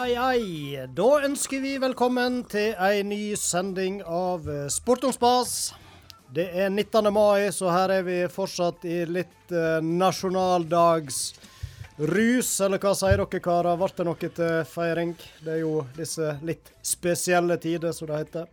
[0.00, 0.86] ai, ai.
[0.96, 5.74] Da ønsker vi velkommen til ei ny sending av eh, Sport om spas.
[6.32, 7.12] Det er 19.
[7.12, 12.60] mai, så her er vi fortsatt i litt uh, nasjonaldagsrus.
[12.62, 13.76] Eller hva sier dere, karer?
[13.80, 15.14] Ble det noe til feiring?
[15.42, 18.46] Det er jo disse litt spesielle tider, som det heter.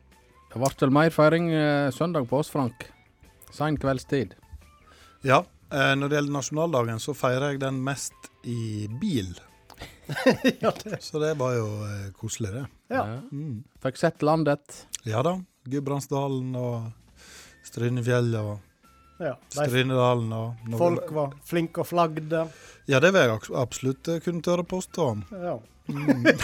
[0.50, 2.90] Det ble vel mer feiring eh, søndag på oss, Frank.
[3.54, 4.34] Sein kveldstid.
[5.22, 9.38] Ja, eh, når det gjelder nasjonaldagen, så feirer jeg den mest i bil.
[10.64, 11.02] ja, det.
[11.04, 12.66] Så det var jo eh, koselig, det.
[12.94, 13.04] Ja.
[13.32, 13.64] Mm.
[13.84, 14.86] Fikk sett landet.
[15.04, 15.36] Ja da.
[15.68, 16.88] Gudbrandsdalen og
[17.68, 19.34] Strynefjellet og ja.
[19.52, 22.46] Strynedalen og noe- folk var flinke og flagde.
[22.88, 25.10] Ja, det vil jeg absolutt eh, kunne tørre påstå.
[25.44, 25.58] Ja.
[25.88, 26.26] Mm.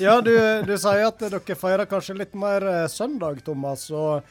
[0.00, 0.32] Ja, du,
[0.64, 3.84] du sier at dere feirer kanskje litt mer eh, søndag, Thomas.
[3.92, 4.24] og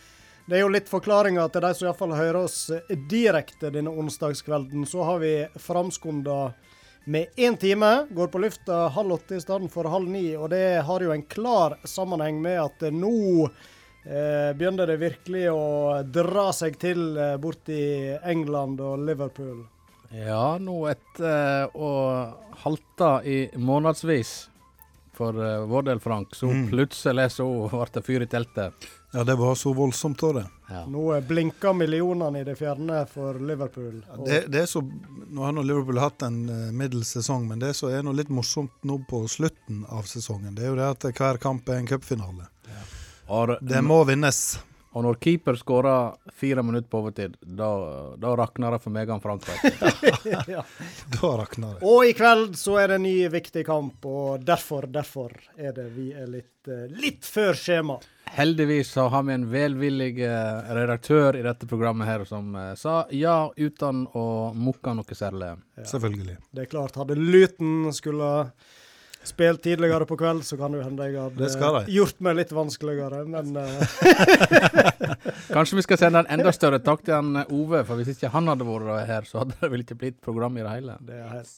[0.50, 4.88] det er jo litt forklaringer til de som iallfall hører oss eh, direkte denne onsdagskvelden.
[4.90, 6.40] Så har vi framskunda
[7.06, 8.08] med én time.
[8.12, 10.36] Går på lufta halv åtte i stedet for halv ni.
[10.38, 13.48] Og det har jo en klar sammenheng med at eh, nå
[14.06, 19.64] eh, begynner det virkelig å dra seg til eh, bort i England og Liverpool.
[20.12, 21.92] Ja, nå etter å
[22.66, 24.34] halte i månedsvis
[25.16, 26.66] for eh, vår del, Frank, så Mm.
[26.72, 28.90] plutselig så ble det fyr i teltet.
[29.14, 30.46] Ja, det var så voldsomt av det.
[30.70, 30.86] Ja.
[30.88, 33.98] Nå eh, blinker millionene i det fjerne for Liverpool.
[34.18, 34.82] Og- det, det er så,
[35.28, 38.32] nå har nå Liverpool hatt en uh, middels sesong, men det som er noe litt
[38.32, 41.92] morsomt nå på slutten av sesongen, det er jo det at hver kamp er en
[41.92, 42.48] cupfinale.
[42.72, 43.58] Ja.
[43.60, 44.60] Det må vinnes.
[44.92, 47.70] Og når keeper skårer fire minutter på overtid, da,
[48.20, 49.46] da rakner det for meg og Frank.
[50.52, 50.64] ja.
[51.14, 51.86] Da rakner det.
[51.88, 55.88] Og i kveld så er det en ny viktig kamp, og derfor, derfor er det
[55.96, 58.02] vi er litt, eh, litt før skjema.
[58.32, 63.06] Heldigvis så har vi en velvillig eh, redaktør i dette programmet her som eh, sa
[63.16, 65.54] ja uten å mukke noe særlig.
[65.88, 66.38] Selvfølgelig.
[66.52, 68.32] Det er klart, hadde Luton skulle
[69.24, 71.50] spilt tidligere på kveld, så kan det hende jeg hadde
[71.86, 71.94] de.
[71.94, 73.84] gjort meg litt vanskeligere, men eh,
[75.56, 78.32] Kanskje vi skal sende en enda større takk til han eh, Ove, for hvis ikke
[78.34, 80.98] han hadde vært her, så hadde det vel ikke blitt program i det hele.
[81.06, 81.58] det er helt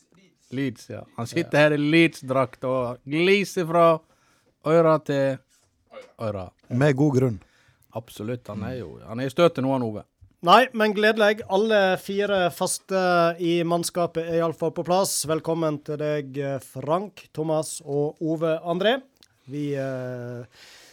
[0.53, 1.01] Leeds, ja.
[1.17, 3.87] Han sitter her i Leeds-drakt og gliser fra
[4.69, 5.39] øra til
[6.21, 6.47] øra.
[6.69, 7.39] Med god grunn.
[7.97, 8.47] Absolutt.
[8.47, 10.03] Han er jo Han er i støtet nå, han Ove.
[10.43, 11.39] Nei, men gledelig.
[11.47, 12.99] Alle fire faste
[13.39, 15.21] i mannskapet er iallfall på plass.
[15.29, 16.35] Velkommen til deg,
[16.67, 18.97] Frank, Thomas og Ove André.
[19.47, 20.43] Vi eh,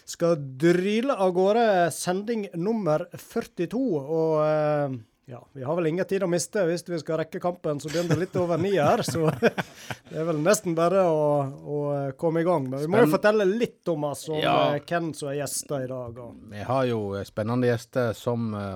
[0.07, 4.95] skal dryle av gårde sending nummer 42, og eh,
[5.31, 8.15] ja, vi har vel ingen tid å miste hvis vi skal rekke kampen, så begynner
[8.19, 9.03] det litt over ni her.
[9.07, 9.27] Så
[10.11, 11.27] det er vel nesten bare å,
[11.59, 11.83] å
[12.19, 12.71] komme i gang.
[12.71, 14.57] Men vi må jo fortelle litt, Thomas, om Ja.
[14.77, 16.23] eh, hvem som er gjester i dag.
[16.23, 16.39] Og.
[16.55, 18.75] Vi har jo spennende gjester som eh,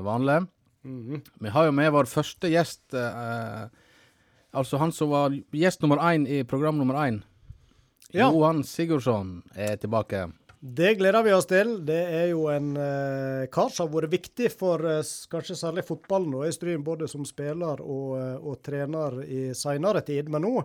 [0.85, 1.23] Mhm.
[1.41, 3.69] Vi har jo med vår første gjest, eh,
[4.53, 7.23] altså han som var gjest nummer én i program nummer én.
[8.13, 8.29] Ja.
[8.31, 10.29] Johan Sigurdsson er tilbake.
[10.65, 11.75] Det gleder vi oss til.
[11.85, 16.33] Det er jo en eh, kar som har vært viktig for eh, kanskje særlig fotballen
[16.39, 20.31] og i Stryn, både som spiller og, eh, og trener i seinere tid.
[20.33, 20.63] Men nå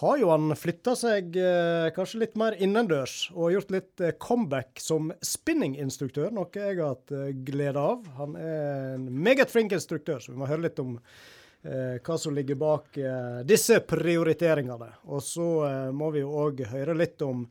[0.00, 4.80] har jo han flytta seg eh, kanskje litt mer innendørs og gjort litt eh, comeback
[4.80, 8.06] som spinninginstruktør, noe jeg har hatt eh, glede av.
[8.20, 12.36] Han er en meget flink instruktør, så vi må høre litt om eh, hva som
[12.36, 14.88] ligger bak eh, disse prioriteringene.
[15.12, 17.44] Og så eh, må vi jo òg høre litt om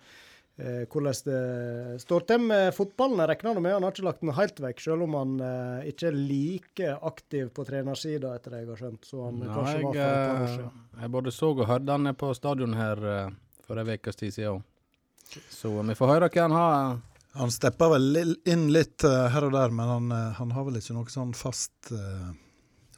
[0.60, 3.22] hvordan det står til med fotballen.
[3.24, 6.10] Jeg regner med han har ikke lagt den helt vekk, selv om han eh, ikke
[6.10, 9.08] er like aktiv på trenersida, etter det jeg har skjønt.
[9.08, 10.82] Så han Nei, kanskje jeg, var for et par år eh, siden.
[11.04, 13.38] jeg både så og hørte han er på stadion her uh,
[13.68, 14.66] for en ukes tid siden.
[15.54, 17.00] Så vi får høre hva han har.
[17.38, 20.80] Han stepper vel inn litt uh, her og der, men han, uh, han har vel
[20.80, 22.30] ikke noe sånn fast, eh,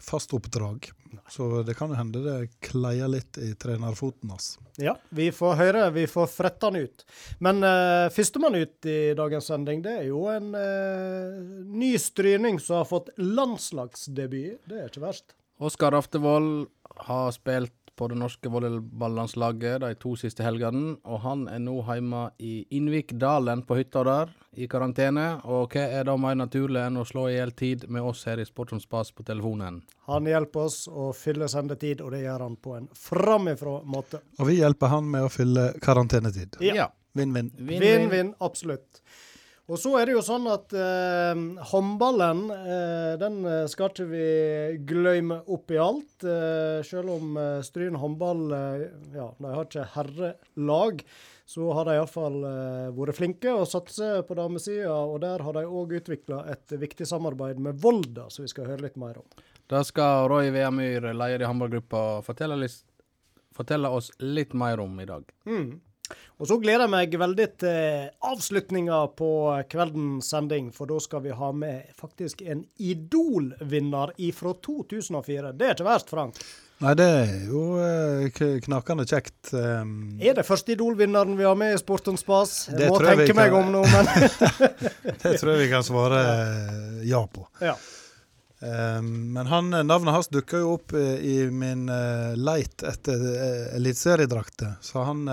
[0.04, 0.92] fast oppdrag.
[1.30, 4.54] Så det kan jo hende det kleier litt i trenerfoten hans.
[4.80, 5.84] Ja, vi får høre.
[5.96, 7.06] Vi får frette han ut.
[7.44, 12.82] Men uh, førstemann ut i dagens sending, det er jo en uh, ny stryning som
[12.82, 14.64] har fått landslagsdebut.
[14.68, 15.36] Det er ikke verst.
[15.62, 16.66] Oskar Aftevold
[17.06, 22.24] har spilt på det norske volleyballlandslaget de to siste helgene, og han er nå hjemme
[22.40, 25.26] i Innvikdalen på hytta der, i karantene.
[25.48, 28.42] Og hva er da mer naturlig enn å slå i hjel tid med oss her
[28.42, 29.82] i Sport som spas på telefonen?
[30.12, 34.24] Han hjelper oss å fylle sendetid, og det gjør han på en framifrå måte.
[34.40, 36.60] Og vi hjelper han med å fylle karantenetid.
[36.66, 36.90] Ja.
[37.18, 37.52] Vinn-vinn.
[37.60, 39.02] Vinn-vinn, absolutt.
[39.70, 41.42] Og så er det jo sånn at eh,
[41.72, 44.24] håndballen, eh, den eh, skal ikke vi
[44.90, 46.26] glemme oppi alt.
[46.26, 51.04] Eh, selv om eh, Stryn håndball eh, ja, de har ikke herrelag,
[51.52, 54.92] så har de iallfall eh, vært flinke og satser på damesida.
[54.92, 58.88] Og der har de òg utvikla et viktig samarbeid med Volda, som vi skal høre
[58.90, 59.46] litt mer om.
[59.72, 62.58] Da skal Roy Veamyr, leder i håndballgruppa, fortelle,
[63.56, 65.24] fortelle oss litt mer om i dag.
[65.48, 65.78] Mm.
[66.42, 69.32] Og så gleder jeg meg veldig til avslutninga på
[69.72, 75.54] kveldens sending, for da skal vi ha med faktisk en Idol-vinner fra 2004.
[75.54, 76.42] Det er ikke verst, Frank?
[76.82, 79.52] Nei, det er jo eh, knakende kjekt.
[79.54, 82.72] Um, er det første Idol-vinneren vi har med i Sport on spas?
[82.72, 83.38] Jeg må jeg kan...
[83.38, 84.10] meg om nå, men
[85.22, 86.24] Det tror jeg vi kan svare
[87.06, 87.46] ja på.
[87.62, 87.76] Ja.
[88.62, 93.76] Um, men han, navnet hans dukka jo opp uh, i min uh, leit etter uh,
[93.76, 94.76] eliteseriedrakter.
[94.86, 95.24] Så han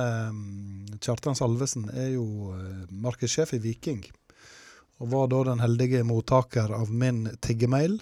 [0.98, 2.54] Kjartan Salvesen er jo
[2.88, 4.00] markedssjef i Viking.
[4.98, 8.00] Og var da den heldige mottaker av min tiggemail.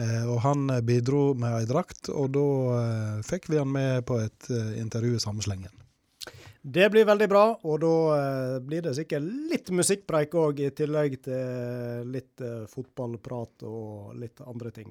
[0.00, 4.48] og han bidro med ei drakt, og da fikk vi han med på et
[4.78, 5.79] intervju i samme slengen.
[6.62, 11.16] Det blir veldig bra, og da eh, blir det sikkert litt musikkpreik òg, i tillegg
[11.24, 14.90] til litt eh, fotballprat og litt andre ting.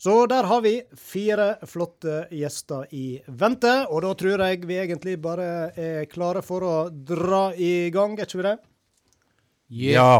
[0.00, 5.18] Så der har vi fire flotte gjester i vente, og da tror jeg vi egentlig
[5.20, 8.58] bare er klare for å dra i gang, er ikke vi det?
[9.92, 10.12] Ja.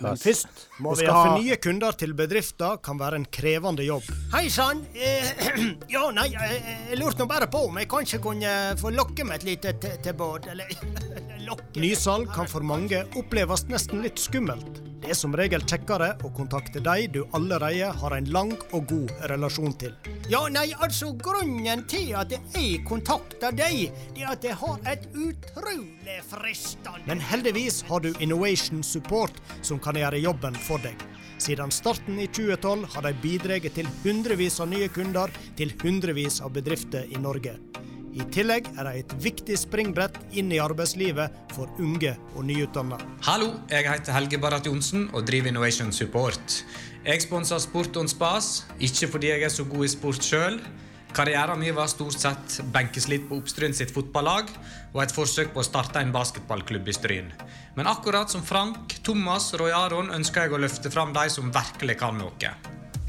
[0.00, 4.06] Men først må vi ha nye kunder til bedrifter kan være en krevende jobb.
[4.34, 4.84] Hei sann.
[4.94, 5.32] Eh,
[5.94, 9.42] ja, nei, eh, jeg lurte nå bare på om jeg kanskje kunne få lokke med
[9.42, 9.74] et lite
[10.04, 10.72] tilbud, eller
[11.48, 14.91] lokke Nysalg kan for mange oppleves nesten litt skummelt.
[15.02, 19.10] Det er som regel kjekkere å kontakte de du allerede har en lang og god
[19.32, 19.96] relasjon til.
[20.30, 25.08] Ja, nei, altså grunnen til at jeg kontakter deg, det er at jeg har et
[25.10, 30.94] utrolig fristende Men heldigvis har du Innovation Support som kan gjøre jobben for deg.
[31.42, 36.54] Siden starten i 2012 har de bidratt til hundrevis av nye kunder til hundrevis av
[36.54, 37.58] bedrifter i Norge.
[38.12, 42.98] I tillegg er det et viktig springbrett inn i arbeidslivet for unge og nyutdanna.
[43.24, 46.58] Hallo, jeg heter Helge Barrat Johnsen og driver Innovation Support.
[47.06, 50.60] Jeg sponser Sport on Spas, ikke fordi jeg er så god i sport sjøl.
[51.16, 54.52] Karrieren min var stort sett benkeslitt på Oppstryn sitt fotballag
[54.92, 57.32] og et forsøk på å starte en basketballklubb i Stryn.
[57.76, 61.48] Men akkurat som Frank, Thomas og Roy Aron ønsker jeg å løfte fram de som
[61.52, 62.54] virkelig kan noe.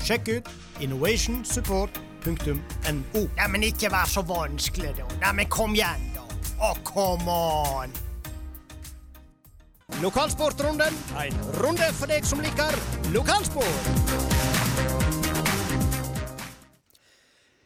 [0.03, 0.51] Sjekk ut
[0.83, 2.55] Innovation Support .no.
[2.87, 5.07] Neimen, men ikke vær så vanskelig, da.
[5.25, 6.23] Nei, men kom igjen, da.
[6.59, 7.95] Å, oh, come on!
[10.01, 10.95] Lokalsportrunden.
[11.19, 12.79] En runde for deg som liker
[13.13, 14.31] lokalsport.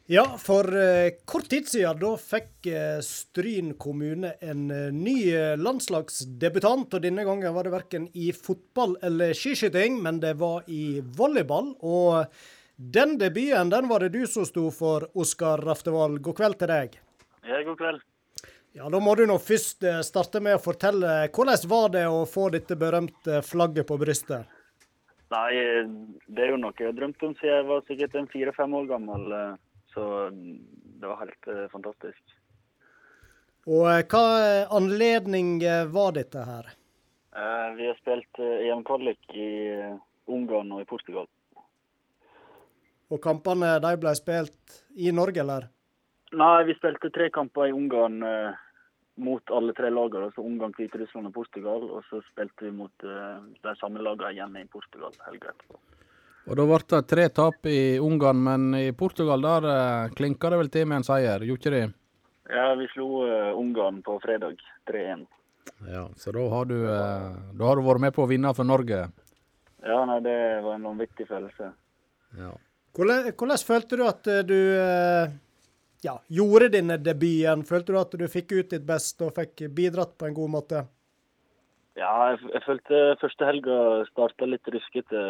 [0.08, 5.18] Ja, for eh, kort tid siden da fikk eh, Stryn kommune en eh, ny
[5.60, 6.96] landslagsdebutant.
[6.96, 11.74] og Denne gangen var det verken i fotball eller skiskyting, men det var i volleyball.
[11.84, 12.32] og
[12.78, 16.22] den debuten den var det du som sto for, Oskar Raftevold.
[16.22, 17.00] God kveld til deg.
[17.42, 18.04] Ja, god kveld.
[18.78, 22.20] Ja, Da må du nå først eh, starte med å fortelle hvordan var det å
[22.30, 24.46] få dette berømte flagget på brystet?
[25.34, 25.50] Nei,
[26.30, 28.86] det er jo noe jeg har drømt om siden jeg var sikkert en fire-fem år
[28.92, 29.26] gammel.
[29.34, 29.56] Eh,
[29.96, 32.36] så det var helt eh, fantastisk.
[33.66, 34.28] Og hva
[34.78, 35.58] anledning
[35.92, 36.70] var dette her?
[37.76, 39.50] Vi har spilt EM-kvalik i
[40.32, 41.28] Ungarn og i Portugal.
[43.14, 45.68] Og kampene de ble spilt i Norge, eller?
[46.36, 48.58] Nei, vi spilte tre kamper i Ungarn eh,
[49.24, 50.28] mot alle tre lagene.
[50.28, 51.86] Altså Ungarn, Hviterussland og Portugal.
[51.88, 55.80] Og så spilte vi mot eh, de samme lagene igjen i Portugal helga etterpå.
[56.48, 60.60] Og Da ble det tre tap i Ungarn, men i Portugal der eh, klinka det
[60.62, 61.88] vel til med en seier, gjorde ikke det?
[62.52, 65.26] Ja, vi slo eh, Ungarn på fredag 3-1.
[65.92, 68.68] Ja, Så da har, du, eh, da har du vært med på å vinne for
[68.68, 69.02] Norge?
[69.84, 71.74] Ja, nei, det var en vanvittig følelse.
[72.40, 72.54] Ja.
[72.98, 75.34] Hvordan, hvordan, følte du at eh, du eh,
[76.02, 77.66] ja, gjorde denne debuten?
[77.70, 80.86] Følte du at du fikk ut ditt beste og fikk bidratt på en god måte?
[81.98, 83.78] Ja, jeg, jeg følte første helga
[84.10, 85.22] starta litt ruskete.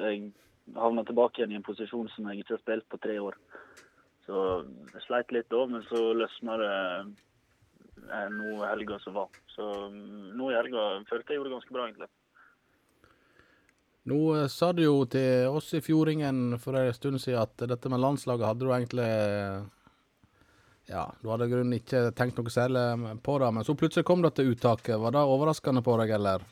[0.00, 0.30] Jeg
[0.76, 3.36] havna tilbake igjen i en posisjon som jeg ikke har spilt på tre år.
[4.26, 4.44] Så
[4.94, 6.74] jeg sleit litt da, men så løsna det
[8.06, 9.40] eh, nå helga som var.
[9.54, 12.10] Så mm, nå i helga følte jeg gjorde det ganske bra, egentlig.
[14.10, 17.92] Nå eh, sa du jo til oss i Fjordingen for en stund siden at dette
[17.92, 19.10] med landslaget hadde du egentlig
[20.90, 22.86] Ja, du hadde i grunnen ikke tenkt noe særlig
[23.22, 24.98] på det, men så plutselig kom det til uttaket.
[24.98, 26.42] Var det overraskende på deg, eller?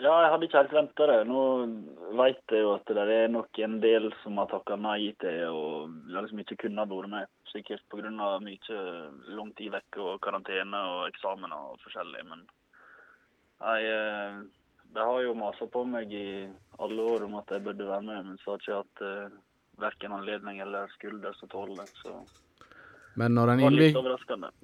[0.00, 1.18] Ja, jeg hadde ikke helt venta det.
[1.28, 1.40] Nå
[2.16, 6.14] vet jeg jo at det er nok en del som har takka nei til og
[6.14, 7.28] liksom ikke kunne vært med.
[7.50, 8.08] Sikkert pga.
[8.40, 8.78] mye
[9.36, 12.24] lang tid vekk og karantene og eksamen og forskjellig.
[12.30, 12.46] Men
[13.60, 14.40] jeg eh,
[14.94, 16.28] de har jo masa på meg i
[16.82, 19.40] alle år om at jeg burde være med, men så har ikke hatt uh,
[19.80, 21.90] verken anledning eller skulder som tåler det.
[22.02, 22.16] Så
[23.18, 23.96] men når en, innvik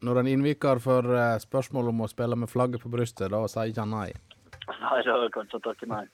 [0.06, 3.73] når en innviker for uh, spørsmål om å spille med flagget på brystet, da sier
[3.73, 4.09] ikke han nei?
[4.66, 6.04] Nei, da kan ikke takke nei.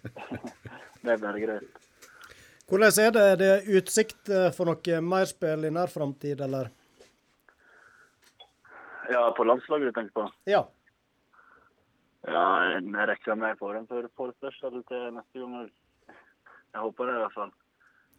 [1.04, 1.88] det er bare greit.
[2.72, 3.22] Hvordan er det?
[3.22, 6.70] Er det utsikt eh, for noe mer spill i nær framtid, eller?
[9.12, 10.24] Ja, på landslaget du tenker på?
[10.48, 10.62] Ja.
[12.28, 15.70] Ja, jeg rekker med på den for forespørsel til neste gang òg.
[16.72, 17.52] Jeg håper det i hvert fall.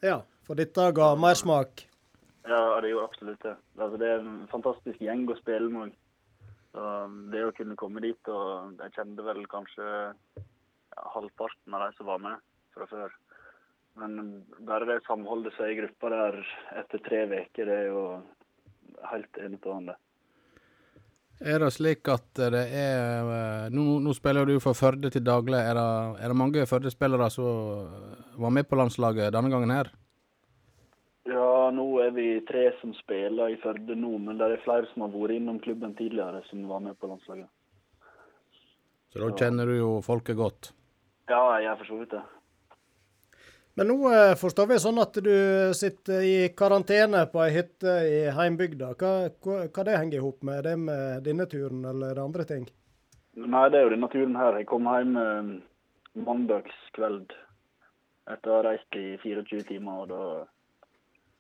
[0.04, 0.22] ja.
[0.44, 1.86] For dette ga mersmak.
[2.44, 3.54] Ja, det gjorde absolutt det.
[3.80, 5.94] Altså, det er en fantastisk gjeng å spille med.
[6.76, 6.88] Så
[7.32, 12.10] det å kunne komme dit, og jeg kjente vel kanskje ja, halvparten av de som
[12.12, 12.44] var med
[12.76, 13.16] fra før.
[14.02, 16.40] Men bare det samholdet som er i gruppa der
[16.82, 18.04] etter tre uker, det er jo
[19.14, 19.96] helt enestående.
[21.44, 25.60] Er det slik at det er eh, Nå, nå spiller du for Førde til daglig.
[25.60, 25.88] Er det,
[26.24, 27.90] er det mange Førde-spillere som
[28.40, 29.92] var med på landslaget denne gangen her?
[31.28, 35.06] Ja, nå er vi tre som spiller i Førde nå, men det er flere som
[35.06, 37.52] har vært innom klubben tidligere, som var med på landslaget.
[39.12, 40.72] Så da kjenner du jo folket godt.
[41.30, 42.24] Ja, jeg gjør for så vidt det.
[43.76, 45.34] Men nå eh, forstår vi sånn at du
[45.74, 48.92] sitter i karantene på ei hytte i heimbygda.
[49.00, 50.62] Hva, hva, hva det henger i hop med?
[50.68, 52.68] Det med denne turen, eller er det andre ting?
[53.34, 54.60] Nei, det er jo denne turen her.
[54.62, 55.50] Jeg kom hjem eh,
[56.28, 57.34] mandagskveld
[58.30, 60.04] etter å ha reist i 24 timer.
[60.04, 60.22] og da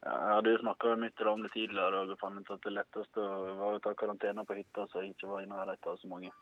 [0.04, 3.30] ja, Jeg hadde jo snakka mye om det tidligere og fant ut at det letteste
[3.62, 6.34] var å ta karantene på hytta, så jeg ikke var i nærheten av så mange.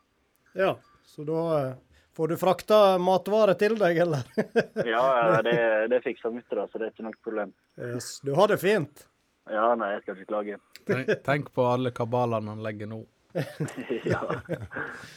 [0.56, 0.72] Ja,
[1.04, 4.26] så da eh, får du frakta matvarer til deg, eller?
[4.92, 5.56] Ja, ja, det,
[5.92, 7.56] det fiksa mutter'n, så det er ikke noe problem.
[7.80, 8.18] yes.
[8.24, 9.06] Du har det fint.
[9.50, 10.58] Ja, nei, jeg skal ikke klage.
[10.86, 13.02] Tenk, tenk på alle kabalene han legger nå.
[14.04, 14.20] ja.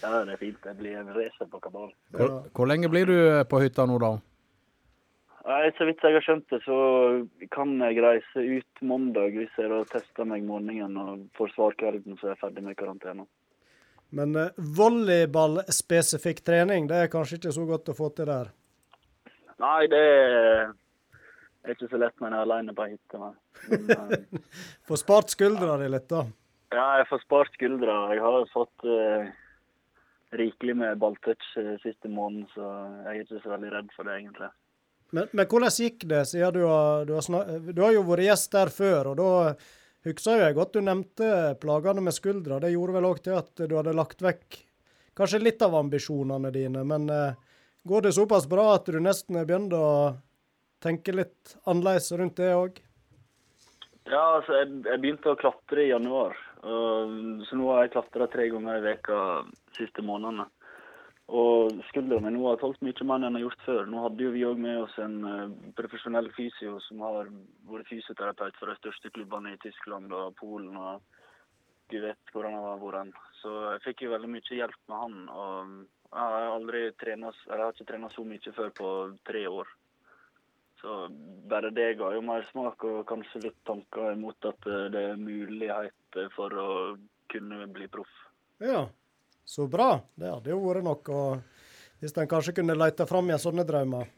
[0.02, 0.62] ja, det er fint.
[0.64, 1.92] Det blir en racer på kabal.
[2.16, 4.16] Hvor, hvor lenge blir du eh, på hytta nå, da?
[5.46, 6.78] Nei, Så vidt jeg har skjønt det, så
[7.54, 12.18] kan jeg reise ut mandag hvis jeg da tester meg morgenen og får svar kvelden
[12.18, 13.28] så er jeg ferdig med karantene.
[14.16, 18.52] Men uh, volleyballspesifikk trening, det er kanskje ikke så godt å få til der?
[19.64, 20.74] Nei, det er
[21.74, 23.32] ikke så lett når jeg er alene på hytta.
[23.72, 24.44] eh,
[24.88, 26.26] Få spart skuldra di litt, da.
[26.76, 27.96] Ja, jeg får spart skuldra.
[28.14, 29.30] Jeg har fått uh,
[30.36, 32.68] rikelig med balltouch eh, siste måneden, så
[33.06, 34.52] jeg er ikke så veldig redd for det, egentlig.
[35.16, 38.56] Men, men hvordan gikk det, siden du har, du, har du har jo vært gjest
[38.58, 39.30] der før, og da
[40.06, 41.28] husker jeg godt du nevnte
[41.62, 42.60] plagene med skuldra.
[42.62, 44.62] Det gjorde vel òg til at du hadde lagt vekk
[45.16, 46.84] kanskje litt av ambisjonene dine.
[46.88, 47.38] Men eh,
[47.84, 50.16] går det såpass bra at du nesten er begynt å
[50.84, 52.82] tenke litt annerledes rundt det òg?
[54.06, 56.38] Ja, altså, jeg, jeg begynte å klatre i januar.
[56.66, 60.46] Og, så nå har jeg klatra tre ganger i veka de siste månedene.
[61.26, 63.88] Og skuldra mi nå har tålt mye mer enn jeg har gjort før.
[63.90, 67.32] Nå hadde jo vi òg med oss en eh, profesjonell fysio som har
[67.66, 70.76] vært fysioterapeut for de største klubbene i Tyskland og Polen.
[70.78, 71.02] og
[71.90, 73.18] Du vet hvor han har vært.
[73.42, 75.16] Så jeg fikk jo veldig mye hjelp med han.
[75.30, 75.74] og
[76.12, 78.92] Jeg har aldri trenet, jeg har ikke trent så mye før på
[79.26, 79.74] tre år.
[80.82, 81.08] Så
[81.50, 85.18] bare det ga jo mer smak, og kanskje litt tanker imot at eh, det er
[85.18, 86.70] mulighet for å
[87.34, 88.14] kunne bli proff.
[88.62, 88.86] Ja,
[89.46, 90.00] så bra.
[90.16, 91.18] Det hadde jo vært noe.
[91.18, 94.10] Og hvis en kanskje kunne lete fram igjen sånne drømmer.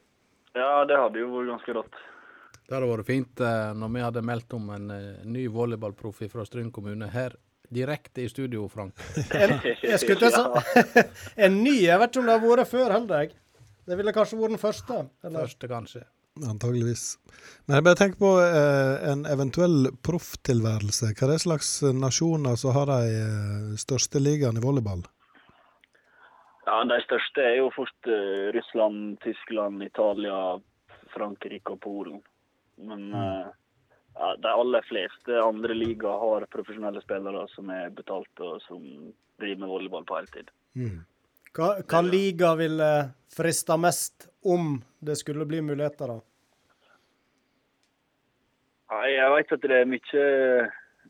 [0.57, 1.99] Ja, det hadde jo vært ganske rått.
[2.67, 6.43] Det hadde vært fint eh, når vi hadde meldt om en eh, ny volleyballproff fra
[6.47, 7.37] Stryn kommune her
[7.69, 8.95] direkte i studio, Frank.
[9.35, 11.03] En, jeg skulle til å si
[11.45, 13.33] En ny, jeg vet ikke om det har vært før heller.
[13.87, 15.01] Det ville kanskje vært den første.
[15.23, 15.43] Eller?
[15.47, 16.03] Første, kanskje.
[16.37, 17.05] Antageligvis.
[17.65, 21.13] Men jeg bare tenker på eh, en eventuell profftilværelse.
[21.13, 25.05] Hva er det slags nasjoner som har de eh, største ligaene i volleyball?
[26.67, 30.57] Ja, De største er jo fort uh, Russland, Tyskland, Italia,
[31.13, 32.19] Frankrike og Polen.
[32.83, 33.47] Men uh,
[34.17, 38.83] ja, de aller fleste andre ligaer har profesjonelle spillere som er betalt og som
[39.39, 40.51] driver med volleyball på heltid.
[40.75, 41.05] Mm.
[41.55, 42.89] Hva, hva liga ville
[43.33, 46.19] frista mest om det skulle bli muligheter, da?
[48.91, 50.27] Nei, jeg vet at det er mye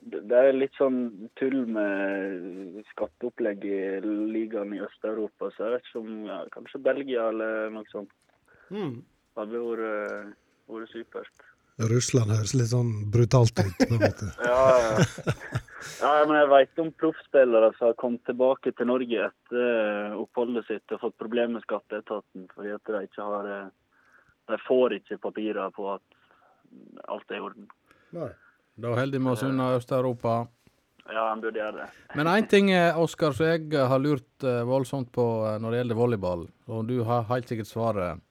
[0.08, 5.52] Det er litt sånn tull med skatteopplegg i ligaen i Øst-Europa.
[5.56, 8.14] Så jeg vet ikke om ja, Kanskje Belgia eller noe sånt.
[8.70, 9.02] Mm.
[9.02, 10.34] Det hadde vært,
[10.72, 11.48] vært supert.
[11.78, 14.32] Russland høres litt sånn brutalt ut, på en måte.
[14.48, 16.14] Ja, ja.
[16.18, 20.96] ja, men jeg vet om proffspillere som har kommet tilbake til Norge etter oppholdet sitt
[20.96, 23.70] og fått problemer med skatteetaten fordi at de ikke har eh,
[24.50, 26.18] De får ikke papirer på at
[27.14, 27.70] alt er i orden.
[28.16, 28.32] Nei.
[28.78, 30.46] Da holder vi oss unna Øst-Europa.
[31.08, 31.88] Ja, en burde gjøre det.
[32.20, 35.80] Men én ting, eh, Oskar, som jeg har lurt eh, voldsomt på eh, når det
[35.82, 38.24] gjelder volleyball, og du har helt sikkert svaret.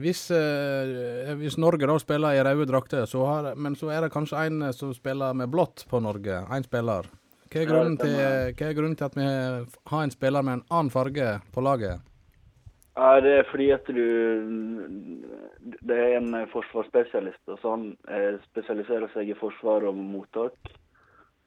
[0.00, 4.46] Hvis, eh, hvis Norge da spiller i røde drakter, så men så er det kanskje
[4.46, 6.44] en eh, som spiller med blått på Norge.
[6.50, 7.10] Én spiller.
[7.50, 10.90] Hva er, til, hva er grunnen til at vi har en spiller med en annen
[10.94, 11.98] farge på laget?
[13.00, 14.02] Ja, det er fordi at du
[15.88, 20.52] Det er en forsvarsspesialist, og så han eh, spesialiserer seg i forsvar og mottak.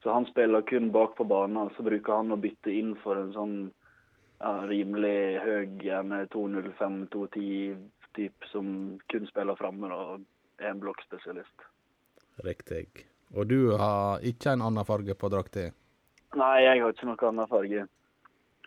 [0.04, 1.70] Så han spiller kun bak på banen.
[1.76, 3.72] Så bruker han å bytte inn for en sånn
[4.42, 8.66] ja, rimelig høy, gjerne 2.05-2.10-type, som
[9.14, 10.10] kun spiller framme og
[10.60, 11.58] er en blokkspesialist.
[12.44, 12.88] Riktig.
[13.38, 15.70] Og du har ikke en annen farge på drakta?
[16.34, 17.82] Nei, jeg har ikke noen annen farge.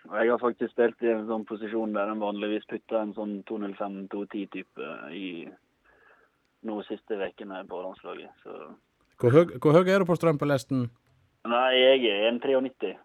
[0.06, 3.40] Og jeg har faktisk spilt i en sånn posisjon der en vanligvis putter en sånn
[3.48, 5.30] 205-210-type i
[6.66, 8.30] nå siste ukene på landslaget.
[8.44, 8.52] Så
[9.20, 10.86] Hvor høy, hvor høy er du på strømpelesten?
[11.46, 12.96] Nei, jeg er en 93.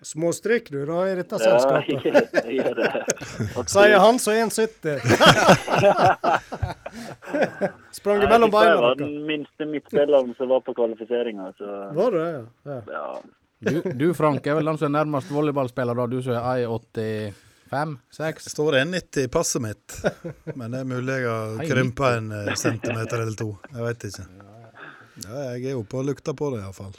[0.00, 2.04] Småstryk du da i dette Ja, selskapet.
[2.08, 2.90] jeg, jeg det.
[3.74, 4.96] Sier han som er 1,70.
[7.98, 8.48] Sprang du Jeg beina
[8.80, 12.46] var den minste midtspilleren som var på kvalifiseringa, så Var det det?
[12.70, 12.78] Ja.
[12.94, 13.20] ja.
[13.60, 16.06] Du, du Frank, er vel den som er nærmest volleyballspiller, da?
[16.08, 17.90] Du som er 1,85?
[18.16, 18.46] 6?
[18.46, 19.98] Jeg står 1,90 i passet mitt,
[20.56, 23.50] men det er mulig jeg har krympa en eh, centimeter eller to.
[23.74, 24.24] Jeg vet ikke.
[25.26, 26.96] Ja, jeg er oppe og lukter på det, iallfall.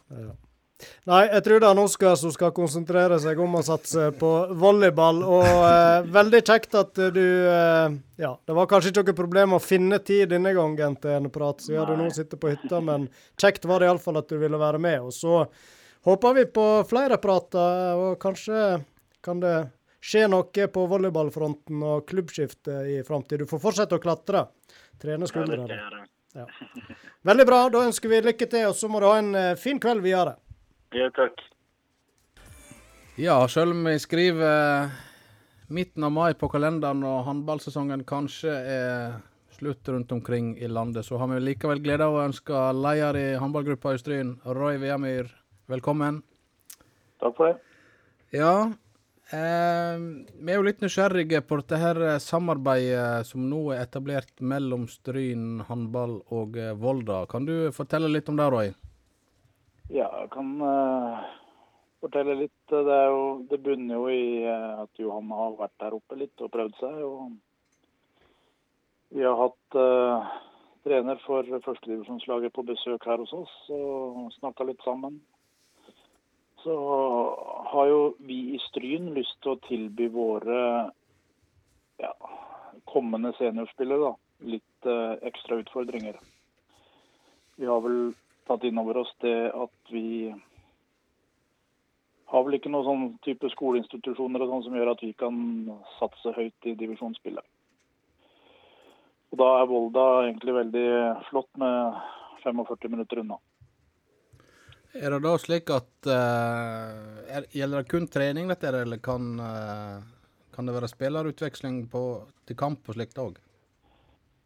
[1.10, 5.26] Nei, jeg tror det er Oskar som skal konsentrere seg om å satse på volleyball.
[5.26, 9.64] Og eh, veldig kjekt at du eh, Ja, det var kanskje ikke noe problem å
[9.66, 13.10] finne tid denne gangen til en prat, siden du nå sitter på hytta, men
[13.42, 15.10] kjekt var det iallfall at du ville være med.
[15.10, 15.42] Og så
[16.08, 18.82] håper vi på flere prater, og kanskje
[19.22, 19.56] kan det
[20.02, 23.44] skje noe på volleyballfronten og klubbskifte i framtid.
[23.44, 24.48] Du får fortsette å klatre.
[25.02, 25.78] Trene skuldrene.
[25.78, 26.02] Ja,
[26.42, 26.48] ja.
[27.26, 27.62] Veldig bra.
[27.74, 30.36] Da ønsker vi lykke til, og så må du ha en eh, fin kveld videre.
[30.98, 31.42] Ja, takk.
[33.22, 34.90] Ja, selv om vi skriver
[35.72, 39.20] midten av mai på kalenderen og håndballsesongen kanskje er
[39.56, 43.28] slutt rundt omkring i landet, så har vi likevel glede av å ønske leder i
[43.40, 45.30] håndballgruppa i Stryn, Roy Veamyr,
[45.72, 46.22] velkommen.
[47.22, 47.58] Takk for det.
[48.36, 48.72] Ja,
[49.32, 54.40] eh, vi er jo litt nysgjerrige på dette her eh, samarbeidet som nå er etablert
[54.40, 57.26] mellom Stryn håndball og eh, Volda.
[57.32, 58.72] Kan du fortelle litt om det, Roy?
[59.92, 61.24] Ja, jeg kan eh,
[62.00, 62.58] fortelle litt.
[62.72, 66.52] Det, jo, det bunner jo i eh, at Johan har vært der oppe litt og
[66.54, 67.02] prøvd seg.
[67.04, 67.36] og
[69.12, 70.32] Vi har hatt uh,
[70.88, 75.20] trener for førstedivisjonslaget på besøk her hos oss og snakka litt sammen.
[76.64, 76.76] Så
[77.72, 80.60] har jo vi i Stryn lyst til å tilby våre
[82.02, 82.12] ja,
[82.90, 84.12] kommende seniorspillere da,
[84.54, 86.20] litt eh, ekstra utfordringer.
[87.58, 88.14] Vi har vel
[88.50, 90.32] tatt inn over oss det at vi
[92.32, 95.36] har vel ikke noen sånn type skoleinstitusjoner og sånn som gjør at vi kan
[95.98, 97.44] satse høyt i divisjonsspillet.
[99.32, 100.88] Og Da er Volda egentlig veldig
[101.30, 102.00] flott med
[102.44, 103.38] 45 minutter unna.
[104.94, 110.04] Er det da slik at uh, er, Gjelder det kun trening, dette, eller kan, uh,
[110.52, 112.04] kan det være spillerutveksling på,
[112.48, 113.40] til kamp og slikt òg?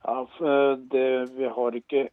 [0.05, 2.03] Ja, eh, vi har ikke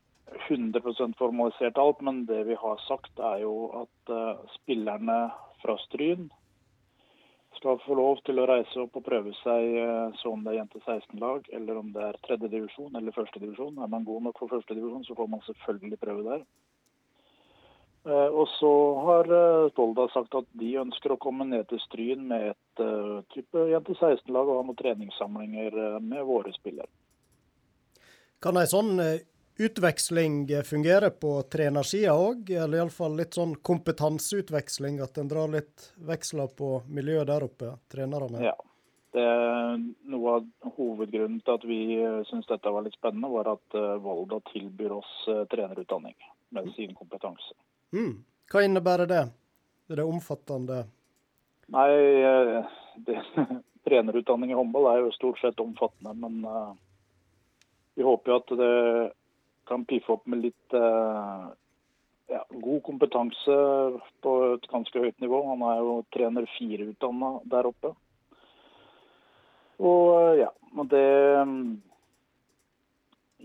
[0.49, 5.19] 100% formalisert alt, men det vi har sagt er jo at uh, spillerne
[5.61, 6.31] fra Stryn
[7.59, 9.77] skal få lov til å reise opp og prøve seg,
[10.19, 13.77] så om det er jente 16-lag, eller om det er tredjedivisjon eller førstedivisjon.
[13.77, 16.47] Er man god nok for førstedivisjon, så får man selvfølgelig prøve der.
[18.07, 18.73] Eh, Og så
[19.07, 19.29] har
[19.71, 23.95] Stolda sagt at de ønsker å komme ned til Stryn med et eh, type jente
[23.95, 26.91] 16-lag og ha noen treningssamlinger eh, med våre spillere.
[28.43, 29.21] Kan ei sånn eh,
[29.63, 34.99] utveksling eh, fungere på trenersida òg, eller iallfall litt sånn kompetanseutveksling?
[35.05, 38.43] At en drar litt veksler på miljøet der oppe, trenerne?
[38.43, 38.57] Ja.
[39.13, 39.75] Det er
[40.09, 41.79] Noe av hovedgrunnen til at vi
[42.29, 46.17] syns dette var litt spennende, var at eh, Volda tilbyr oss eh, trenerutdanning
[46.57, 47.55] med sin kompetanse.
[47.93, 48.25] Mm.
[48.53, 49.23] Hva innebærer det?
[49.91, 50.85] Er det omfattende?
[51.73, 51.89] Nei,
[52.25, 53.19] eh, det,
[53.89, 56.73] trenerutdanning i håndball er jo stort sett omfattende, men uh,
[57.95, 58.77] vi håper jo at det
[59.69, 61.51] kan piffe opp med litt uh,
[62.33, 63.57] ja, god kompetanse
[64.25, 65.43] på et ganske høyt nivå.
[65.51, 67.93] Han er jo trener fire-utdanna der oppe.
[69.83, 71.09] Og ja, men det
[71.49, 71.67] mm,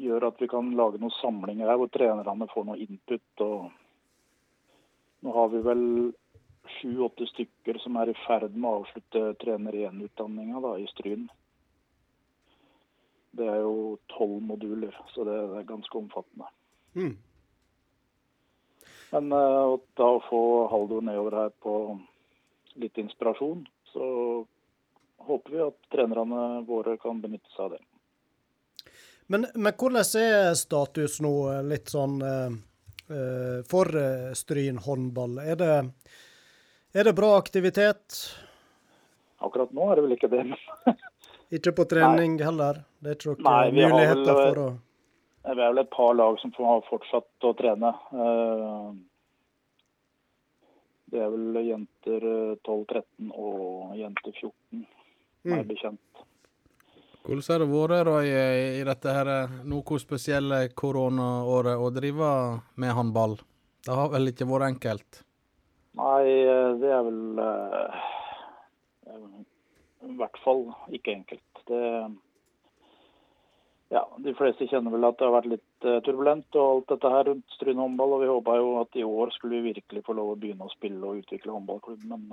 [0.06, 3.28] gjør at vi kan lage noen samlinger her hvor trenerne får noe input.
[3.42, 3.72] og
[5.26, 5.84] Nå har vi vel
[6.78, 11.28] sju-åtte stykker som er i ferd med å avslutte trener 1-utdanninga da, i Stryn.
[13.38, 16.50] Det er jo tolv moduler, så det er ganske omfattende.
[16.98, 17.16] Mm.
[19.12, 21.74] Men eh, å da få Haldor nedover her på
[22.82, 24.08] litt inspirasjon, så
[25.28, 27.84] håper vi at trenerne våre kan benytte seg av det.
[29.28, 32.58] Men, men hvordan er status nå, eh, litt sånn eh, eh,
[33.68, 35.38] for eh, Stryn håndball?
[35.40, 35.70] Er det,
[36.94, 38.18] er det bra aktivitet?
[39.40, 40.44] Akkurat nå er det vel ikke det.
[41.58, 42.82] Ikke på trening heller?
[43.00, 44.70] Det er ikke noen Nei, vi muligheter vel- for å
[45.46, 47.92] Det er vel et par lag som har fortsatt å trene.
[48.12, 48.90] Eh,
[51.08, 54.82] Det er vel jenter eh, 12-13 og jenter 14,
[55.48, 55.98] meg Mm.
[57.28, 58.28] Hvordan har det vært Roy,
[58.80, 62.30] i dette her eh, noe spesielle koronaåret å drive
[62.80, 63.34] med håndball?
[63.84, 65.20] Det har vel ikke vært enkelt?
[66.00, 67.20] Nei, eh, eh, det er vel
[70.08, 70.64] i hvert fall
[70.96, 71.62] ikke enkelt.
[71.68, 71.82] Det,
[73.92, 77.28] ja, De fleste kjenner vel at det har vært litt turbulent og alt dette her
[77.28, 78.16] rundt Stryn håndball.
[78.16, 80.76] og Vi håpa jo at i år skulle vi virkelig få lov å begynne å
[80.78, 82.08] spille og utvikle håndballklubb.
[82.08, 82.32] Men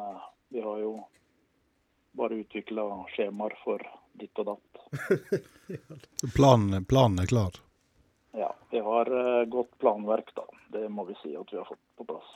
[0.54, 1.00] vi har jo
[2.18, 3.82] bare utvikla skjemaer for
[4.14, 4.82] ditt og datt.
[6.36, 7.58] Planen, planen er klar.
[8.34, 10.46] Ja, vi har eh, godt planverk, da.
[10.74, 12.30] Det må vi si at vi har fått på plass.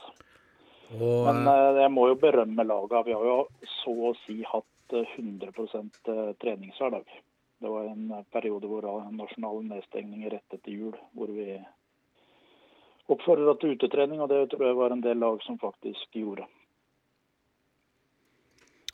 [0.95, 3.03] Og, Men eh, jeg må jo berømme laga.
[3.07, 3.39] Vi har jo
[3.81, 7.11] så å si hatt eh, 100 eh, treningshverdag.
[7.59, 11.57] Det var en periode hvor nasjonale nedstengninger rett etter jul, hvor vi
[13.11, 16.47] oppfordra til utetrening, og det tror jeg var en del lag som faktisk gjorde.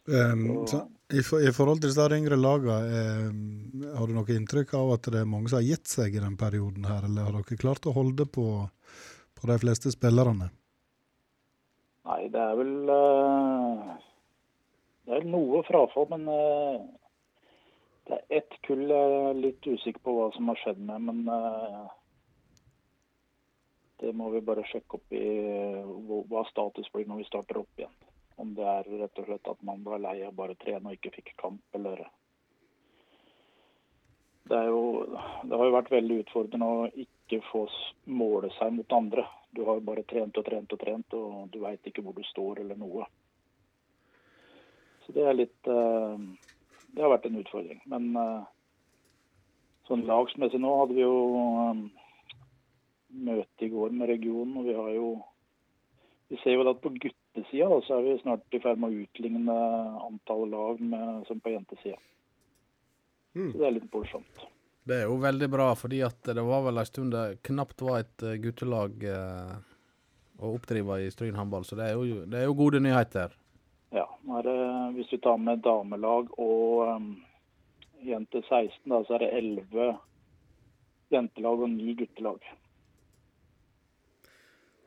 [0.06, 4.94] Um, så, i, I forhold til disse yngre lagene, eh, har du noe inntrykk av
[4.96, 7.58] at det er mange som har gitt seg i den perioden her, eller har dere
[7.62, 8.46] klart å holde på,
[9.38, 10.50] på de fleste spillerne?
[12.06, 13.94] Nei, det er vel uh,
[15.06, 16.82] Det er noe frafall, men uh,
[18.06, 21.24] det er ett kull jeg er litt usikker på hva som har skjedd med, men
[21.30, 21.86] uh,
[24.02, 25.26] det må vi bare sjekke opp i
[26.30, 27.94] hva status blir når vi starter opp igjen.
[28.42, 30.98] Om det er rett og slett at man var lei av bare å trene og
[30.98, 32.04] ikke fikk kamp, eller
[34.46, 34.82] det, jo,
[35.44, 37.64] det har jo vært veldig utfordrende å ikke få
[38.14, 39.24] måle seg mot andre.
[39.56, 42.22] Du har jo bare trent og trent og trent, og du veit ikke hvor du
[42.30, 43.08] står eller noe.
[45.06, 46.26] Så det er litt eh,
[46.94, 47.82] Det har vært en utfordring.
[47.90, 48.46] Men eh,
[49.90, 51.18] sånn lagsmessig nå hadde vi jo
[51.64, 51.84] eh,
[53.26, 55.10] møte i går med regionen, og vi har jo
[56.30, 56.94] Vi ser jo at på
[57.36, 59.56] guttesida da, så er vi snart i ferd med å utligne
[60.08, 61.98] antall lag med, som på jentesida.
[63.36, 63.52] Mm.
[63.52, 64.46] Så det er litt morsomt.
[64.86, 68.24] det er jo veldig bra, fordi det var vel en stund det knapt var et
[68.24, 69.56] eh, guttelag eh,
[70.40, 73.34] å oppdrive i Stryn håndball, så det er, jo, det er jo gode nyheter.
[73.92, 74.50] Ja, nå er
[74.96, 77.16] Hvis vi tar med damelag og um,
[78.04, 79.98] jenter 16, da, så er det 11
[81.12, 82.44] jentelag og 9 guttelag.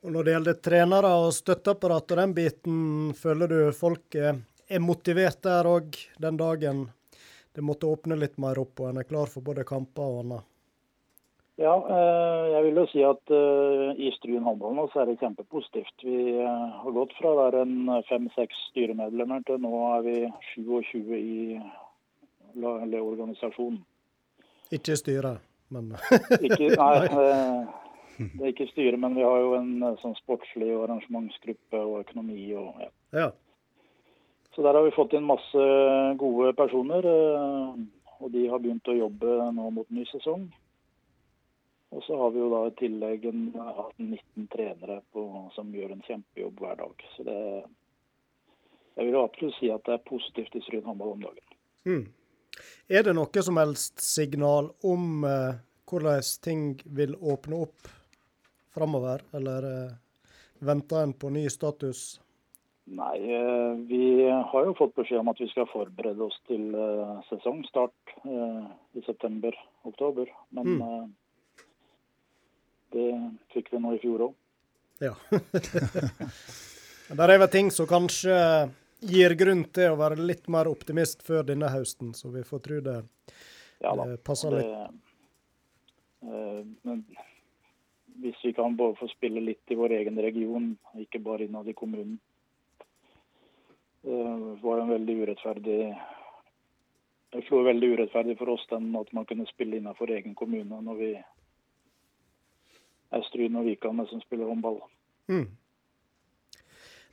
[0.03, 2.77] Og når det gjelder trenere og støtteapparat og den biten,
[3.19, 4.39] føler du folk er,
[4.71, 6.87] er motivert der òg den dagen
[7.59, 10.47] det måtte åpne litt mer opp og en er klar for både kamper og annet?
[11.59, 15.17] Ja, eh, jeg vil jo si at eh, i Stryn håndball nå så er det
[15.19, 16.05] kjempepositivt.
[16.07, 17.65] Vi eh, har gått fra å være
[18.07, 20.17] fem-seks styremedlemmer til nå er vi
[20.53, 21.59] 27 i
[22.63, 23.83] organisasjonen.
[24.71, 25.43] Ikke i styret,
[25.75, 25.91] men
[26.39, 26.95] Ikke, nei,
[28.19, 32.01] det er ikke styret, men vi har jo en eh, sånn sportslig og arrangementsgruppe og
[32.03, 32.91] økonomi og ja.
[33.15, 33.29] ja.
[34.55, 35.67] Så der har vi fått inn masse
[36.19, 37.83] gode personer, eh,
[38.19, 40.49] og de har begynt å jobbe nå mot ny sesong.
[41.95, 45.23] Og så har vi jo da i tillegg 18-19 trenere på,
[45.55, 47.05] som gjør en kjempejobb hver dag.
[47.15, 47.39] Så det
[48.99, 51.45] Jeg vil absolutt si at det er positivt i Stryn håndball om dagen.
[51.87, 52.07] Mm.
[52.91, 56.65] Er det noe som helst signal om eh, hvordan ting
[56.99, 57.93] vil åpne opp
[58.79, 59.93] framover, eller eh,
[60.65, 62.21] venter en på ny status?
[62.89, 67.17] Nei, eh, vi har jo fått beskjed om at vi skal forberede oss til eh,
[67.29, 70.31] sesongstart i september-oktober.
[70.57, 71.15] Men Mm.
[72.93, 73.09] det
[73.53, 74.35] fikk vi nå i fjor òg.
[75.05, 75.13] Ja.
[77.19, 78.35] Der er vel ting som kanskje
[79.05, 82.81] gir grunn til å være litt mer optimist før denne høsten, så vi får tro
[82.85, 82.97] det,
[83.85, 84.97] Ja det passer Det, litt.
[86.27, 87.05] eh, men
[88.19, 91.77] hvis vi kan både få spille litt i vår egen region, ikke bare innad i
[91.77, 92.19] kommunen.
[94.03, 95.79] Det var en veldig urettferdig
[97.33, 100.95] Det slo veldig urettferdig for oss den at man kunne spille innenfor egen kommune når
[100.97, 101.11] vi
[103.13, 104.79] er Stryn og Vikane som spiller håndball.
[105.29, 105.45] Mm.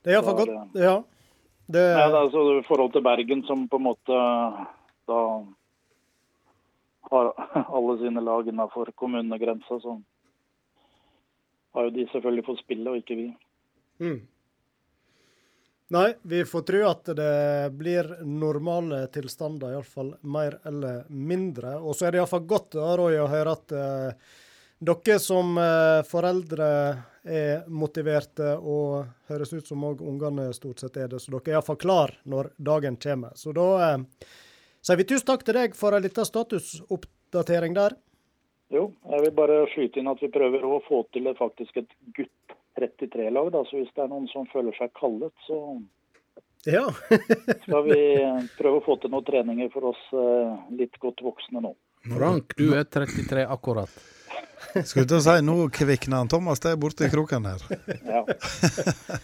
[0.04, 0.80] Det er iallfall godt.
[0.80, 0.96] Ja.
[1.66, 4.18] Det, Nei, det er altså I forhold til Bergen, som på en måte
[5.10, 5.22] da
[7.12, 7.32] har
[7.78, 9.98] alle sine lag innenfor kommunegrensa, så
[11.76, 13.28] har jo de selvfølgelig fått spille, og ikke vi.
[14.04, 14.24] mm.
[15.94, 21.76] Nei, vi får tro at det blir normale tilstander, iallfall mer eller mindre.
[21.78, 24.32] Og så er det iallfall godt Roy, å høre at eh,
[24.90, 26.70] dere som eh, foreldre
[27.26, 31.60] er motiverte, og høres ut som òg ungene stort sett er det, så dere er
[31.60, 33.38] iallfall klar når dagen kommer.
[33.38, 34.26] Så da eh,
[34.82, 37.94] sier vi tusen takk til deg for en liten statusoppdatering der.
[38.74, 41.92] Jo, jeg vil bare skyte inn at vi prøver å få til et, faktisk et
[42.18, 43.62] gutt 33-lag, da.
[43.70, 45.62] Så hvis det er noen som føler seg kallet, så
[46.66, 46.88] Ja.
[47.66, 48.00] skal vi
[48.58, 51.76] prøve å få til noen treninger for oss eh, litt godt voksne nå.
[52.10, 53.94] Frank, du er 33 akkurat.
[54.86, 57.64] Skulle til å si, nå kvikner han Thomas det er borte i kroken her.
[58.06, 58.24] Ja.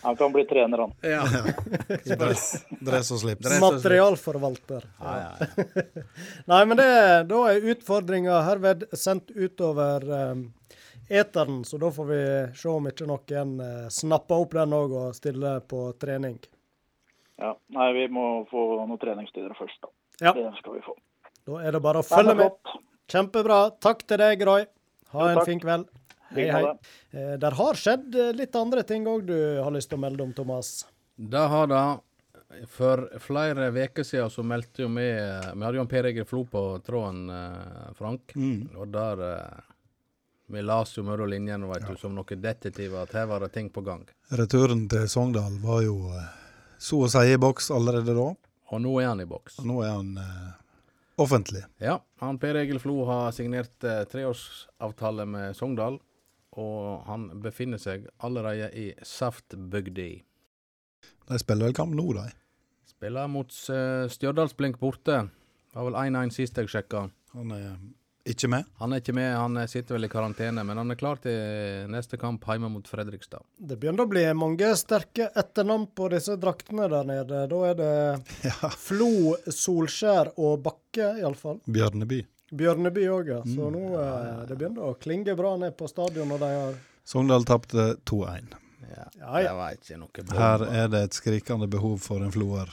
[0.04, 0.94] Han kan bli trener, han.
[1.02, 1.26] Ja.
[2.06, 2.46] I dress,
[2.80, 3.44] dress og slips.
[3.46, 3.62] Dress.
[3.64, 4.88] Materialforvalter.
[5.02, 6.06] Ja, ja, ja.
[6.52, 6.90] Nei, men det,
[7.32, 10.48] da er utfordringa herved sendt utover um,
[11.10, 12.24] eteren, så da får vi
[12.62, 16.40] se om ikke noen uh, snapper opp den òg og stiller på trening.
[17.42, 17.56] Ja.
[17.74, 19.94] Nei, vi må få noen treningstider først, da.
[20.22, 20.36] Ja.
[20.38, 20.96] Det skal vi få.
[21.50, 22.78] Da er det bare å følge med.
[23.12, 23.64] Kjempebra.
[23.82, 24.68] Takk til deg, Roy.
[25.12, 25.90] Ha en fin kveld.
[26.32, 26.64] Hei, hei.
[27.12, 30.24] Eh, der har skjedd eh, litt andre ting òg du har lyst til å melde
[30.24, 30.86] om, Thomas.
[31.16, 31.82] Det har det.
[32.68, 36.42] For flere uker siden så meldte jo vi Vi hadde jo en Per Egil Flo
[36.52, 37.30] på tråden,
[37.96, 38.34] Frank.
[38.34, 38.74] Frank.
[38.76, 39.60] Og der eh,
[40.52, 43.70] Vi las jo mellom linjene vet du, som noen detektiver at her var det ting
[43.72, 44.04] på gang.
[44.36, 46.28] Returen til Sogndal var jo eh,
[46.80, 48.32] så å si i boks allerede da.
[48.72, 49.60] Og nå er han i boks.
[49.62, 50.52] Og nå er han eh,
[51.20, 51.64] offentlig.
[51.82, 56.00] Ja, han Per Egil Flo har signert eh, treårsavtale med Sogndal.
[56.60, 60.10] Og han befinner seg allerede i Saftbygda.
[61.32, 62.26] De spiller vel kamp nå, de.
[62.92, 65.24] Spiller mot eh, Stjørdalsblink borte.
[65.72, 67.06] Det var vel 1-1 sist jeg sjekka.
[67.38, 67.78] Han er
[68.26, 68.66] ikke med.
[68.80, 71.88] Han er ikke med, han eh, sitter vel i karantene, men han er klar til
[71.92, 73.42] neste kamp hjemme mot Fredrikstad.
[73.58, 77.42] Det begynner å bli mange sterke etternavn på disse draktene der nede.
[77.52, 77.92] Da er det
[78.50, 78.70] Ja.
[78.78, 81.60] Flo, Solskjær og Bakke, iallfall.
[81.66, 82.22] Bjørneby.
[82.52, 83.42] Bjørneby òg, ja.
[83.48, 83.76] Så Mm.
[83.78, 87.96] nå eh, det begynner å klinge bra ned på stadion når de har Sogndal tapte
[88.06, 88.52] 2-1.
[88.92, 89.48] Ja, Ja, ja.
[89.48, 90.38] Det var ikke noe bra.
[90.38, 92.70] Her er det et skrikende behov for en floer.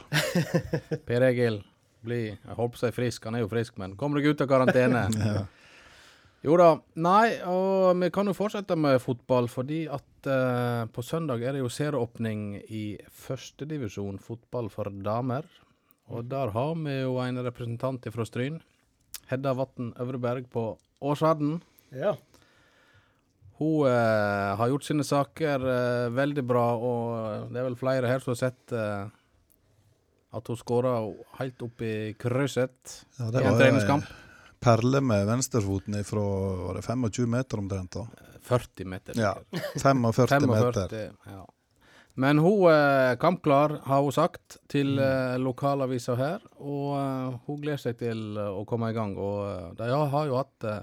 [1.08, 1.60] Per Egil,
[2.04, 4.44] bli Jeg holdt på å si frisk, han er jo frisk, men kom deg ut
[4.44, 5.06] av karantene.
[5.28, 5.46] Ja.
[6.46, 6.68] Jo da.
[7.02, 11.64] Nei, og vi kan jo fortsette med fotball, fordi at uh, på søndag er det
[11.64, 12.82] jo serieåpning i
[13.24, 15.48] førstedivisjon fotball for damer.
[16.14, 18.60] Og der har vi jo en representant fra Stryn.
[19.28, 20.70] Hedda Vatn Øvreberg på
[21.02, 21.58] Åsarden.
[21.90, 22.14] Ja.
[23.58, 28.22] Hun uh, har gjort sine saker uh, veldig bra, og det er vel flere her
[28.22, 29.10] som har sett eh,
[30.32, 30.94] at hun skåra
[31.38, 34.04] helt opp i krysset Ja, i en treningskamp.
[34.60, 36.20] perle med venstrefoten fra
[36.66, 37.90] var det 25 meter omtrent.
[37.92, 38.06] da.
[38.42, 39.14] 40 meter.
[39.20, 39.34] Ja.
[39.52, 39.82] sikkert.
[39.82, 41.12] 45 meter.
[41.26, 41.46] ja.
[42.18, 45.02] Men hun er kampklar, har hun sagt, til Mm.
[45.04, 46.40] eh, lokalavisa her.
[46.58, 49.16] Og eh, hun gleder seg til eh, å komme i gang.
[49.16, 50.82] Og eh, de har, jo hatt eh,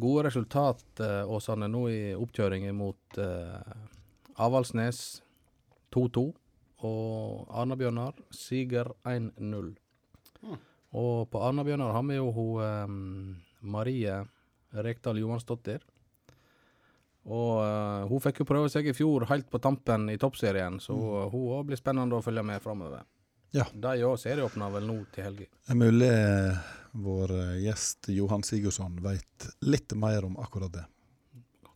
[0.00, 3.60] gode resultat, eh, Åsane, nå i oppkjøringen mot eh,
[4.38, 5.20] Avaldsnes
[5.94, 6.32] 2-2.
[6.84, 9.74] Og Arna-Bjørnar siger 1-0.
[10.96, 14.18] Og på Arna-Bjørnar har vi jo hun um, Marie
[14.76, 15.80] Rekdal Johansdottir.
[17.26, 20.94] Og uh, hun fikk jo prøve seg i fjor, helt på tampen i toppserien, så
[20.94, 21.30] mm.
[21.32, 23.02] hun òg blir spennende å følge med framover.
[23.56, 23.66] Ja.
[23.72, 25.48] De òg serieåpner vel nå til helga.
[25.48, 26.68] Det er mulig eh,
[27.02, 27.32] vår
[27.64, 30.84] gjest Johan Sigurdsson veit litt mer om akkurat det.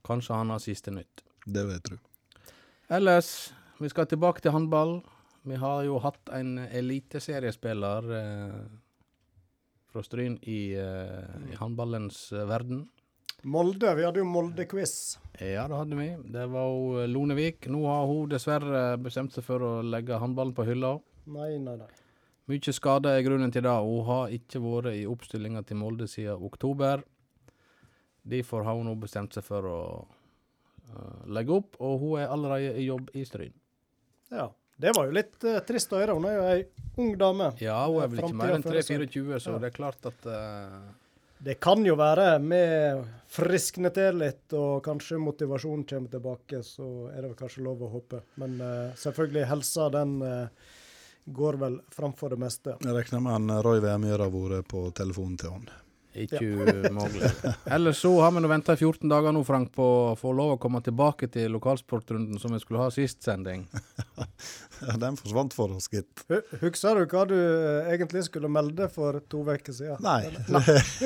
[0.07, 1.25] Kanskje han har siste nytt.
[1.47, 1.99] Det vil jeg tro.
[2.91, 5.01] Ellers, vi skal tilbake til håndball.
[5.49, 8.57] Vi har jo hatt en eliteseriespiller eh,
[9.89, 12.85] fra Stryn i, eh, i håndballens eh, verden.
[13.43, 13.95] Molde.
[13.97, 15.17] Vi hadde jo Molde-quiz.
[15.41, 16.11] Ja, det hadde vi.
[16.29, 17.71] Det var jo Lonevik.
[17.73, 20.99] Nå har hun dessverre bestemt seg for å legge håndballen på hylla.
[21.33, 21.89] Nei, nei, nei.
[22.51, 23.73] Mye skade er grunnen til det.
[23.73, 27.05] Hun har ikke vært i oppstillinga til Molde siden oktober.
[28.29, 29.81] Derfor har hun nå bestemt seg for å
[30.91, 33.55] uh, legge opp, og hun er allerede i jobb i Stryn.
[34.31, 34.49] Ja.
[34.81, 36.17] Det var jo litt uh, trist å høre.
[36.17, 36.61] Hun er jo ei
[37.03, 37.51] ung dame.
[37.61, 39.05] Ja, hun er vel ikke mer enn Framtida fører seg.
[39.13, 39.61] 3-24, så Ja.
[39.61, 40.81] det er klart at uh...
[41.41, 47.23] Det kan jo være, med friskne til litt og kanskje motivasjonen kommer tilbake, så er
[47.23, 48.21] det vel kanskje lov å håpe.
[48.41, 50.19] Men uh, selvfølgelig, helsa den
[51.31, 52.77] går vel framfor det meste.
[52.81, 55.80] Jeg regner med han Roy Værmyr har vært på telefonen til henne.
[56.15, 57.31] Ikke umulig.
[57.75, 60.57] Ellers så har vi nå venta i 14 dager nå, Frank, på å få lov
[60.57, 63.67] å komme tilbake til lokalsportrunden som vi skulle ha sist sending.
[64.81, 66.23] Ja, den forsvant for oss, gitt.
[66.63, 70.01] Husker du hva du eh, egentlig skulle melde for to uker siden?
[70.01, 70.31] Nei,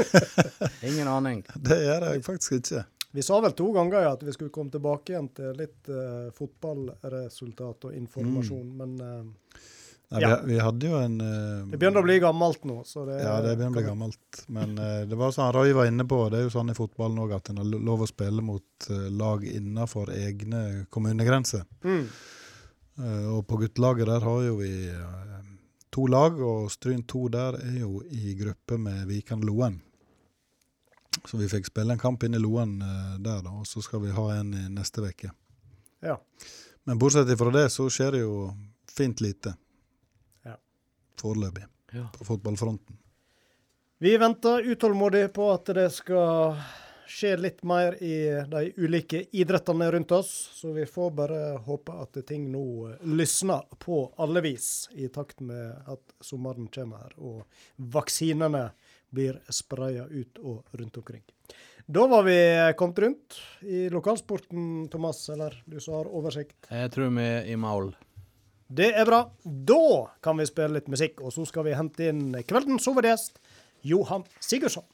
[0.92, 1.40] Ingen aning.
[1.58, 2.84] det gjør jeg faktisk ikke.
[3.14, 6.30] Vi sa vel to ganger ja, at vi skulle komme tilbake igjen til litt uh,
[6.34, 9.58] fotballresultat og informasjon, men eh,
[10.14, 10.36] Nei, Ja.
[10.40, 12.76] vi, vi hadde jo en uh, det begynner å bli gammelt nå.
[12.86, 14.42] Så det, Ja, det begynner å bli gammelt.
[14.46, 17.18] Men uh, det var sånn Roy var inne på, det er jo sånn i fotballen
[17.24, 21.66] òg at en har lov å spille mot uh, lag innenfor egne kommunegrenser.
[21.82, 22.06] Mm.
[23.34, 24.68] Og på guttelaget der har jo vi
[25.90, 29.80] to lag, og Stryn 2 der er jo i gruppe med Vikan Loen.
[31.26, 34.14] Så vi fikk spille en kamp inn i Loen der, da, og så skal vi
[34.14, 35.32] ha en i neste uke.
[36.06, 36.20] Ja.
[36.86, 38.38] Men bortsett fra det, så skjer det jo
[38.94, 39.56] fint lite.
[41.20, 41.66] Foreløpig.
[41.94, 42.08] Ja.
[42.18, 42.98] På fotballfronten.
[43.98, 46.58] Vi venter utålmodig på at det skal
[47.08, 48.16] skje litt mer i
[48.50, 50.32] de ulike idrettene rundt oss.
[50.54, 52.64] Så vi får bare håpe at ting nå
[53.06, 58.66] lysner på alle vis, i takt med at sommeren kommer her og vaksinene
[59.14, 61.22] blir spraya ut og rundt omkring.
[61.86, 62.38] Da var vi
[62.76, 66.56] kommet rundt i lokalsporten, Thomas, eller du som har oversikt.
[66.70, 67.92] Jeg tror vi er i mål.
[68.74, 69.20] Det er bra.
[69.44, 73.38] Da kan vi spille litt musikk, og så skal vi hente inn kveldens hovedgjest,
[73.86, 74.86] Johan Sigurdsson.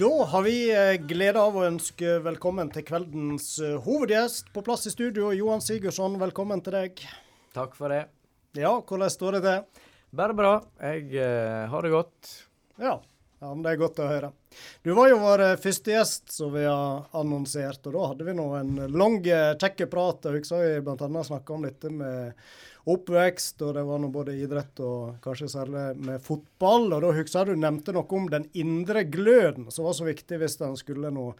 [0.00, 4.48] Da har vi eh, glede av å ønske velkommen til kveldens eh, hovedgjest.
[4.56, 7.04] På plass i studio, Johan Sigurdsson, velkommen til deg.
[7.54, 8.08] Takk for det.
[8.58, 9.84] Ja, hvordan står det til?
[10.18, 10.56] Bare bra.
[10.82, 12.30] Jeg eh, har det godt.
[12.82, 12.96] Ja.
[13.38, 14.32] ja, men det er godt å høre.
[14.82, 18.34] Du var jo vår eh, første gjest som vi har annonsert, og da hadde vi
[18.34, 20.26] nå en lang, eh, kjekk prat.
[20.26, 21.24] Jeg husker vi bl.a.
[21.30, 22.42] snakka om dette med
[22.90, 26.90] oppvekst, og det var nå både idrett og kanskje særlig med fotball.
[26.90, 30.42] Og da husker jeg du nevnte noe om den indre gløden, som var så viktig
[30.42, 31.30] hvis en skulle nå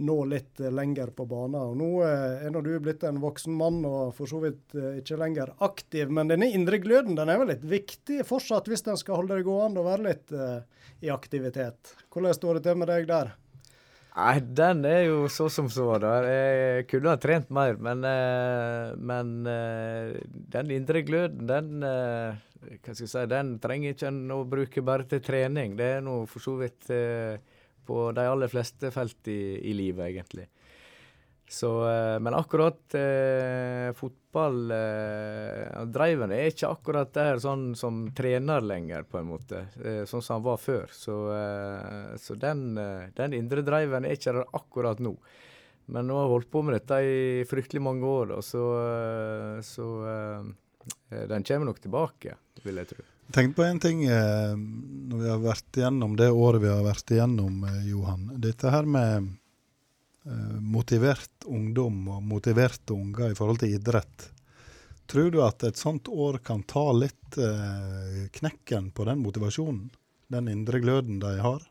[0.00, 1.58] nå litt eh, lenger på banen.
[1.60, 4.98] Og Nå eh, er nå du blitt en voksen mann og for så vidt eh,
[5.02, 9.00] ikke lenger aktiv, men denne indre gløden den er vel litt viktig fortsatt hvis en
[9.00, 10.60] skal holde det gående og være litt uh,
[11.04, 11.94] i aktivitet.
[12.12, 13.34] Hvordan står det til med deg der?
[14.12, 15.94] Nei, den er jo så som så.
[16.00, 16.18] da.
[16.28, 18.04] Jeg kunne ha trent mer, men,
[19.00, 19.30] men
[20.52, 21.86] den indre gløden, den
[22.62, 25.74] hva skal jeg si, den trenger ikke en å bruke bare til trening.
[25.78, 27.40] Det er nå for så vidt eh,
[27.86, 29.40] på de aller fleste felt i,
[29.70, 30.48] i livet, egentlig.
[31.52, 39.04] Så, eh, men akkurat eh, fotball eh, er ikke akkurat der sånn som trener lenger,
[39.04, 39.66] på en måte.
[39.84, 40.88] Eh, sånn som han var før.
[40.96, 45.12] Så, eh, så den, eh, den indre driven er ikke der akkurat nå.
[45.92, 49.60] Men nå har jeg holdt på med dette i fryktelig mange år, og så, eh,
[49.60, 49.88] så
[51.12, 52.32] Den kommer nok tilbake,
[52.64, 53.11] vil jeg tro.
[53.32, 54.56] Tenk på en ting eh,
[55.08, 58.26] når vi har vært igjennom det året vi har vært igjennom, eh, Johan.
[58.44, 59.30] Dette her med
[60.28, 64.28] eh, motivert ungdom og motiverte unger i forhold til idrett.
[65.08, 69.88] Tror du at et sånt år kan ta litt eh, knekken på den motivasjonen?
[70.32, 71.64] Den indre gløden de har?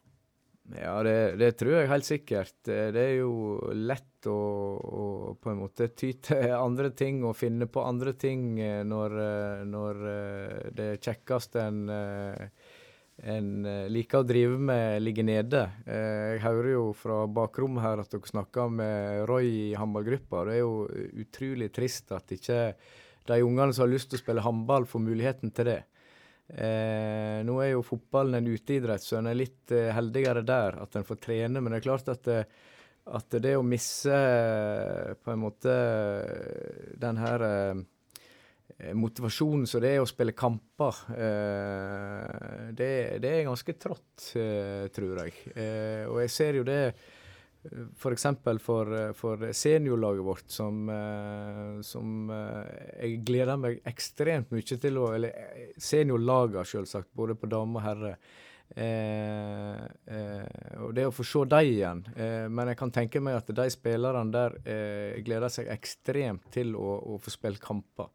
[0.77, 2.55] Ja, det, det tror jeg helt sikkert.
[2.69, 3.33] Eh, Det er jo
[3.75, 4.35] lett å,
[4.77, 5.05] å
[5.41, 9.65] på en måte ty til andre ting og finne på andre ting eh, når, eh,
[9.67, 9.99] når
[10.77, 11.81] det kjekkeste en,
[13.35, 13.51] en
[13.91, 15.65] liker å drive med, ligger nede.
[15.85, 20.45] Jeg hører jo fra bakrommet her at dere snakker med Roy i håndballgruppa.
[20.47, 20.87] Det er jo
[21.25, 22.61] utrolig trist at ikke
[23.29, 25.81] de ungene som har lyst til å spille håndball, får muligheten til det.
[26.51, 30.97] Eh, nå er jo fotballen en uteidrett, så en er litt eh, heldigere der, at
[30.99, 31.61] en får trene.
[31.61, 32.41] Men det er klart at det,
[33.11, 35.77] at det å misse eh, på en måte
[37.01, 37.81] den her eh,
[38.97, 42.91] motivasjonen som det er å spille kamper, eh, det,
[43.23, 45.35] det er ganske trått, eh, tror jeg.
[45.55, 46.83] Eh, og jeg ser jo det
[47.63, 48.23] F.eks.
[48.41, 52.71] For, for, for seniorlaget vårt, som, eh, som eh,
[53.03, 57.85] jeg gleder meg ekstremt mye til å Eller eh, seniorlagene, selvsagt, både på dame og
[57.85, 58.15] herre.
[58.71, 59.83] Eh,
[60.15, 62.03] eh, og det å få se dem igjen.
[62.15, 66.73] Eh, men jeg kan tenke meg at de spillerne der eh, gleder seg ekstremt til
[66.79, 68.09] å, å få spille kamper.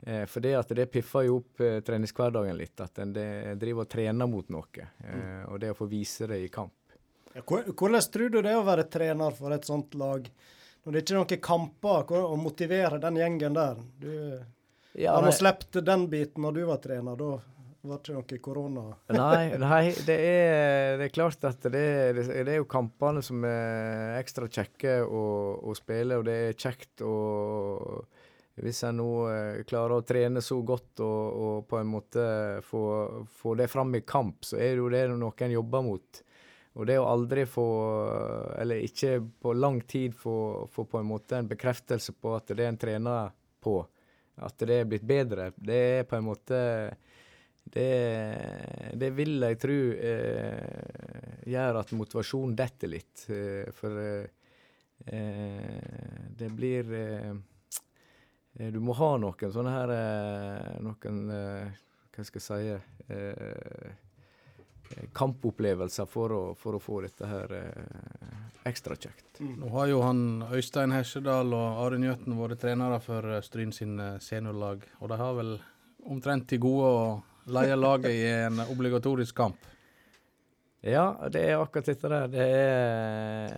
[0.00, 3.90] Eh, for det at det piffer jo opp eh, treningshverdagen litt, at en driver og
[3.90, 4.90] trener mot noe.
[5.02, 6.74] Eh, og det å få vise det i kamp.
[7.44, 10.28] Hvordan tror du det er å være trener for et sånt lag?
[10.86, 13.80] Når det ikke er noen kamper å motivere den gjengen der.
[13.98, 14.12] Du
[14.96, 17.16] Ja, har sluppet den biten når du var trener.
[17.18, 17.32] Da
[17.86, 18.84] var det ikke noe korona.
[19.12, 23.44] Nei, nei det, er, det er klart at det, er- det er jo kampene som
[23.46, 25.24] er ekstra kjekke å,
[25.66, 27.16] å spille, og det er kjekt å
[28.56, 32.22] Hvis en nå eh, klarer å trene så godt og, og på en måte
[32.64, 32.80] få,
[33.36, 36.22] få det fram i kamp, så er det jo det noen jobber mot.
[36.76, 37.66] Og det å aldri få,
[38.60, 42.66] eller ikke på lang tid få, få på en måte en bekreftelse på at det
[42.68, 43.30] en trener
[43.64, 43.78] på,
[44.44, 46.58] at det er blitt bedre, det er på en måte
[47.66, 53.24] det, det vil jeg tro eh, gjør at motivasjonen detter litt.
[53.32, 54.28] Eh, for eh,
[56.36, 57.32] det blir eh,
[58.60, 61.18] eh, Du må ha noen sånne her eh, Noen
[62.14, 64.05] Hva skal jeg si eh,
[65.16, 69.40] kampopplevelser for å, for å få dette her eh, ekstra kjekt.
[69.40, 70.20] Nå har jo han
[70.54, 75.20] Øystein Hesjedal og Are Njøten vært trenere for eh, Stryn sin eh, seniorlag, og de
[75.20, 75.56] har vel
[76.06, 77.00] omtrent til gode å
[77.56, 79.72] leie laget i en obligatorisk kamp.
[80.86, 82.28] Ja, det er akkurat dette der.
[82.30, 83.54] Det er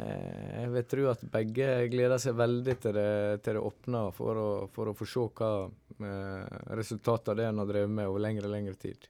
[0.63, 3.11] Jeg vil tro at begge gleder seg veldig til det,
[3.45, 7.63] til det åpner, for å, for å få se hva eh, resultatet av det en
[7.63, 9.09] har drevet med over lengre lengre tid.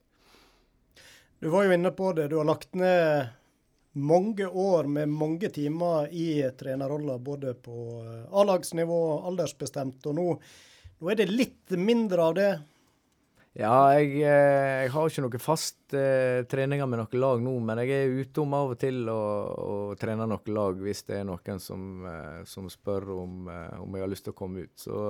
[1.39, 2.29] Du var jo inne på det.
[2.29, 3.29] Du har lagt ned
[3.99, 8.99] mange år med mange timer i trenerrolla, både på eh, A-lagsnivå
[9.31, 10.07] aldersbestemt.
[10.11, 10.27] Og nå,
[10.99, 12.51] nå er det litt mindre av det.
[13.59, 17.81] Ja, jeg, eh, jeg har ikke noen fast eh, treninger med noe lag nå, men
[17.83, 21.27] jeg er ute om av og til og, og trener noe lag hvis det er
[21.27, 23.49] noen som, eh, som spør om,
[23.83, 24.75] om jeg har lyst til å komme ut.
[24.79, 25.01] Så,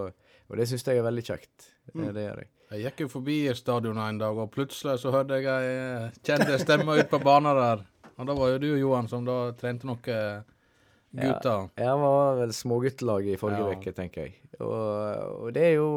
[0.49, 1.69] og det syns jeg er veldig kjekt.
[1.93, 2.07] Mm.
[2.07, 2.53] Det gjør jeg.
[2.69, 6.51] Jeg gikk jo forbi stadionet en dag, og plutselig så hørte jeg ei eh, kjent
[6.61, 7.87] stemme ut på banen der.
[8.19, 11.71] Og da var jo du, Johan, som da trente noen gutter.
[11.79, 13.93] Ja, jeg var vel småguttelaget i forrige Ja.
[13.97, 14.35] tenker jeg.
[14.59, 15.91] Og, og det er jo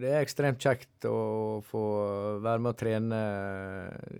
[0.00, 1.82] det er ekstremt kjekt å få
[2.42, 3.20] være med å trene,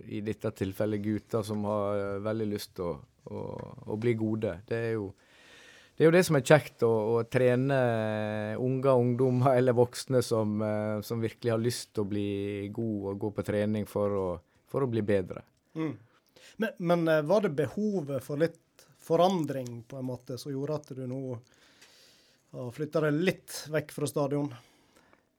[0.05, 2.97] i dette tilfellet gutter som har eh, veldig lyst til å,
[3.33, 3.45] å,
[3.89, 4.59] å bli gode.
[4.69, 5.09] Det er jo
[5.97, 7.77] det er jo det som er kjekt, å, å trene
[8.61, 12.29] unger, ungdommer eller voksne som, eh, som virkelig har lyst til å bli
[12.69, 14.27] god og gå på trening for å,
[14.69, 15.41] for å bli bedre.
[15.73, 15.95] Mm.
[16.61, 20.93] Men, men eh, var det behovet for litt forandring på en måte som gjorde at
[20.93, 21.21] du nå
[22.53, 24.53] har flytta deg litt vekk fra stadion?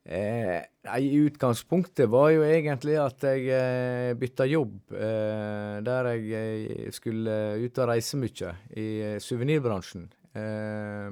[0.09, 6.31] Eh, nei, I utgangspunktet var jo egentlig at jeg eh, bytta jobb, eh, der jeg
[6.33, 10.09] eh, skulle ut og reise mye i eh, suvenirbransjen.
[10.33, 11.11] Eh,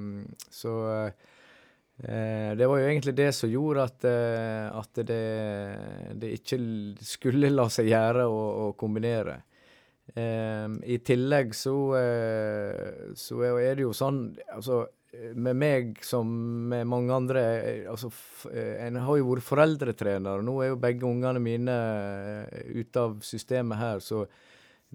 [0.51, 0.73] så
[2.03, 5.23] eh, det var jo egentlig det som gjorde at, eh, at det,
[6.21, 6.61] det ikke
[7.05, 9.43] skulle la seg gjøre å, å kombinere.
[10.07, 11.73] I tillegg så,
[13.19, 14.21] så er det jo sånn
[14.55, 14.85] altså,
[15.35, 16.31] med meg som
[16.71, 17.43] med mange andre
[17.91, 18.13] altså,
[18.55, 21.75] En har jo vært foreldretrener, og nå er jo begge ungene mine
[22.71, 24.23] ute av systemet her, så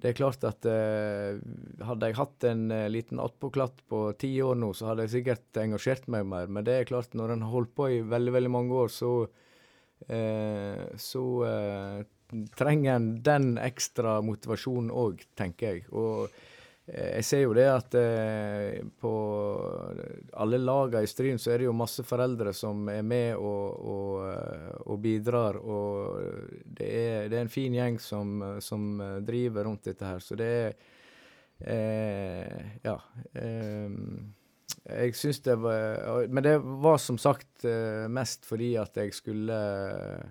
[0.02, 1.38] det er klart at eh,
[1.86, 5.60] hadde jeg hatt en eh, liten attpåklatt på ti år nå, så hadde jeg sikkert
[5.62, 6.50] engasjert meg mer.
[6.50, 9.12] Men det er klart, når en har holdt på i veldig, veldig mange år, så,
[10.10, 12.00] eh, så eh,
[12.58, 15.86] trenger en den ekstra motivasjonen òg, tenker jeg.
[15.94, 16.34] Og
[16.92, 19.12] jeg ser jo det at eh, på
[20.36, 24.10] alle lagene i Stryn så er det jo masse foreldre som er med og, og,
[24.28, 25.56] eh, og bidrar.
[25.56, 26.20] Og
[26.64, 30.20] det er, det er en fin gjeng som, som eh, driver rundt dette her.
[30.20, 30.76] Så det er
[31.64, 32.98] eh, Ja.
[33.40, 33.98] Eh,
[34.82, 39.58] jeg syns det var Men det var som sagt eh, mest fordi at jeg skulle,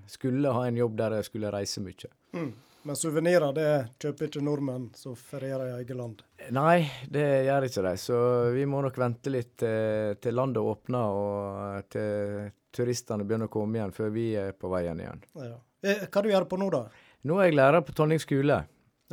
[0.09, 2.12] skulle ha en jobb der jeg skulle reise mye.
[2.36, 2.51] Mm.
[2.84, 3.68] Men suvenirer det
[4.02, 6.24] kjøper ikke nordmenn som ferierer i eget land.
[6.56, 7.92] Nei, det gjør ikke de.
[8.02, 8.18] Så
[8.56, 13.78] vi må nok vente litt til, til landet åpner og til turistene begynner å komme
[13.78, 15.22] igjen, før vi er på veien igjen.
[15.38, 15.60] Ja.
[15.86, 16.86] Eh, Hva du gjør på nå, da?
[17.28, 18.64] Nå er jeg lærer på Tonning skole.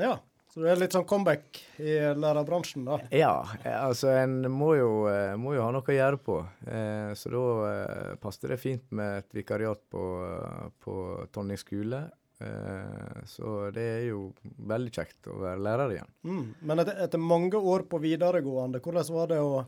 [0.00, 0.14] Ja,
[0.48, 3.00] så du er litt sånn comeback i lærerbransjen, da.
[3.12, 6.38] Ja, eh, altså en må jo, eh, må jo ha noe å gjøre på.
[6.64, 7.42] Eh, så da
[7.72, 10.96] eh, passet det fint med et vikariat på, eh, på
[11.36, 12.06] Tonning skole.
[12.40, 14.28] Eh, så det er jo
[14.70, 16.12] veldig kjekt å være lærer igjen.
[16.28, 16.44] Mm.
[16.70, 19.64] Men etter, etter mange år på videregående, hvordan var det å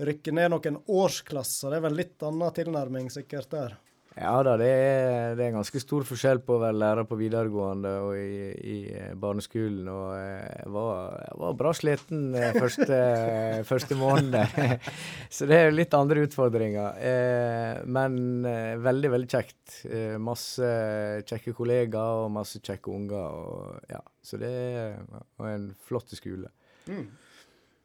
[0.00, 1.70] rykke ned noen årsklasser?
[1.70, 3.78] Det er vel litt annen tilnærming sikkert der?
[4.18, 7.92] Ja da, det er, det er ganske stor forskjell på å være lærer på videregående
[8.02, 9.86] og i, i eh, barneskolen.
[9.86, 12.98] Og eh, jeg var, jeg var bra sliten eh, første,
[13.70, 14.34] første måned.
[15.36, 16.98] Så det er litt andre utfordringer.
[16.98, 18.20] Eh, men
[18.82, 19.78] veldig, veldig kjekt.
[19.86, 20.74] Eh, masse
[21.30, 23.40] kjekke kollegaer og masse kjekke unger.
[23.46, 24.02] Og, ja.
[24.26, 26.50] Så det er en flott skole.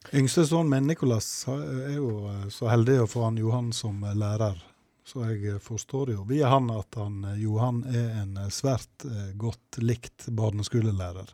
[0.09, 2.15] Yngste sønnen min, Nicolas, er jo
[2.49, 4.57] så heldig å få han Johan som lærer.
[5.05, 9.05] Så jeg eh, forstår jo via han at han, eh, Johan er en eh, svært
[9.37, 11.29] godt likt barneskolelærer.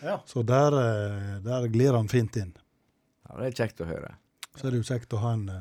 [0.00, 0.20] Ja.
[0.26, 0.72] Så der,
[1.44, 2.54] der glir han fint inn.
[3.28, 4.14] Ja, det er kjekt å høre.
[4.56, 5.58] Så er det jo kjekt å ha en uh,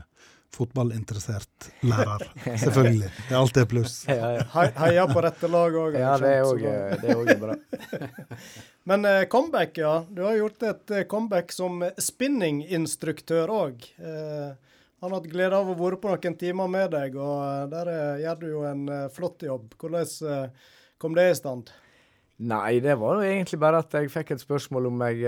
[0.55, 2.23] fotballinteressert lærer.
[2.63, 3.09] Selvfølgelig.
[3.27, 3.97] Det er alltid pluss.
[4.07, 4.45] Ja, ja.
[4.79, 5.97] Heia på rette lag òg.
[5.99, 7.57] ja det er òg bra.
[8.89, 9.99] Men uh, comeback, ja.
[10.09, 13.85] Du har gjort et comeback som spinninginstruktør òg.
[13.99, 14.68] Eh,
[14.99, 17.91] han har hatt glede av å være på noen timer med deg, og eh, der
[17.93, 19.77] eh, gjør du jo en eh, flott jobb.
[19.79, 20.49] Hvordan
[20.99, 21.71] kom det i stand?
[22.39, 25.23] Nei, det var jo egentlig bare at jeg fikk et spørsmål om jeg,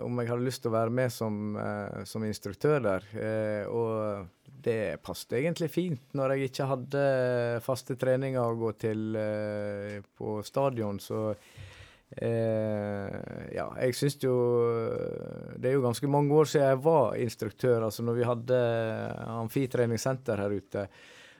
[0.00, 1.58] om jeg hadde lyst til å være med som,
[2.08, 3.04] som instruktør der.
[3.68, 7.02] Og det passet egentlig fint når jeg ikke hadde
[7.66, 9.20] faste treninger å gå til
[10.16, 10.96] på stadion.
[11.04, 11.34] Så
[12.18, 13.18] Eh,
[13.54, 14.32] ja, jeg syns jo
[15.54, 18.58] Det er jo ganske mange år siden jeg var instruktør, altså når vi hadde
[19.38, 20.88] amfitreningssenter her ute.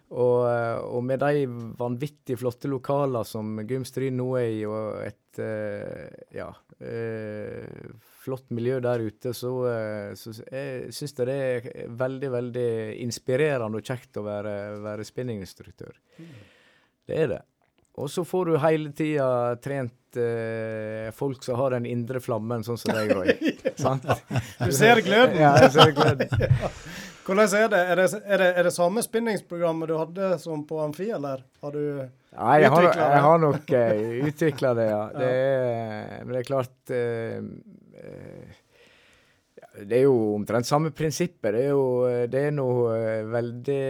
[0.08, 1.44] Og, eh, og med de
[1.76, 6.06] vanvittig flotte lokaler som Gymstryn nå er i, og et eh,
[6.38, 6.48] ja,
[6.80, 7.90] eh,
[8.24, 12.70] flott miljø der ute, så, eh, så jeg syns det er veldig, veldig
[13.04, 16.00] inspirerende og kjekt å være, være spinninginstruktør.
[17.08, 17.44] Det er det.
[17.98, 22.78] Og så får du hele tida trent eh, folk som har den indre flammen, sånn
[22.78, 23.34] som deg Roy.
[23.82, 24.06] Sant?
[24.62, 25.38] Du ser gløden.
[25.42, 26.30] Ja, jeg ser gløden.
[27.28, 27.80] Hvordan er det?
[27.92, 31.74] Er det, er det, er det samme spinningsprogrammet du hadde som på Amfi, eller har
[31.74, 31.82] du
[32.38, 33.08] Nei, jeg har, Utviklet det.
[33.10, 35.02] jeg har nok uh, utvikla det, ja.
[35.12, 37.36] Det er, men det er klart eh,
[38.00, 38.56] eh,
[39.82, 41.50] Det er jo omtrent samme prinsippet.
[41.56, 41.84] Det er jo
[42.32, 43.82] det er noe eh, veldig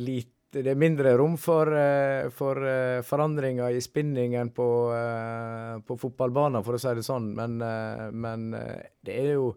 [0.00, 5.96] lite Det er mindre rom for, eh, for eh, forandringer i spinningen på, eh, på
[6.00, 7.32] fotballbanen, for å si det sånn.
[7.36, 7.58] Men,
[8.16, 8.50] men
[9.04, 9.56] det er jo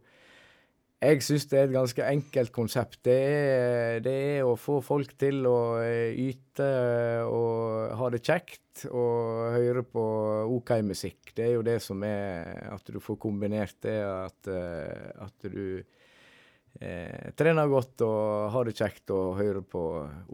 [1.00, 2.98] jeg syns det er et ganske enkelt konsept.
[3.08, 6.68] Det er, det er å få folk til å yte
[7.24, 10.04] og ha det kjekt og høre på
[10.58, 11.32] OK musikk.
[11.32, 15.80] Det er jo det som er At du får kombinert det at, at du
[16.82, 19.84] eh, trener godt og har det kjekt og hører på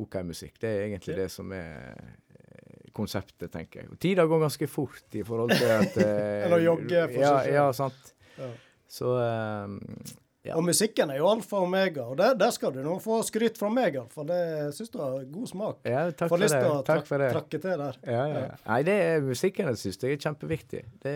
[0.04, 0.60] OK musikk.
[0.62, 3.98] Det er egentlig det som er eh, konseptet, tenker jeg.
[4.02, 7.56] Tida går ganske fort i forhold til at eh, Eller jogge for ja, seg.
[7.58, 8.14] Ja, sant.
[8.38, 8.52] Ja.
[9.00, 10.14] Så eh,
[10.46, 10.54] Ja.
[10.60, 13.56] Og musikken er jo alfa og omega, og der, der skal du nå få skryt
[13.58, 14.28] fra meg, iallfall.
[14.30, 15.80] Det syns du har god smak.
[15.90, 16.60] Ja, takk Får for lyst det.
[16.62, 17.30] til å for det.
[17.34, 17.98] trakke til der.
[18.06, 18.44] Ja, ja.
[18.68, 20.84] Nei, det er musikken jeg syns er kjempeviktig.
[21.02, 21.16] Det,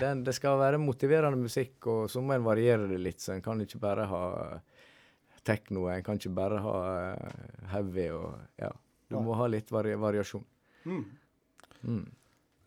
[0.00, 3.20] den, det skal være motiverende musikk, og så må en variere det litt.
[3.20, 4.24] Så en kan ikke bare ha
[5.46, 6.76] tekno, en kan ikke bare ha
[7.10, 7.42] eh,
[7.74, 8.72] heavy og Ja.
[9.10, 10.44] Du må ha litt vari variasjon.
[10.86, 11.00] Mm.
[11.82, 12.04] Mm.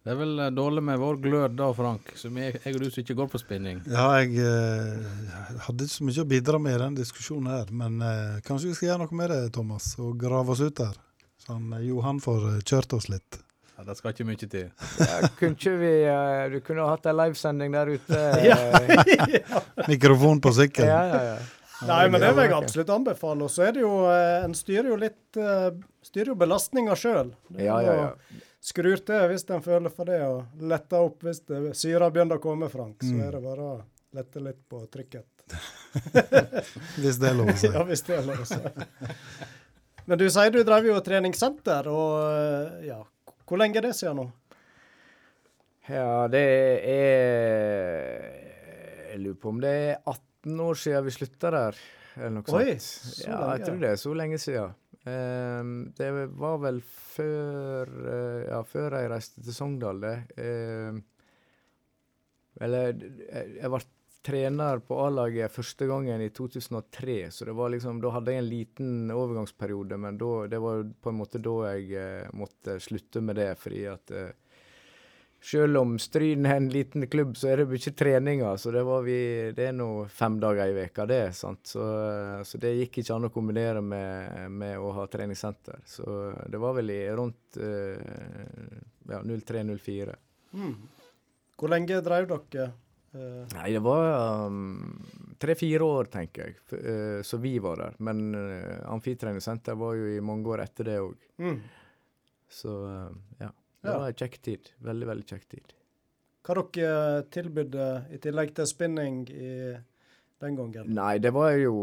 [0.03, 2.89] Det er vel eh, dårlig med vår glød da, Frank, som jeg, jeg og du
[2.91, 3.79] som ikke går på spinning.
[3.87, 5.23] Ja, jeg eh,
[5.63, 8.75] hadde ikke så mye å bidra med i den diskusjonen her, men eh, kanskje vi
[8.75, 10.99] skal gjøre noe med det, Thomas, og grave oss ut der.
[11.45, 13.39] Sånn, eh, Johan får eh, kjørt oss litt.
[13.77, 14.67] Ja, det skal ikke mye til.
[14.99, 18.19] Ja, kunne ikke vi eh, Du kunne hatt ei livesending der ute.
[18.43, 20.91] Eh, Mikrofon på sykkelen.
[20.91, 21.37] ja, ja, ja.
[21.87, 23.43] Nei, men det vil jeg absolutt anbefale.
[23.45, 25.69] Og så er det jo eh, En styrer jo litt eh,
[26.05, 27.31] Styrer jo belastninga sjøl.
[27.57, 28.09] Ja, ja, ja.
[28.63, 32.43] Skrur til hvis en føler for det, og letter opp hvis det, syra begynner å
[32.43, 33.01] komme, Frank.
[33.03, 33.23] Så Mm.
[33.27, 33.73] er det bare å
[34.15, 35.27] lette litt på trykket.
[37.03, 37.67] Hvis det er lov å si.
[37.75, 38.55] Ja, hvis det er lov å si.
[40.07, 43.01] Men du sier du drev jo treningssenter, og eh, ja,
[43.43, 44.25] hvor lenge er det siden nå?
[45.91, 46.45] Ja, det
[46.87, 48.29] er
[49.11, 51.77] Jeg lurer på om det er 18 år siden vi slutta der,
[52.17, 52.81] eller noe Oi, sånt.
[52.83, 53.57] så Ja, lenge.
[53.57, 54.75] jeg tror det er så lenge siden.
[55.03, 60.13] Um, det var vel før uh, Ja, før jeg reiste til Sogndal, det.
[60.39, 61.01] Ehm,
[62.61, 63.81] eller jeg, jeg ble
[64.23, 68.47] trener på A-laget første gangen i 2003, så det var liksom, da hadde jeg en
[68.47, 73.35] liten overgangsperiode, men da, det var på en måte da jeg uh, måtte slutte med
[73.41, 74.15] det, fordi at
[75.43, 78.57] selv om Stryn er en liten klubb, så er det mye treninger.
[78.57, 79.17] Så det, var vi,
[79.55, 81.23] det er nå fem dager i veka det.
[81.35, 81.65] sant?
[81.67, 81.83] Så,
[82.47, 85.83] så det gikk ikke an å kombinere med, med å ha treningssenter.
[85.85, 86.05] Så
[86.47, 87.99] det var vel i rundt eh,
[89.11, 90.15] ja, 03-04.
[90.53, 90.73] Mm.
[91.59, 92.69] Hvor lenge drev dere?
[93.13, 94.95] Eh, Nei, det var um,
[95.41, 97.99] tre-fire år, tenker jeg, eh, så vi var der.
[98.05, 101.27] Men uh, amfitreningssenter var jo i mange år etter det òg.
[101.43, 101.59] mm.
[102.53, 103.51] Så uh, ja.
[103.83, 104.69] Det var en kjekk tid.
[104.83, 105.73] Veldig, veldig kjekk tid.
[106.43, 109.49] Hva dere tilbydde i tillegg til spinning i
[110.43, 110.89] den gangen?
[110.91, 111.73] Nei, det var jo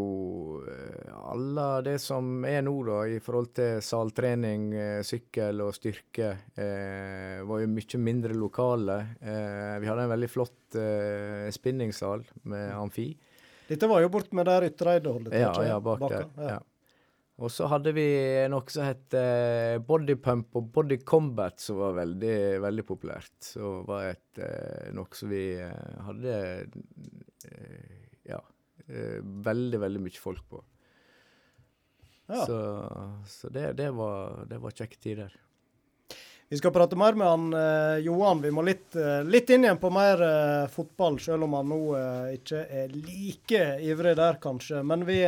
[0.68, 6.32] eh, alle det som er nå, da, i forhold til saltrening, eh, sykkel og styrke.
[6.60, 8.98] Eh, var jo mye mindre lokale.
[9.20, 13.08] Eh, vi hadde en veldig flott eh, spinningsal med amfi.
[13.70, 16.28] Dette var jo bort med der Ytreide holdt til, Ja, ja, bak der.
[16.36, 16.58] Ja.
[17.40, 18.06] Og så hadde vi
[18.52, 23.32] noe som het bodypump body pump og body combat, som var veldig, veldig populært.
[23.40, 26.34] Så var et, eh, noe som vi eh, hadde
[27.48, 27.94] eh,
[28.28, 28.42] ja,
[28.86, 30.60] eh, veldig, veldig mye folk på.
[32.30, 32.44] Ja.
[32.44, 32.58] Så,
[33.26, 35.32] så det, det, var, det var kjekke tider.
[36.50, 38.40] Vi skal prate mer med han eh, Johan.
[38.42, 41.76] Vi må litt, eh, litt inn igjen på mer eh, fotball, selv om han nå
[41.94, 44.80] eh, ikke er like ivrig der, kanskje.
[44.82, 45.20] Men vi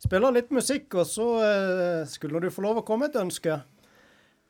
[0.00, 3.58] spiller litt musikk, og så eh, skulle du få lov å komme med et ønske.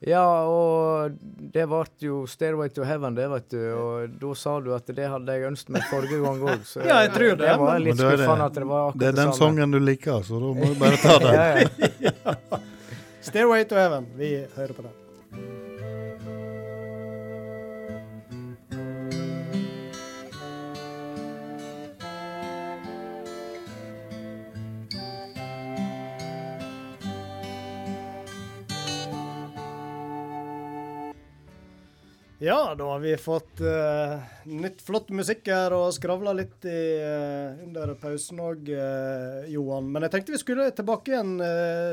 [0.07, 1.18] Ja, og
[1.53, 3.59] det ble jo 'Stairway to Heaven', det, vet du.
[3.74, 6.62] Og da sa du at det hadde jeg ønsket meg forrige gang òg.
[6.89, 9.33] Ja, jeg tror det, Det var litt skuffende at det var akkurat Det er den
[9.35, 9.41] samme.
[9.43, 11.35] sangen du liker, så da må du bare ta den.
[11.35, 12.62] Ja, ja.
[13.18, 14.09] 'Stairway to Heaven'.
[14.14, 14.97] Vi hører på den.
[32.43, 37.59] Ja, da har vi fått uh, nytt flott musikk her og skravla litt i, uh,
[37.66, 39.91] under pausen òg, uh, Johan.
[39.93, 41.34] Men jeg tenkte vi skulle tilbake igjen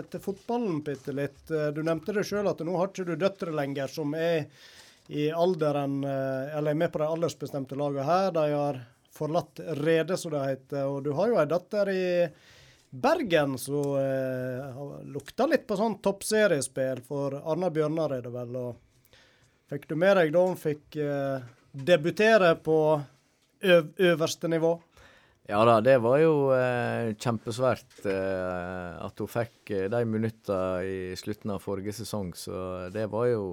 [0.07, 1.51] til fotballen bitte litt.
[1.51, 4.47] du nevnte det sjøl at nå har ikke du døtre lenger som er
[5.11, 8.31] i alderen Eller er med på de aldersbestemte lagene her.
[8.31, 8.81] De har
[9.19, 10.87] forlatt redet, som det heter.
[10.87, 12.07] Og du har jo ei datter i
[12.87, 13.99] Bergen som
[15.11, 18.59] lukta litt på sånn toppseriespill for Arna Bjørnar, er det vel.
[18.63, 18.86] og
[19.67, 21.43] Fikk du med deg da hun fikk uh,
[21.75, 22.79] debutere på
[23.59, 24.77] øverste nivå?
[25.47, 31.53] Ja da, det var jo eh, kjempesvært eh, at hun fikk de minuttene i slutten
[31.53, 32.33] av forrige sesong.
[32.35, 32.51] Så
[32.91, 33.45] det var jo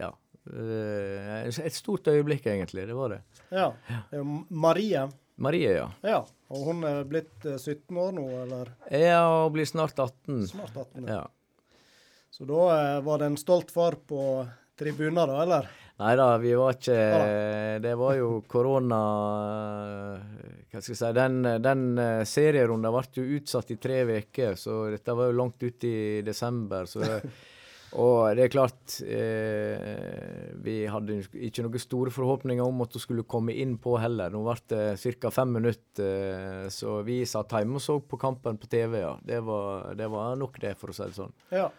[0.00, 0.08] ja.
[0.48, 2.86] Et stort øyeblikk, egentlig.
[2.88, 3.18] Det var det.
[3.52, 3.66] Ja.
[4.48, 5.02] Marie.
[5.36, 5.90] Marie, ja.
[6.08, 6.22] ja.
[6.56, 8.72] Og hun er blitt 17 år nå, eller?
[8.88, 10.46] Ja, hun blir snart 18.
[10.54, 11.18] Snart 18, ja.
[11.20, 11.76] ja.
[12.32, 12.64] Så da
[13.04, 14.24] var det en stolt far på
[14.78, 15.68] tribuner, da, eller?
[15.98, 16.96] Nei da, vi var ikke
[17.82, 18.98] Det var jo korona
[20.70, 24.84] Hva skal jeg si Den, den eh, serierunden ble jo utsatt i tre uker, så
[24.92, 26.86] dette var jo langt ut i desember.
[26.86, 27.02] så
[28.02, 31.18] og det er klart eh, Vi hadde
[31.48, 34.30] ikke noen store forhåpninger om at hun skulle komme inn på heller.
[34.30, 35.32] Nå ble det ca.
[35.34, 39.00] fem minutter, eh, så vi satt hjemme og så på kampen på TV.
[39.00, 39.16] ja.
[39.24, 41.34] Det var, det var nok det, for å si det sånn.
[41.50, 41.70] Ja.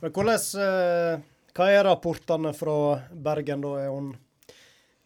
[0.00, 2.74] Men hvordan eh, hva er rapportene fra
[3.10, 3.76] Bergen, da?
[3.82, 4.10] Er hun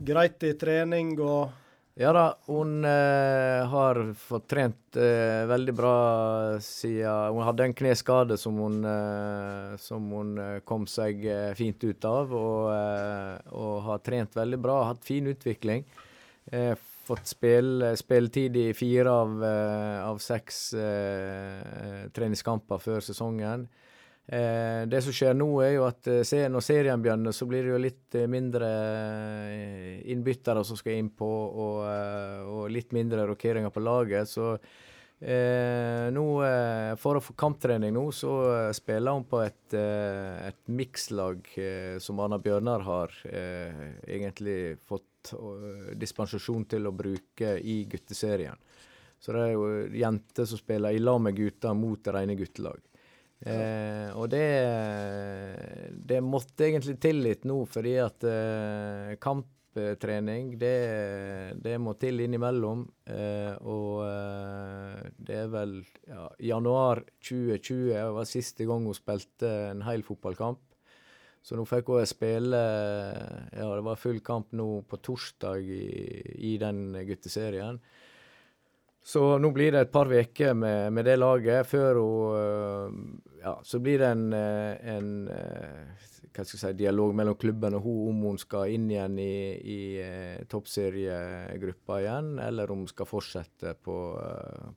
[0.05, 1.61] greit i trening og
[1.95, 5.99] Ja da, hun eh, har fått trent eh, veldig bra
[6.59, 11.79] siden Hun hadde en kneskade som hun, eh, som hun eh, kom seg eh, fint
[11.87, 14.81] ut av, og, eh, og, har trent veldig bra.
[14.91, 15.87] Hatt fin utvikling.
[17.05, 19.43] fått spill, spilletid i fire av,
[20.11, 20.59] av seks
[22.17, 23.67] treningskamper før sesongen.
[24.27, 27.75] Eh, det som skjer nå, er jo at eh, når serien begynner, så blir det
[27.75, 28.71] jo litt eh, mindre
[29.51, 34.31] eh, innbyttere som skal innpå, og, eh, og litt mindre rokeringer på laget.
[34.33, 34.55] Så
[35.21, 36.25] eh, nå,
[37.03, 38.33] for å få kamptrening nå, så
[38.77, 41.45] spiller hun på et, et mikslag
[42.01, 45.35] som Anna Bjørnar har egentlig fått
[46.01, 48.57] dispensasjon til å bruke i gutteserien.
[49.21, 49.69] Så det er jo
[50.01, 52.81] jenter som spiller i lag med gutter mot rene guttelag.
[53.45, 54.47] Eh, og det,
[56.09, 60.77] det måtte egentlig til litt nå, fordi at eh, kamptrening, det,
[61.61, 62.87] det, må til innimellom.
[63.05, 65.75] Eh, og eh, det er vel
[66.09, 70.63] ja, januar 2020 var siste gang hun spilte en hel fotballkamp.
[71.45, 75.85] Så nå fikk hun spille Ja, det var full kamp nå på torsdag i,
[76.55, 77.83] i den gutteserien.
[79.05, 83.59] Så nå blir det et par uker med, med, det laget før hun eh, Ja,
[83.61, 87.85] så blir det en, eh, en eh, hva skal jeg si, dialog mellom klubben og
[87.85, 89.81] hun om hun skal inn igjen i, i
[90.51, 93.99] toppseriegruppa igjen, eller om hun skal fortsette på,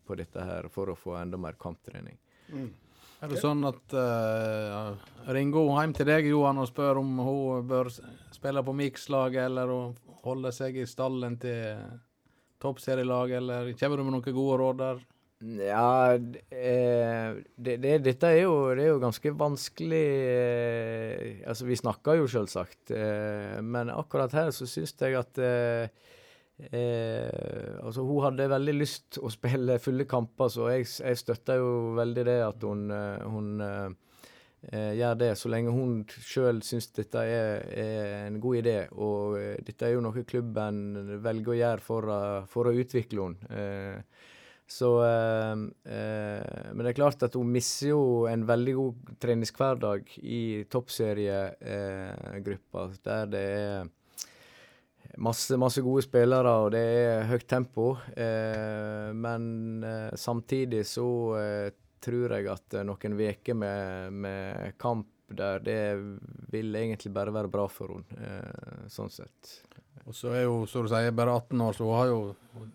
[0.05, 2.19] på, dette her for å få enda mer kamptrening.
[2.51, 2.67] Mm.
[3.23, 4.93] Er det sånn at uh,
[5.33, 9.73] Ringo hjem til deg Johan, og spør om hun bør spille på Mix-laget, eller
[10.27, 11.97] holde seg i stallen til
[12.61, 15.05] toppserielag, eller kommer du med noen gode råd der?
[15.37, 21.77] Ja, eh, det, det, dette er jo, det er jo ganske vanskelig eh, Altså, vi
[21.77, 25.37] snakker jo selvsagt, eh, men akkurat her så syns jeg at
[26.57, 32.23] altså Hun hadde veldig lyst å spille fulle kamper, så jeg, jeg støtter jo veldig
[32.25, 32.89] det at hun,
[33.29, 33.61] hun
[34.71, 38.87] gjør det, så lenge hun sjøl syns dette er, er, en god idé.
[38.97, 40.75] Og eh, dette er jo noe klubben
[41.23, 42.03] velger å gjøre for,
[42.51, 43.39] for å utvikle henne.
[43.53, 43.97] Eh,
[44.67, 45.55] så eh,
[45.95, 52.81] eh, Men det er klart at hun mister jo en veldig god treningshverdag i toppseriegruppa,
[53.07, 53.87] der det er
[55.17, 57.97] Masse, masse, gode spillere, og det er høyt tempo.
[58.11, 61.07] Eh, men eh, samtidig så
[61.39, 61.71] eh,
[62.03, 65.79] tror jeg at eh, noen uker med, med, kamp der, det
[66.53, 69.57] vil egentlig bare være bra for henne, eh, sånn sett.
[70.07, 72.19] Og så er hun, som du sier, bare 18 år, så hun har jo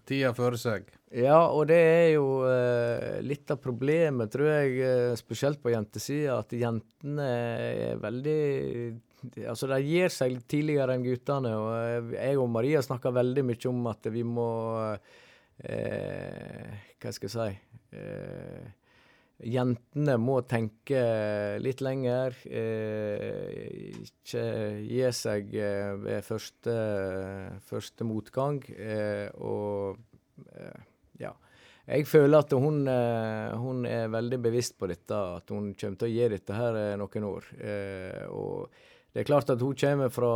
[0.08, 0.90] tida føre seg.
[1.16, 6.38] Ja, og det er jo eh, litt av problemet, tror jeg, eh, spesielt på jentesida,
[6.42, 9.00] at jentene er veldig
[9.46, 11.52] Altså, De gir seg litt tidligere enn guttene.
[11.54, 14.48] og Jeg og Maria snakker veldig mye om at vi må
[15.62, 18.66] eh, Hva skal jeg si eh,
[19.42, 21.02] jentene må tenke
[21.62, 22.36] litt lenger.
[22.46, 24.44] Eh, ikke
[24.86, 26.76] gi seg eh, ved første,
[27.68, 28.62] første motgang.
[28.76, 29.98] Eh, og
[30.54, 30.88] eh,
[31.22, 31.34] ja.
[31.82, 36.08] Jeg føler at hun, eh, hun, er veldig bevisst på dette, at hun kommer til
[36.08, 37.52] å gi dette her noen år.
[38.30, 38.82] og
[39.12, 40.32] det er klart at hun kommer fra,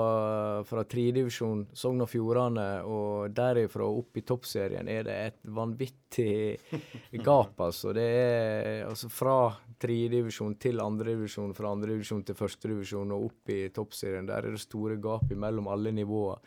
[0.69, 6.59] fra tredivisjon Sogn og Fjordane, og derifra opp i toppserien er det et vanvittig
[7.25, 7.95] gap, altså.
[7.97, 9.39] Det er altså fra
[9.81, 14.29] tredivisjon til andredivisjon, fra andredivisjon til førstedivisjon og opp i toppserien.
[14.29, 16.45] Der er det store gap mellom alle nivåer.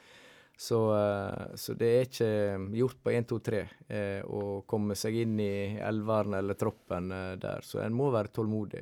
[0.59, 2.32] Så, eh, så, det er ikke
[2.75, 3.59] gjort på 1, 2, 3
[3.95, 7.63] eh, å komme seg inn i elveren eller troppen eh, der.
[7.63, 8.82] Så en må være tålmodig.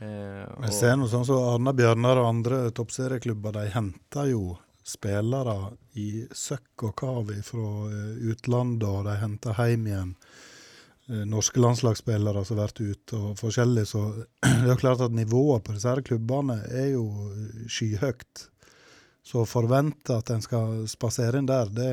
[0.00, 4.58] Eh, Jeg ser noe sånn som så Arna Bjørnar og andre toppserieklubber, de henter jo
[4.86, 5.56] spillere
[6.00, 10.12] i søkk og kav fra eh, utlandet, og de henter hjem igjen
[11.10, 13.88] eh, norske landslagsspillere som har vært ute, og forskjellig.
[13.90, 14.04] Så
[14.62, 17.08] det er klart at nivået på disse her klubbene er jo
[17.66, 18.46] skyhøyt.
[19.28, 21.90] Så å forvente at en skal spasere inn der, det,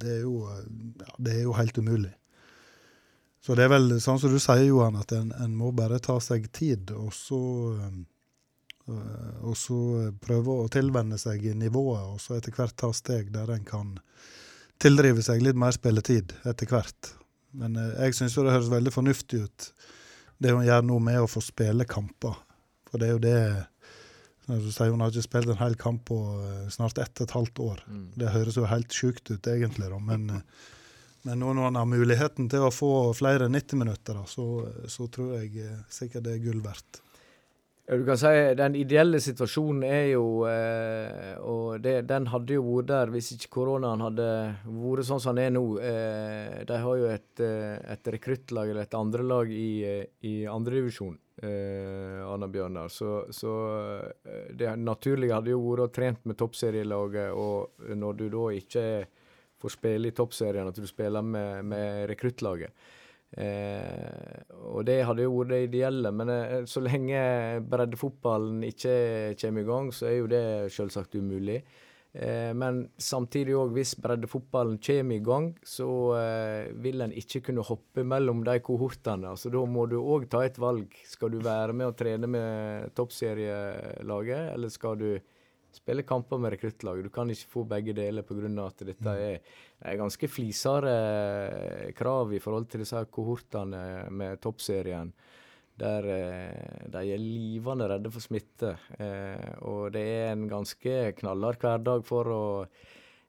[0.00, 2.14] det, er jo, ja, det er jo helt umulig.
[3.48, 6.18] Så det er vel sånn som du sier, Johan, at en, en må bare ta
[6.20, 7.38] seg tid, og så
[7.80, 7.94] øh,
[9.40, 9.78] og så
[10.20, 13.94] prøve å tilvenne seg nivået, og så etter hvert ta steg der en kan
[14.84, 17.14] tildrive seg litt mer spilletid etter hvert.
[17.56, 19.72] Men øh, jeg syns det høres veldig fornuftig ut,
[20.44, 22.36] det hun gjør nå med å få spille kamper.
[22.92, 23.42] For det er jo det
[24.48, 26.18] Du sier hun har ikke spilt en hel kamp på
[26.72, 27.80] snart ett og et halvt år.
[27.88, 28.08] Mm.
[28.12, 30.42] Det høres jo helt sjukt ut, egentlig, da, men
[31.28, 34.46] men nå når han har muligheten til å få flere 90 minutter, så,
[34.88, 37.02] så tror jeg eh, sikkert det er gull verdt.
[37.88, 42.90] Du kan si Den ideelle situasjonen er jo eh, Og det, den hadde jo vært
[42.90, 44.26] der hvis ikke koronaen hadde
[44.66, 45.62] vært sånn som den er nå.
[45.80, 51.16] Eh, de har jo et, eh, et rekruttlag, eller et andrelag, i, eh, i andredivisjon.
[51.40, 52.92] Eh, Anna Bjørnar.
[52.92, 53.54] Så, så
[54.52, 59.08] det naturlige hadde jo vært å trent med toppserielaget, og når du da ikke er
[59.62, 62.72] får spille i toppserien, at du spiller med, med rekruttlaget.
[63.36, 64.38] Eh,
[64.72, 67.18] og det hadde jo vært det ideelle, men eh, så lenge
[67.68, 68.94] breddefotballen ikke
[69.42, 71.60] kommer i gang, så er jo det selvsagt umulig.
[72.16, 77.66] Eh, men samtidig òg, hvis breddefotballen kommer i gang, så eh, vil en ikke kunne
[77.68, 79.34] hoppe mellom de kohortene.
[79.34, 80.94] Altså Da må du òg ta et valg.
[81.06, 85.10] Skal du være med og trene med toppserielaget, eller skal du
[85.76, 87.04] spille kamper med rekruttlaget.
[87.08, 88.66] Du kan ikke få begge deler pga.
[88.66, 89.24] at dette mm.
[89.30, 89.40] er,
[89.80, 95.12] er ganske flisere eh, krav i forhold til disse kohortene med toppserien.
[95.78, 98.76] Der eh, de er livende redde for smitte.
[98.98, 102.44] Eh, og det er en ganske knallhard hverdag for å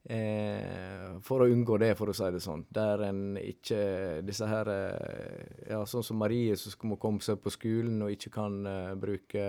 [0.04, 2.64] Eh, for å unngå det, for å si det sånn.
[2.72, 3.80] Der en ikke
[4.26, 8.32] Disse her eh, Ja, sånn som Marie som må komme seg på skolen og ikke
[8.38, 9.44] kan eh, bruke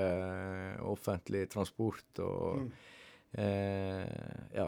[0.90, 2.70] offentlig transport og mm.
[3.30, 4.66] Ja.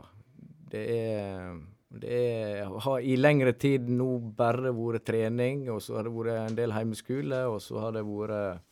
[0.70, 1.56] Det er
[1.92, 6.38] det er, har i lengre tid nå bare vært trening, og så har det vært
[6.38, 8.62] en del hjemmeskole, og så har det vært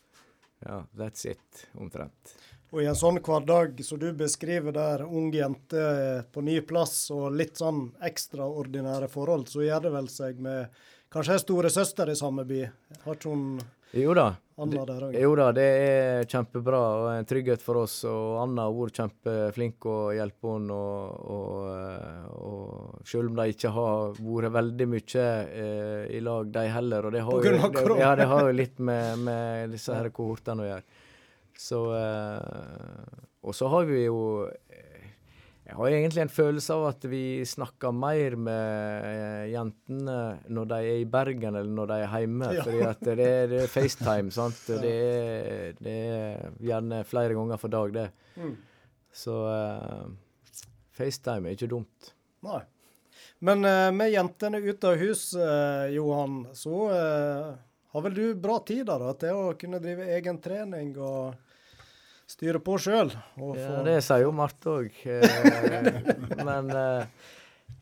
[0.61, 2.33] Ja, that's it, omtrent.
[2.71, 5.83] Og i en sånn hverdag som du beskriver der, ung jente
[6.31, 11.35] på ny plass og litt sånn ekstraordinære forhold, så gjør det vel seg med kanskje
[11.35, 12.63] ei storesøster i samme by?
[13.03, 13.59] Har ikke hun
[13.91, 14.29] jo da.
[14.61, 15.15] Anna der òg?
[15.19, 17.97] Jo da, det er kjempebra og en trygghet for oss.
[18.07, 20.77] Og Anna har vært kjempeflink å hjelpe henne.
[20.77, 26.51] Og, og, eh, og, selv om de ikke har vært veldig mye eh, i lag,
[26.55, 27.09] de heller.
[27.09, 30.69] Og det har, jo, ja, det har jo litt med, med disse her kohortene å
[30.71, 31.00] gjøre.
[31.59, 35.03] Så eh, Og så har vi jo eh,
[35.67, 40.17] Jeg har egentlig en følelse av at vi snakker mer med jentene
[40.51, 42.49] når de er i Bergen eller når de er hjemme.
[42.57, 42.65] Ja.
[42.65, 44.33] fordi at det er, det er FaceTime.
[44.39, 44.59] sant?
[44.67, 48.09] Det, er, det, er, gjerne flere ganger for dag, det.
[48.35, 48.57] Mm.
[49.15, 50.11] Så uh,
[50.95, 52.11] FaceTime er ikke dumt.
[52.47, 52.61] Nei.
[53.39, 56.83] Men uh, med jentene ute av hus, uh, Johan, så
[57.91, 61.35] har vel du bra tid da, da til å kunne drive egen trening og
[62.31, 63.11] styre på sjøl.
[63.11, 65.01] Ja, det sier jo Marte òg.
[65.03, 65.87] Eh,
[66.47, 67.25] men eh,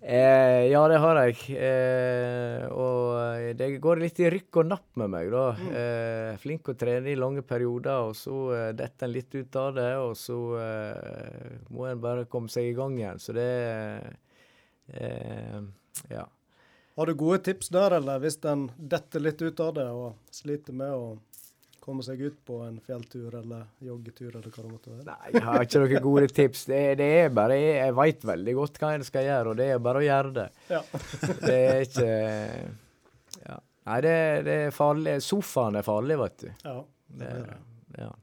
[0.01, 1.37] eh, ja, det har jeg.
[1.53, 5.45] Eh, og det går litt i rykk og napp med meg, da.
[5.59, 5.69] Mm.
[5.83, 8.39] Eh, flink å trene i lange perioder, og så
[8.73, 9.91] detter en litt ut av det.
[10.01, 10.39] Og så
[11.69, 13.21] må en bare komme seg i gang igjen.
[13.21, 13.49] Så det
[16.09, 16.25] Ja.
[16.99, 20.75] Har du gode tips der, eller hvis en detter litt ut av det og sliter
[20.75, 21.13] med å
[21.79, 25.05] komme seg ut på en fjelltur eller joggetur eller hva det måtte være?
[25.07, 26.65] Nei, jeg har ikke noen gode tips.
[26.67, 29.81] Det, det er bare, Jeg, veit veldig godt hva en skal gjøre, og det er
[29.87, 30.47] bare å gjøre det.
[30.75, 30.83] Ja.
[31.47, 32.09] det er ikke
[33.47, 33.57] ja.
[33.87, 34.15] Nei, det,
[34.51, 35.17] det, er farlig.
[35.23, 36.49] Sofaen er farlig, vet du.
[36.67, 36.77] Ja,
[37.21, 37.59] det er det.
[38.03, 38.13] Ja.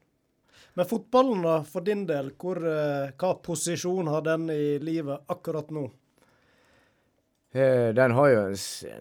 [0.76, 5.72] Men fotballen, da, for din del, hvor, eh, hva posisjon har den i livet akkurat
[5.72, 5.88] nå?
[7.56, 8.56] Eh, den har jo en,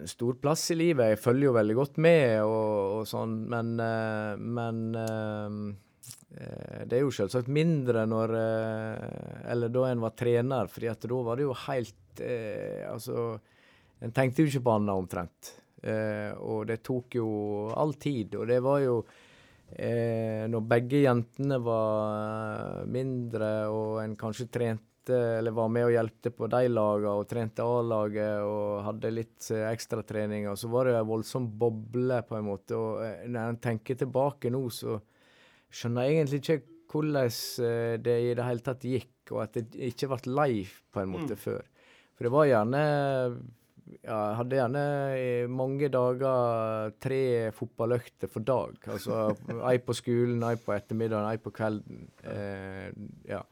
[0.08, 1.10] stor plass i livet.
[1.12, 7.04] Jeg følger jo veldig godt med og, og sånn, men, uh, men eh, Det er
[7.04, 11.44] jo selvsagt mindre når eh, Eller da en var trener, fordi at da var det
[11.44, 13.28] jo helt eh, Altså,
[14.00, 15.52] en tenkte jo ikke på annet omtrent.
[15.82, 17.28] Eh, og det tok jo
[17.76, 18.98] all tid, og det var jo
[19.76, 26.32] eh, Når begge jentene var mindre, og en kanskje trente eller var med og hjelpte
[26.34, 31.10] på de lagene og trente A-laget og hadde litt eh, ekstratreninger, så var det en
[31.10, 32.78] voldsom boble, på en måte.
[32.78, 34.98] Og eh, når en tenker tilbake nå, så
[35.70, 36.58] skjønner jeg egentlig ikke
[36.92, 37.36] hvordan
[37.68, 41.14] eh, det i det hele tatt gikk, og at det ikke ble live på en
[41.14, 41.62] måte før.
[42.16, 42.82] For det var gjerne
[44.02, 44.84] ja, jeg hadde gjerne
[45.18, 47.20] i mange dager tre
[47.54, 48.78] fotballøkter for dag.
[48.90, 49.28] Altså
[49.70, 52.08] ei på skolen, ei på ettermiddagen, ei på kvelden.
[52.26, 52.88] Eh,
[53.30, 53.42] ja.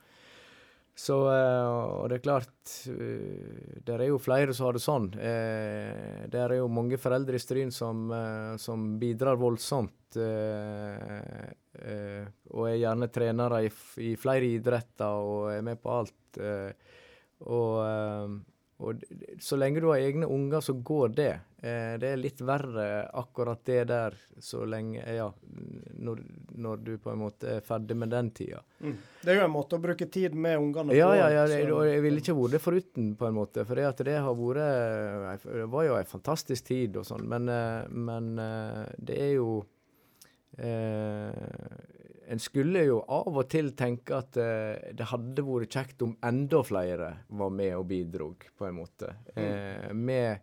[0.94, 1.66] Så eh,
[1.98, 5.10] Og det er klart eh, Det er jo flere som har det sånn.
[5.18, 8.06] Eh, det er jo mange foreldre i Stryn som,
[8.60, 10.18] som bidrar voldsomt.
[12.54, 13.70] og er gjerne trenere i,
[14.06, 16.38] i flere idretter og er med på alt.
[17.44, 18.42] og
[18.84, 19.04] og
[19.40, 21.32] så lenge du har egne unger, så går det.
[21.64, 25.30] Eh, det er litt verre akkurat det der så lenge Ja,
[26.04, 26.18] når,
[26.60, 28.60] når du på en måte er ferdig med den tida.
[28.82, 31.16] Det er jo en måte å bruke tid med ungene Ja, på.
[31.22, 33.64] ja, ja, det, og jeg ville ikke vært det foruten, på en måte.
[33.64, 37.48] For det, at det har vært Det var jo en fantastisk tid og sånn, men,
[37.48, 39.48] eh, men eh, det er jo
[40.58, 41.32] eh,
[42.26, 46.62] En skulle jo av og til tenke at eh, det hadde vært kjekt om enda
[46.64, 49.10] flere var med og bidrog, på en måte.
[49.36, 50.40] Eh, med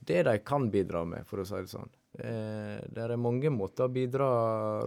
[0.00, 1.90] det de kan bidra med, for å si det sånn.
[2.18, 4.30] Eh, det er mange måter å bidra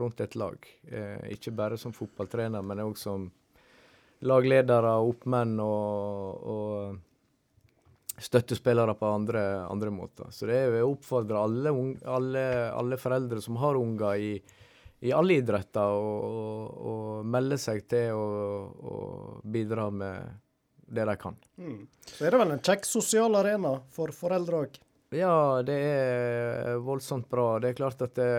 [0.02, 0.68] rundt et lag.
[0.90, 3.30] Eh, ikke bare som fotballtrener, men òg som
[4.24, 10.30] lagledere, oppmenn og, og støttespillere på andre, andre måter.
[10.32, 11.74] Så det er jeg oppfordrer alle,
[12.06, 14.34] alle, alle foreldre som har unger i,
[15.04, 20.40] i alle idretter, å, melde seg til og bidra med
[20.94, 21.38] det de kan.
[21.58, 21.86] Mm.
[22.06, 24.82] Så er det vel en kjekk sosial arena for foreldre òg.
[25.18, 27.58] Ja, det er voldsomt bra.
[27.62, 28.30] Det er klart at det,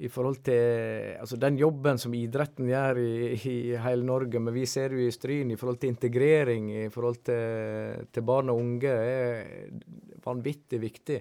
[0.00, 4.64] i forhold til altså den jobben som idretten gjør i, i hele Norge, men vi
[4.68, 8.94] ser jo i Stryn i forhold til integrering, i forhold til, til barn og unge,
[8.94, 11.20] er vanvittig viktig.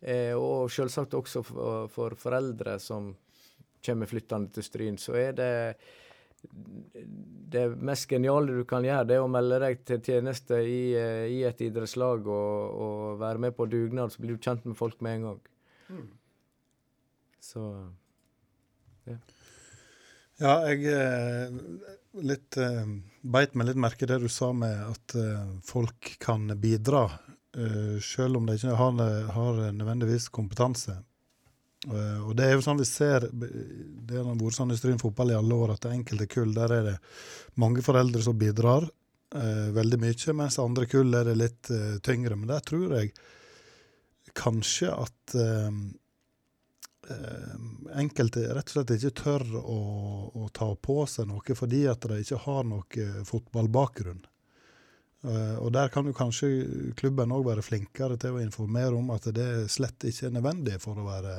[0.00, 3.12] Eh, og selvsagt også for, for foreldre som
[3.84, 5.52] kommer flyttende til Stryn, så er det
[7.48, 11.24] det mest geniale du kan gjøre, det er å melde deg til tjeneste i, eh,
[11.32, 15.00] i et idrettslag og, og være med på dugnad, så blir du kjent med folk
[15.04, 15.40] med en gang.
[17.48, 17.62] Så
[20.38, 21.56] Ja, jeg eh,
[22.20, 25.16] litt, eh, beit meg litt merke i det du sa med at
[25.66, 27.08] folk kan bidra,
[28.04, 28.98] sjøl om de ikke har,
[29.34, 30.92] har nødvendigvis kompetanse.
[31.86, 35.30] Eh, og det er jo sånn vi ser Det har vært sånn i Stryn fotball
[35.30, 36.96] i alle år at det enkelte kull der er det
[37.62, 38.88] mange foreldre som bidrar
[39.34, 42.36] eh, veldig mye, mens andre kull er det litt eh, tyngre.
[42.36, 43.12] Men der tror jeg
[44.38, 45.68] kanskje at eh,
[47.14, 47.54] eh,
[48.02, 49.78] enkelte rett og slett ikke tør å,
[50.34, 54.26] å ta på seg noe fordi at de ikke har noe fotballbakgrunn.
[55.26, 56.48] Eh, og der kan jo kanskje
[56.98, 60.98] klubben òg være flinkere til å informere om at det slett ikke er nødvendig for
[60.98, 61.34] å være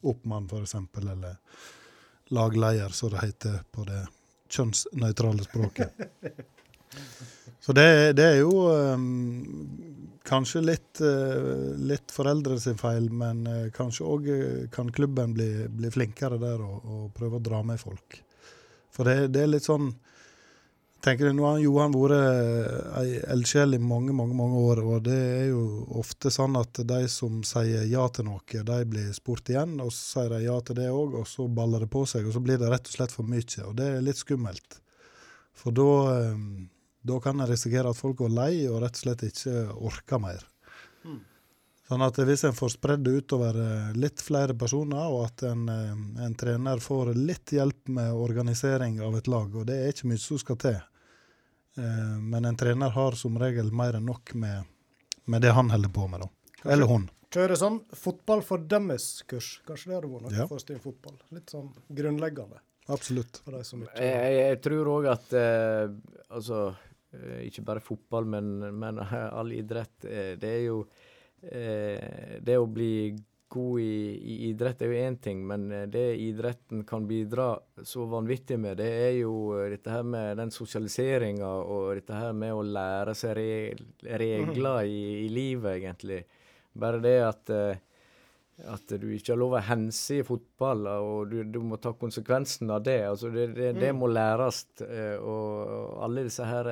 [0.00, 1.36] oppmann, f.eks., eller
[2.30, 4.04] lagleder, som det heter på det
[4.50, 5.94] kjønnsnøytrale språket.
[7.60, 9.02] Så det, det er jo um,
[10.26, 14.30] kanskje litt, uh, litt foreldre sin feil, men uh, kanskje òg
[14.72, 18.22] kan klubben bli, bli flinkere der og, og prøve å dra med folk.
[18.90, 19.92] For det, det er litt sånn
[21.02, 22.16] tenker du, Nå har Johan vært
[23.00, 25.62] ei eldsjel i mange mange, mange år, og det er jo
[26.00, 30.20] ofte sånn at de som sier ja til noe, de blir spurt igjen, og så
[30.20, 32.60] sier de ja til det òg, og så baller det på seg, og så blir
[32.60, 33.64] det rett og slett for mye.
[33.66, 34.80] Og det er litt skummelt.
[35.56, 36.46] For da, eh,
[37.10, 40.46] da kan en risikere at folk går lei og rett og slett ikke orker mer.
[41.90, 45.64] Sånn at hvis en får spredd det utover eh, litt flere personer, og at en,
[45.72, 50.12] eh, en trener får litt hjelp med organisering av et lag, og det er ikke
[50.12, 50.89] mye som skal til, eh,
[51.76, 54.64] men en trener har som regel mer enn nok med,
[55.30, 56.28] med det han holder på med, da.
[56.72, 57.04] Eller hun.
[57.30, 59.60] Kjøre sånn fotball for dummies-kurs.
[59.68, 60.46] Kanskje det hadde vært noe Ja.
[60.50, 61.14] for Stryn fotball.
[61.30, 62.58] Litt sånn grunnleggende
[62.90, 63.38] Absolutt.
[63.44, 65.92] for de som ikke Jeg, jeg, jeg tror òg at eh,
[66.34, 66.58] altså
[67.14, 68.50] eh, Ikke bare fotball, men,
[68.82, 68.98] men
[69.38, 69.94] all idrett.
[70.10, 70.80] Eh, det er jo
[71.42, 73.14] eh, Det å bli
[73.50, 78.06] god i, i idrett er jo én ting, men eh, det idretten kan bidra så
[78.10, 82.54] vanvittig med, det er jo eh, dette her med den sosialiseringa og dette her med
[82.54, 83.40] å lære seg
[84.22, 86.22] regler i, i livet, egentlig.
[86.78, 87.86] Bare det at eh,
[88.60, 92.68] at du ikke har lov å hense i fotball, og du, du må ta konsekvensen
[92.68, 92.98] av det.
[93.08, 94.66] Altså det, det, det må læres.
[95.24, 96.68] Og alle disse her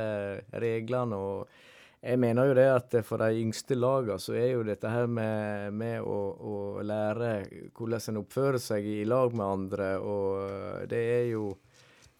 [0.60, 1.62] reglene og
[1.98, 5.72] Jeg mener jo det at for de yngste lagene så er jo dette her med,
[5.74, 7.30] med å, å lære
[7.74, 11.48] hvordan en oppfører seg i lag med andre, og eh, det er jo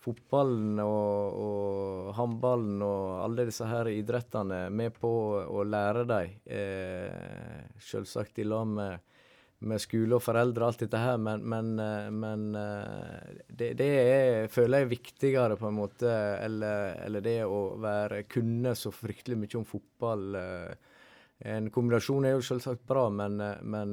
[0.03, 5.13] fotballen og, og håndballen og alle disse her idrettene med på
[5.47, 6.35] å lære dem.
[6.59, 9.18] Eh, selvsagt i lag med,
[9.59, 13.89] med skole og foreldre og alt dette her, men, men, eh, men eh, det, det
[13.89, 16.13] er, føler jeg er viktigere på en måte,
[16.45, 20.29] eller, eller det å være kunne så fryktelig mye om fotball.
[20.39, 20.95] eh.
[21.55, 23.93] En kombinasjon er jo selvsagt bra, men, men,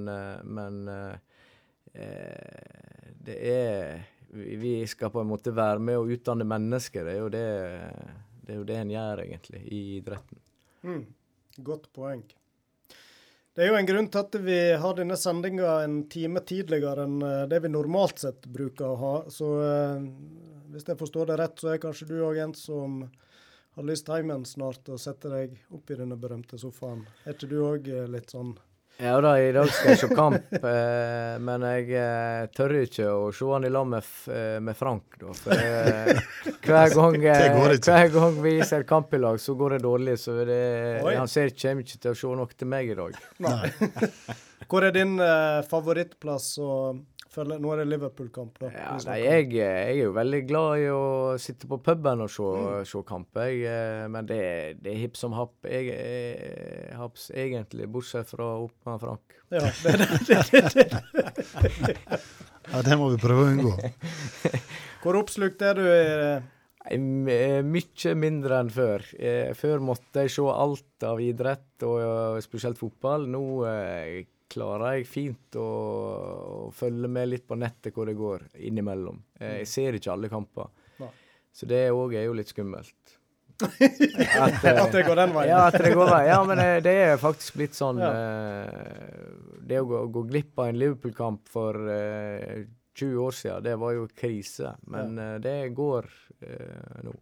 [3.27, 4.01] det er
[4.35, 7.05] vi skal på en måte være med å utdanne mennesker.
[7.05, 7.43] Det er jo det,
[8.41, 10.41] det, er jo det en gjør, egentlig, i idretten.
[10.89, 11.05] Mm.
[11.69, 12.25] Godt poeng.
[13.55, 17.21] Det er jo en grunn til at vi har denne sendinga en time tidligere enn
[17.23, 19.11] eh, det vi normalt sett bruker å ha.
[19.31, 20.01] Så eh,
[20.73, 23.05] hvis jeg forstår det rett, så er kanskje du òg en som
[23.75, 27.05] har lyst hjem igjen snart og setter deg opp i denne berømte sofaen.
[27.23, 28.57] Er ikke du òg litt sånn
[28.97, 33.25] Ja da, i dag skal jeg se kamp, eh, men jeg eh, tør ikke å
[33.35, 35.33] se han i lag med, eh, med Frank, da.
[35.35, 36.21] For eh,
[36.67, 40.15] hver, gang, eh, hver gang vi ser kamp i lag, så går det dårlig.
[40.21, 40.61] Så det,
[41.03, 43.19] han ser, kommer ikke til å se noe til meg i dag.
[44.71, 46.71] Hvor er din eh, favorittplass å
[47.35, 47.57] følge?
[47.61, 48.69] Nå er det Liverpool-kamp, da.
[48.73, 51.03] Ja, nei, jeg, jeg er jo veldig glad i å
[51.41, 52.85] sitte på puben og se, Mm.
[52.89, 53.61] se kamp, jeg.
[53.69, 54.41] eh, Men det,
[54.81, 59.37] det er hipp som happ, jeg, jeg, haps, egentlig, bortsett fra opp med Frank.
[59.53, 62.19] Ja, det, det, det, det.
[62.73, 63.73] Ja, det må vi prøve å unngå.
[65.03, 66.45] Hvor oppslukt er du i eh,
[66.95, 69.03] eh, Mye mindre enn før.
[69.19, 73.27] Eh, Før måtte jeg se alt av idrett, og eh, spesielt fotball.
[73.29, 74.23] Nå eh,
[74.55, 75.67] klarer jeg fint å,
[76.65, 79.19] å følge med litt på nettet hvor det går, innimellom.
[79.39, 80.71] Eh, Jeg ser ikke alle kamper.
[81.55, 83.13] Så det òg er jo litt skummelt.
[83.63, 85.47] At, eh, At det går den veien?
[85.53, 86.27] Ja, at det går veien.
[86.27, 88.09] Ja, men eh, det er faktisk blitt sånn Ja.
[88.11, 89.29] eh,
[89.63, 92.65] Det å gå, gå glipp av en Liverpool-kamp for uh,
[92.99, 94.73] 20 år siden, det var jo krise.
[94.91, 96.09] Men uh, det går
[97.07, 97.15] nå.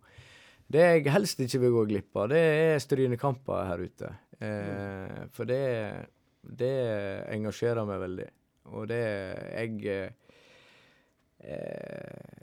[0.74, 4.10] Det jeg helst ikke vil gå glipp av, det er strynekamper her ute.
[4.42, 5.60] Eh, For det,
[6.44, 6.76] det
[7.34, 8.30] engasjerer meg veldig.
[8.74, 10.12] Og det Jeg eh,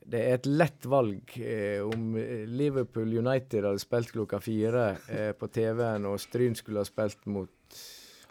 [0.04, 2.16] Det er et lett valg eh, om
[2.50, 7.80] Liverpool United hadde spilt klokka fire eh, på TV-en, og Stryn skulle ha spilt mot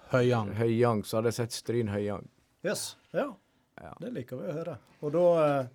[0.09, 0.55] Høyang.
[0.57, 2.25] Høyang, så hadde jeg sett Stryn Høyang.
[2.65, 2.95] Yes.
[3.13, 3.29] Ja.
[3.79, 3.93] Ja.
[4.01, 4.79] Det liker vi å høre.
[5.05, 5.67] Og da eh,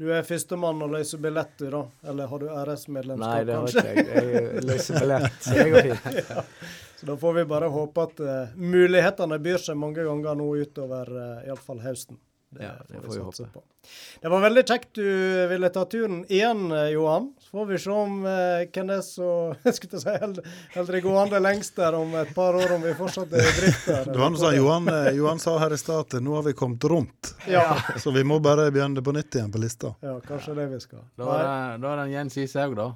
[0.00, 1.84] Du er førstemann å løse billett, du, da?
[2.10, 3.46] Eller har du RS-medlemskap, kanskje?
[3.46, 4.46] Nei, det har ikke jeg.
[4.56, 6.08] Jeg løser billett, så det går fint.
[7.04, 11.10] Så da får vi bare håpe at uh, mulighetene byr seg mange ganger nå utover
[11.12, 12.16] uh, iallfall høsten.
[12.60, 13.48] Ja, det får vi vi håpe.
[13.52, 13.62] på.
[14.20, 15.08] Det var veldig kjekt du
[15.50, 17.34] ville ta turen igjen, eh, Johan.
[17.40, 20.14] Så får vi se om uh, hvem det er som skulle si,
[20.76, 23.88] holder det gående lengst der om et par år, om vi fortsatt er i drift
[23.90, 24.06] der.
[24.08, 26.54] Det var noe sånn, Johan, eh, Johan sa her i stad at nå har vi
[26.56, 27.34] kommet rundt.
[27.50, 27.66] Ja.
[28.02, 29.92] Så vi må bare begynne på nytt igjen på lista.
[30.00, 31.04] ja, kanskje det vi skal.
[31.20, 32.88] Da er det, da er det en Jens Ishaug, da.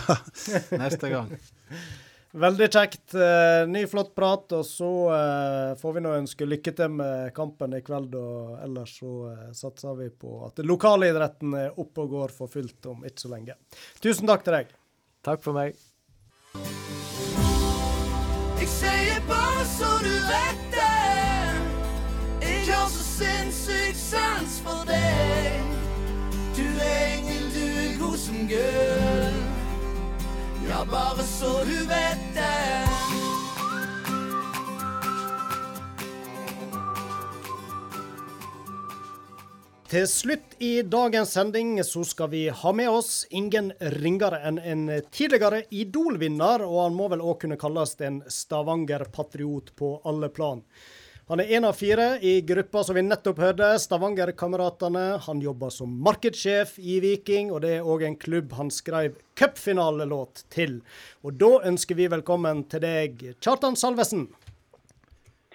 [0.82, 1.30] Neste gang.
[2.36, 3.14] Veldig kjekt.
[3.14, 4.52] Eh, ny, flott prat.
[4.52, 8.12] Og så eh, får vi nå ønske lykke til med kampen i kveld.
[8.20, 12.92] Og ellers så eh, satser vi på at lokalidretten er oppe og går for fullt
[12.92, 13.56] om ikke så lenge.
[14.04, 14.76] Tusen takk til deg.
[15.24, 15.80] Takk for meg.
[18.60, 20.92] Jeg sier bare så du vet det.
[22.44, 25.76] Jeg har så sinnssykt sans for deg.
[26.56, 29.55] Du er engel, du er god som gull.
[30.68, 33.16] Ja, bare så du vet det.
[39.86, 44.88] Til slutt i dagens sending så skal vi ha med oss ingen ringere enn en
[45.14, 50.64] tidligere Idol-vinner, og han må vel òg kunne kalles en Stavanger-patriot på alle plan.
[51.26, 55.16] Han er én av fire i gruppa som vi nettopp hørte, Stavanger-kameratene.
[55.24, 60.44] Han jobber som markedssjef i Viking, og det er òg en klubb han skrev cupfinalelåt
[60.54, 60.76] til.
[61.26, 64.28] Og da ønsker vi velkommen til deg, Kjartan Salvesen.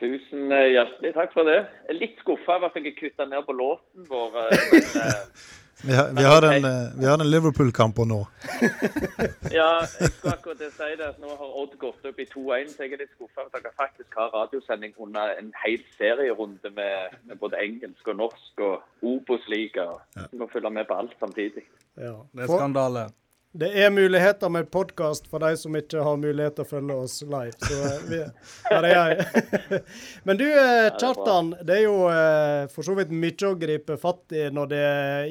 [0.01, 1.61] Tusen eh, hjertelig takk for det.
[1.95, 4.39] Litt skuffa over at jeg kutta ned på låten vår.
[4.43, 5.51] eh, Men, eh,
[5.83, 8.19] Vi har, vi har en, eh, vi har en Liverpool-kamp på nå.
[9.59, 9.69] ja,
[9.99, 11.09] jeg skulle akkurat det si det.
[11.21, 14.19] Nå har Odd gått opp i 2-1, så jeg er litt skuffa at dere faktisk
[14.19, 19.87] har radiosending under en hel serierunde med, med både engelsk og norsk og Obos-liga.
[20.29, 21.65] Du må følge med på alt samtidig.
[21.97, 22.19] Ja.
[22.29, 23.09] Det er skandale.
[23.53, 27.17] Det er muligheter med podkast for de som ikke har mulighet til å følge oss
[27.19, 27.51] live.
[27.59, 28.19] Så eh, vi,
[28.69, 29.79] her er jeg.
[30.29, 34.31] Men du eh, Kjartan, det er jo eh, for så vidt mye å gripe fatt
[34.39, 34.85] i når det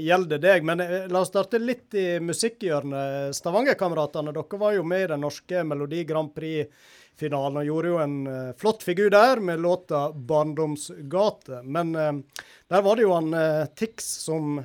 [0.04, 0.66] gjelder deg.
[0.68, 3.38] Men la oss starte litt i musikkhjørnet.
[3.38, 8.18] Stavanger-kameratene, dere var jo med i den norske Melodi Grand Prix-finalen og gjorde jo en
[8.60, 11.62] flott figur der med låta 'Barndomsgate'.
[11.64, 13.32] Men der var det jo han
[13.80, 14.60] Tix som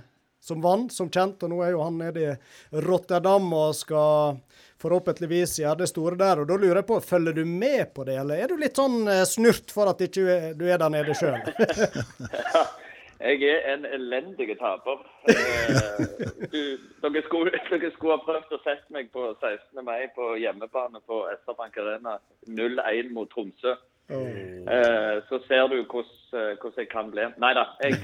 [0.45, 1.41] som vant, som kjent.
[1.45, 4.39] Og nå er jo han nede i Rotterdam og skal
[4.81, 6.43] forhåpentligvis gjøre det store der.
[6.43, 9.05] Og da lurer jeg på, følger du med på det, eller er du litt sånn
[9.09, 11.41] eh, snurt for at ikke du er der nede sjøl?
[13.25, 14.99] Jeg er en elendig taper.
[15.31, 16.01] Eh,
[16.51, 16.59] du,
[17.01, 19.79] dere, skulle, dere skulle ha prøvd å sette meg på 16.
[19.87, 23.77] mai på hjemmebane på SR-Bank Arena 0-1 mot Tromsø.
[24.13, 24.27] Oh.
[25.25, 27.23] så ser du hvordan, jeg kan bli.
[27.41, 27.63] Nei da.
[27.81, 28.03] Jeg,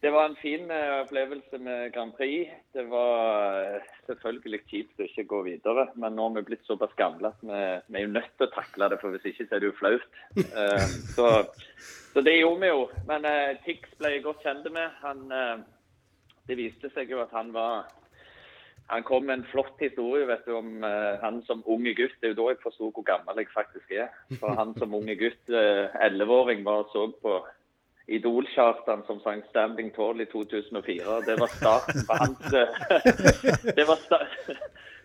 [0.00, 2.48] det var en fin eh, opplevelse med Grand Prix.
[2.72, 6.94] Det var eh, selvfølgelig kjipt å ikke gå videre, men nå har vi blitt såpass
[6.96, 7.60] gamle at vi,
[7.92, 9.76] vi er jo nødt til å takle det, for hvis ikke så er det jo
[9.82, 10.08] flaut.
[10.40, 11.28] Eh, så,
[12.14, 12.82] så det gjorde vi jo.
[13.12, 13.28] Men
[13.66, 14.96] Tix ble jeg godt kjent med.
[15.04, 15.22] Han,
[16.48, 17.90] det viste seg jo at han var
[18.90, 20.82] han kom med en flott historie vet du, om
[21.22, 22.16] han som unge gutt.
[22.18, 24.08] Det er jo da jeg forsto hvor gammel jeg faktisk er.
[24.40, 25.52] For han som unge gutt,
[26.08, 27.36] elleveåring, var og så på
[28.10, 31.20] Idol-Kjartan som sang 'Standing Tall' i 2004.
[31.26, 32.42] Det var starten på hans
[33.78, 34.18] det, var sta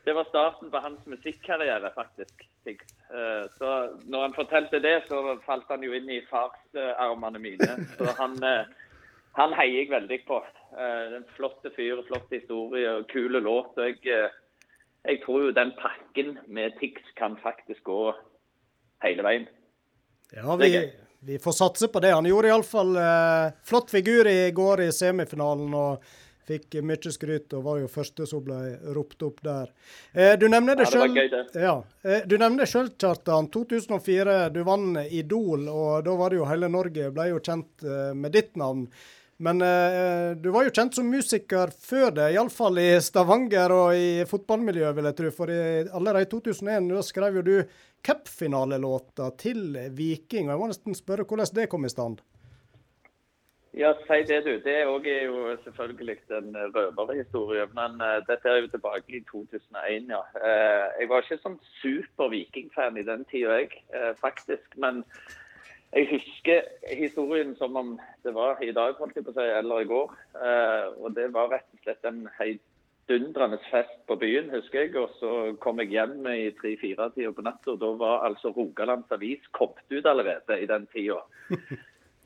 [0.05, 2.45] det var starten på hans musikkarriere, faktisk.
[2.65, 3.69] Eh, så
[4.05, 7.71] når han fortalte det, så falt han jo inn i farsarmene mine.
[7.97, 8.65] Så han, eh,
[9.37, 10.41] han heier jeg veldig på.
[10.77, 13.77] Eh, en flotte fyr, flott historie og kule låt.
[13.77, 14.29] Og jeg,
[15.05, 18.13] jeg tror jo den pakken med Tix kan faktisk gå
[19.05, 19.49] hele veien.
[20.33, 20.69] Ja, vi,
[21.25, 22.13] vi får satse på det.
[22.13, 25.73] Han gjorde iallfall eh, flott figur i går i semifinalen.
[25.73, 26.05] og
[26.45, 28.59] Fikk mye skryt og var jo første som ble
[28.93, 29.71] ropt opp der.
[30.13, 31.17] Eh, du nevner det sjøl,
[31.57, 33.49] ja, eh, Kjartan.
[33.49, 38.13] 2004, du vant Idol, og da var det jo hele Norge ble jo kjent eh,
[38.13, 38.85] med ditt navn.
[39.37, 44.23] Men eh, du var jo kjent som musiker før det, iallfall i Stavanger og i
[44.29, 45.31] fotballmiljøet, vil jeg tro.
[45.41, 45.59] For i,
[45.89, 47.55] allerede i 2001 da skrev jo du
[48.05, 50.47] cupfinalelåta til Viking.
[50.47, 52.23] og Jeg må nesten spørre hvordan det kom i stand?
[53.75, 54.53] Ja, si det, du.
[54.63, 57.65] Det òg er jo selvfølgelig en røverhistorie.
[57.75, 60.21] Men uh, dette er jo tilbake i 2001, ja.
[60.39, 64.77] Uh, jeg var ikke sånn super Viking-fan i den tida, jeg, uh, faktisk.
[64.79, 65.03] Men
[65.93, 66.65] jeg husker
[66.97, 67.91] historien som om
[68.23, 70.15] det var i dag, holdt jeg på å si, eller i går.
[70.99, 74.95] og det var rett og slett en heidundrende fest på byen, husker jeg.
[74.99, 75.31] Og så
[75.63, 77.77] kom jeg hjem i tre-fire-tida på natta.
[77.79, 81.21] Da var altså Rogalands Avis kommet ut allerede i den tida.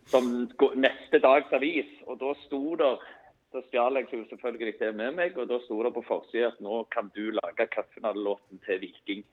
[0.10, 1.90] Som neste dags avis.
[2.10, 3.08] Og da sto der
[3.50, 6.60] Da stjal jeg jo selvfølgelig det med meg, og da sto det på forsida at
[6.62, 9.24] nå kan du lage cupfinalelåten til Viking.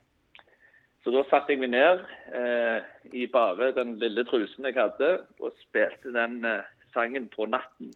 [1.06, 2.00] Så da satte jeg meg ned
[2.34, 7.92] eh, i bare den lille trusen jeg hadde, og spilte den eh, sangen på natten.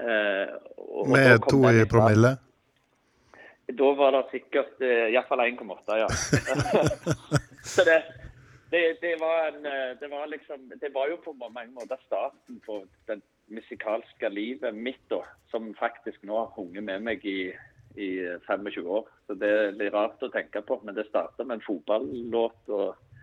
[0.00, 0.54] Eh,
[1.12, 2.30] Med to i promille?
[3.68, 6.08] Da var det sikkert eh, iallfall 1,8, ja.
[7.74, 7.98] så det,
[8.72, 12.62] det, det, var en, eh, det var liksom Det var jo på mange måter starten
[12.64, 12.80] på
[13.12, 13.20] det
[13.52, 15.20] musikalske livet mitt, da.
[15.52, 17.52] Som faktisk nå har hunget med meg i,
[17.94, 18.10] i
[18.46, 19.08] 25 år.
[19.26, 20.80] Så det er litt rart å tenke på.
[20.84, 22.60] Men det starta med en fotballåt.
[22.68, 23.18] og,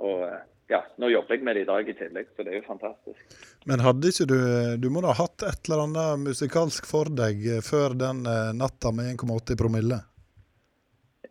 [0.00, 2.62] og eh, ja, nå jobber jeg med det i dag i tillegg, så det er
[2.62, 3.36] jo fantastisk.
[3.68, 4.38] Men hadde ikke du
[4.80, 8.92] Du må da ha hatt et eller annet musikalsk for deg før den eh, natta
[8.96, 10.00] med 1,80 promille?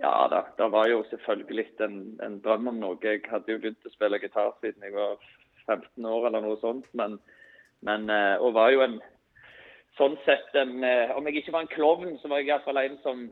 [0.03, 2.99] Ja da, det var jo selvfølgelig en, en, drøm om noe.
[3.01, 5.17] Jeg hadde jo begynt å spille gitar siden jeg var
[5.65, 7.17] 15 år eller noe sånt, men,
[7.87, 8.99] men eh, og var jo en
[9.97, 12.99] sånn sett en eh, Om jeg ikke var en klovn, så var jeg iallfall en
[13.03, 13.25] som,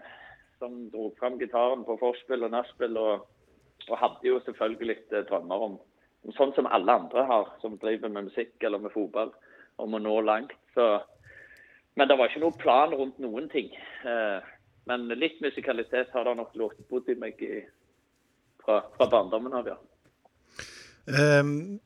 [0.62, 3.26] som dro fram gitaren på forspill og nachspiel, og,
[3.90, 5.80] og hadde jo selvfølgelig litt drømmer om
[6.38, 9.32] sånn som alle andre har, som driver med musikk eller med fotball,
[9.82, 10.54] om å nå langt.
[10.76, 10.86] Så,
[11.98, 13.72] men det var ikke noen plan rundt noen ting.
[14.06, 14.52] Eh,
[14.90, 16.54] men litt musikalitet har det nok
[16.90, 17.42] bodd i meg
[18.62, 19.80] fra, fra barndommen av, ja.
[21.10, 21.82] Um,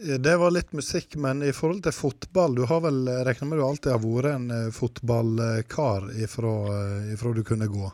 [0.00, 3.64] det var litt musikk, men i forhold til fotball, du har vel regna med du
[3.66, 7.90] alltid har vært en uh, fotballkar ifra, uh, ifra, du kunne gå?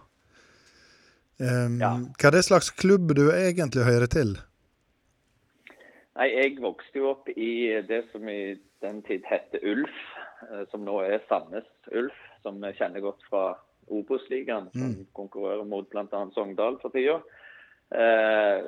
[1.36, 1.92] Um, ja.
[2.16, 4.36] Hva er det slags klubb du egentlig hører til?
[6.16, 9.96] Nei, Jeg vokste jo opp i det som i den tid het Ulf,
[10.48, 13.42] eh, som nå er Sandnes Ulf, som vi kjenner godt fra
[13.92, 15.10] Obos-ligaen, som mm.
[15.16, 16.22] konkurrerer mot bl.a.
[16.34, 17.18] Sogndal for tida.
[17.92, 18.64] Eh,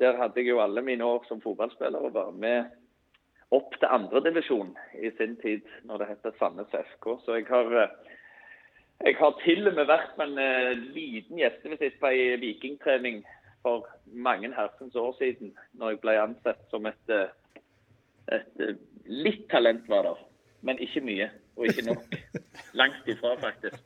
[0.00, 2.70] der hadde jeg jo alle mine år som fotballspiller og var med
[3.52, 7.18] opp til andredivisjon i sin tid, når det het Sandnes FK.
[7.24, 7.90] Så jeg har,
[9.04, 13.24] Jeg har til og med vært med en eh, liten gjestevisitt på ei vikingtrening
[13.62, 17.58] for mange hersens år siden, når jeg ble ansett som et, eh,
[18.30, 20.18] et eh, Litt talent var der,
[20.62, 21.26] men ikke mye.
[21.56, 22.14] Og ikke nok.
[22.80, 23.82] Langt ifra, faktisk.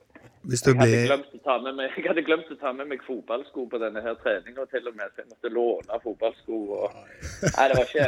[0.47, 2.71] Hvis du Jeg hadde, blir glemt å ta med meg, jeg hadde glemt å ta
[2.71, 6.59] med meg fotballsko på denne her treninga til og med, så jeg måtte låne fotballsko.
[6.77, 6.97] Og...
[7.43, 8.07] Nei, det var ikke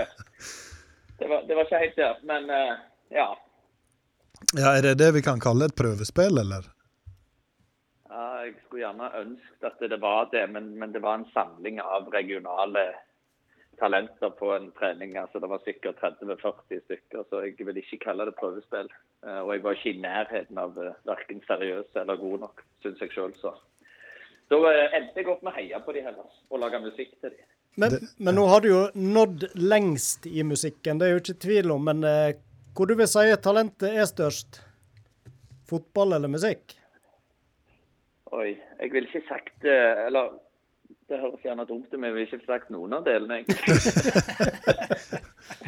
[1.20, 2.20] det var, det var ikke helt der.
[2.24, 2.80] Men uh,
[3.12, 3.30] ja.
[4.56, 6.72] Ja, Er det det vi kan kalle et prøvespill, eller?
[8.10, 8.26] ja.
[8.40, 12.08] Jeg skulle gjerne ønsket at det var det, men, men det var en samling av
[12.14, 12.86] regionale
[13.80, 15.16] talenter på en trening.
[15.18, 18.90] altså Det var sikkert 30-40 stykker, så jeg vil ikke kalle det prøvespill.
[19.26, 23.02] Eh, Og jeg var ikke i nærheten av eh, verken seriøs eller god nok, syns
[23.02, 23.34] jeg sjøl.
[23.42, 23.54] Så
[24.50, 27.36] da eh, endte jeg opp med å heie på de heller, og lage musikk til
[27.36, 27.48] de.
[27.80, 31.72] Men, men nå har du jo nådd lengst i musikken, det er jo ikke tvil
[31.76, 31.86] om.
[31.92, 32.34] Men eh,
[32.76, 34.62] hvor du vil si talentet er størst?
[35.70, 36.76] Fotball eller musikk?
[38.34, 40.32] Oi, jeg ville ikke sagt Eller
[41.10, 43.42] det høres gjerne dumt ut, men jeg vil ikke sagt noen av delene.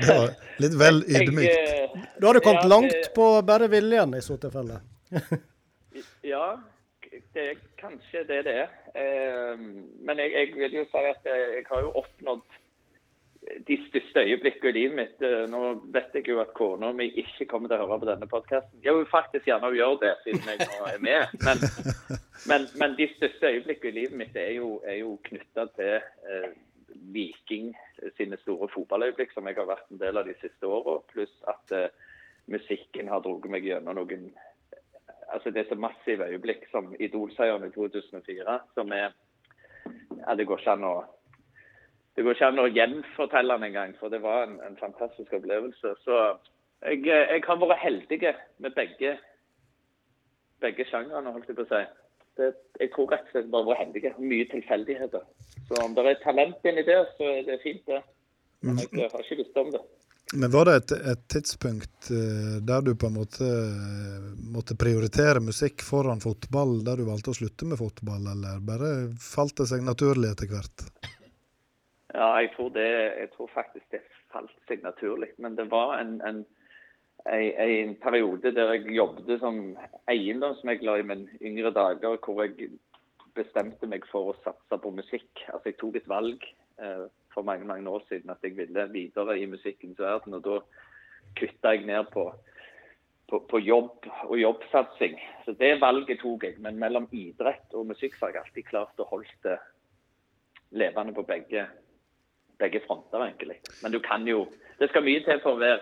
[0.02, 0.30] Det var
[0.62, 1.56] litt vel Jeg, ydmykt.
[1.58, 4.82] eh, Da har du kommet Ja, langt på bare viljen i så tilfelle.
[6.24, 6.46] Ja,
[7.36, 8.70] det er kanskje det det er.
[8.96, 9.58] Eh,
[10.06, 12.46] men jeg, jeg vil jo si at jeg, jeg har jo oppnådd
[13.68, 15.22] de største øyeblikkene i livet mitt.
[15.22, 15.62] Eh, Nå
[15.94, 18.82] vet jeg jo at kona mi ikke kommer til å høre på denne podkasten.
[18.84, 21.34] Jeg vil faktisk gjerne gjøre det, siden jeg nå er med.
[21.48, 21.64] Men,
[22.50, 26.52] men, men de største øyeblikkene i livet mitt er jo, er jo knytta til eh,
[27.12, 27.72] Viking
[28.18, 31.00] sine store fotballøyeblikk, som jeg har vært en del av de siste åra.
[31.10, 31.90] Pluss at eh,
[32.52, 34.32] musikken har dratt meg gjennom noen
[35.32, 39.14] altså det er så massive øyeblikk som Idol-seieren i 2004, som er
[40.28, 40.96] ja, Det går ikke an å
[42.16, 45.94] det går ikke an å gjenfortelle den engang, for det var en, en fantastisk opplevelse.
[46.04, 46.18] Så
[46.84, 48.20] jeg, jeg har vært heldig
[48.62, 49.16] med begge
[50.62, 51.82] begge sjangrene, holdt jeg på å si.
[52.40, 54.14] Det, jeg tror rett og slett bare vært heldig.
[54.24, 55.24] Mye tilfeldigheter.
[55.68, 58.04] Så om det er talent inni der, så er det fint, det.
[58.62, 59.82] Men jeg har ikke visst om det.
[60.34, 65.42] Men var det et, et tidspunkt eh, der du på en måte eh, måtte prioritere
[65.44, 69.84] musikk foran fotball, der du valgte å slutte med fotball, eller bare falt det seg
[69.84, 70.86] naturlig etter hvert?
[72.14, 72.88] Ja, jeg tror, det,
[73.20, 74.02] jeg tror faktisk det
[74.34, 75.32] falt seg naturlig.
[75.38, 76.44] Men det var en, en,
[77.32, 79.62] en, en periode der jeg jobbet som
[80.12, 82.72] eiendomsmegler i mine yngre dager, hvor jeg
[83.36, 85.46] bestemte meg for å satse på musikk.
[85.54, 86.46] Altså Jeg tok et valg
[86.84, 90.36] eh, for mange mange år siden at jeg ville videre i musikkens verden.
[90.36, 90.60] Og da
[91.40, 92.26] kutta jeg ned på,
[93.32, 95.16] på, på jobb og jobbsatsing.
[95.46, 96.60] Så det valget tok jeg.
[96.60, 99.62] Men mellom idrett og musikk så har jeg alltid klart å holde det
[100.72, 101.66] levende på begge,
[102.62, 103.60] begge fronter, egentlig.
[103.84, 104.46] Men du kan jo
[104.82, 105.82] Det skal mye til for å være,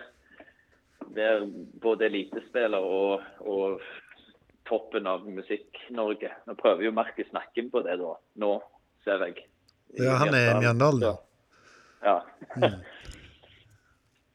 [1.15, 1.45] være
[1.80, 3.77] både elitespiller og, og
[4.68, 6.34] toppen av Musikk-Norge.
[6.49, 8.11] Nå prøver jo Markus Nakken på det da.
[8.43, 8.49] Nå,
[9.07, 9.45] ser jeg.
[9.95, 11.06] Ja, han er i Mjøndalen.
[11.07, 11.15] Så,
[12.03, 12.18] Ja.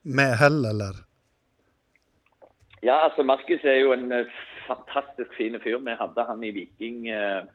[0.04, 1.04] Med hell, eller?
[2.84, 4.32] Ja, altså Markus er jo en eh,
[4.66, 5.78] fantastisk fin fyr.
[5.80, 7.46] Vi hadde han i Viking eh,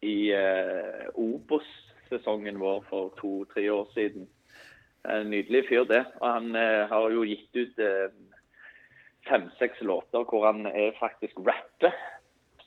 [0.00, 4.24] i eh, Obos-sesongen vår for to-tre år siden.
[5.06, 6.02] En nydelig fyr, det.
[6.20, 8.08] Og han eh, har jo gitt ut eh,
[9.28, 11.94] fem-seks låter hvor han er faktisk rapper.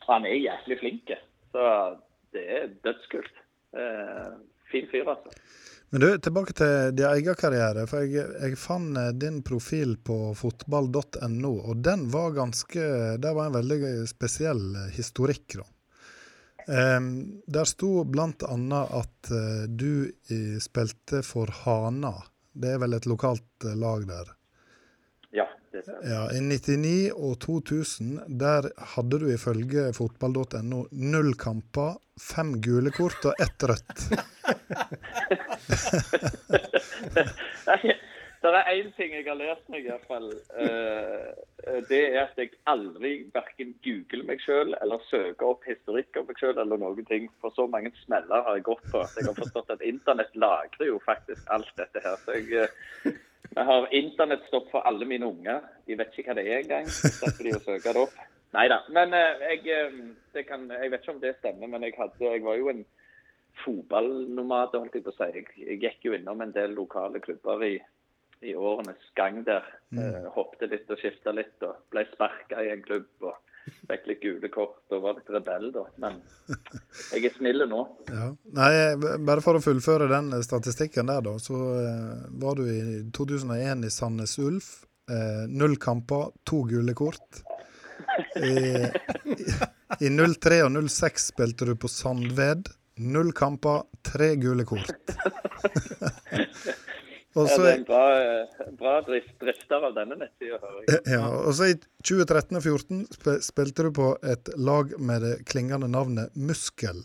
[0.05, 1.11] Og han er jævlig flink.
[1.51, 1.65] Så
[2.35, 3.43] det er dødskult.
[3.77, 4.31] Eh,
[4.71, 5.33] fin fyr, altså.
[5.91, 7.83] Men du, tilbake til din egen karriere.
[7.91, 12.87] For jeg, jeg fant eh, din profil på fotball.no, og den var ganske
[13.19, 15.67] Det var en veldig spesiell eh, historikk, da.
[16.71, 18.43] Em, der sto annet
[18.95, 22.13] at eh, du eh, spilte for Hana.
[22.53, 24.31] Det er vel et lokalt eh, lag der?
[25.35, 26.07] Ja, det stemmer.
[26.07, 33.25] Ja, I 99 og 2000 der hadde du ifølge fotball.no null kamper, fem gule kort
[33.25, 34.07] og ett rødt.
[38.41, 40.31] Det er én ting jeg har lært meg, iallfall.
[40.57, 46.25] Uh, det er at jeg aldri verken googler meg sjøl eller søker opp historikk om
[46.25, 47.27] meg sjøl eller noen ting.
[47.43, 49.03] For så mange smeller har jeg gått på.
[49.17, 52.17] Jeg har forstått at internett lagrer jo faktisk alt dette her.
[52.25, 53.13] Så jeg, uh,
[53.51, 55.61] jeg har internettstopp for alle mine unger.
[55.85, 56.89] De vet ikke hva det er engang.
[56.89, 58.19] Slipper de å søke det opp.
[58.57, 58.81] Nei da.
[58.89, 62.41] Men uh, jeg, eh, kan, jeg vet ikke om det stemmer, men jeg, hadde, jeg
[62.49, 62.83] var jo en
[63.61, 65.31] fotballnomade, holdt jeg på å si.
[65.37, 67.75] Jeg, jeg gikk jo innom en del lokale klubber i,
[68.41, 69.65] i årenes gang der.
[69.97, 73.09] Eh, hoppet litt og skifta litt, og ble sparka i en klubb.
[73.21, 73.37] og
[73.89, 75.85] Fikk litt gule kort og var litt rebell, da.
[76.01, 76.17] Men
[77.13, 77.81] jeg er snill nå.
[78.09, 78.31] Ja.
[78.57, 78.71] Nei,
[79.21, 82.81] bare for å fullføre den eh, statistikken der, da, så eh, var du i
[83.13, 84.71] 2001 i Sandnes Ulf.
[85.51, 87.41] Null kamper, to gule kort.
[88.39, 88.85] I,
[89.99, 92.69] I 03 og 06 spilte du på Sandved.
[93.11, 94.95] Null kamper, tre gule kort.
[97.31, 101.01] og Ja, det er en bra, eh, bra drift, drifter av denne nettsida, hører jeg.
[101.15, 105.33] ja, og så i 2013 og 2014 sp spilte du på et lag med det
[105.47, 106.99] klingende navnet Muskel.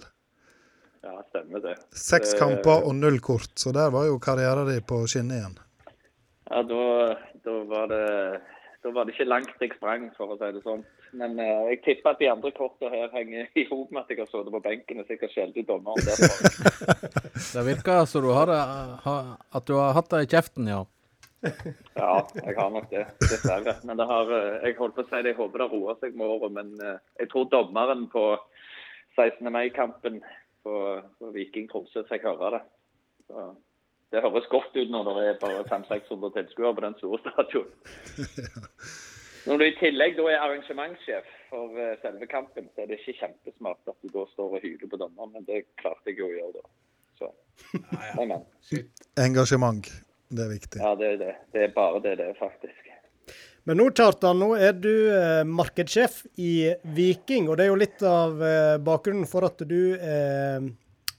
[1.07, 1.77] Ja, stemmer det.
[1.95, 5.57] Seks det, kamper og null kort, så der var jo karrieren din på skinnet igjen.
[6.51, 6.83] Ja, da,
[7.47, 8.05] da, var det,
[8.83, 10.83] da var det ikke langt jeg sprang, for å si det sånn.
[11.17, 14.21] Men uh, jeg tipper at de andre kortene her henger i hop med at jeg
[14.21, 16.05] har sittet på benken og sikkert skjelt ut dommeren.
[16.05, 16.93] derfor.
[17.57, 20.83] Det virker som du har, det- ha- at du har hatt det i kjeften, ja.
[21.97, 23.77] Ja, jeg har nok det, dessverre.
[23.87, 26.17] Men det har, eh, jeg holdt på å si det, jeg håper det roer seg
[26.19, 26.53] med året.
[26.57, 28.25] Men uh, jeg tror dommeren på
[29.17, 29.47] 16.
[29.53, 30.21] mai-kampen
[30.67, 30.75] på,
[31.21, 32.63] på Viking Tromsø fikk høre det.
[33.29, 33.47] Så
[34.15, 37.71] det høres godt ut når det er bare 500-600 tilskuere på den store stadion.
[39.47, 43.21] Når du i tillegg da er arrangementssjef for eh, selve kampen, så er det ikke
[43.21, 46.35] kjempesmart at du da står og hyler på dommeren, men det klarte jeg jo å
[46.35, 46.67] gjøre da.
[47.21, 47.31] Så,
[48.19, 48.43] Ja, men.
[49.23, 49.89] Engasjement,
[50.35, 50.83] det er viktig.
[50.83, 51.33] Ja, det er det.
[51.55, 52.91] Det er bare det det er, faktisk.
[53.67, 58.03] Men nå, Kjartan, nå er du eh, markedssjef i Viking, og det er jo litt
[58.07, 60.69] av eh, bakgrunnen for at du eh,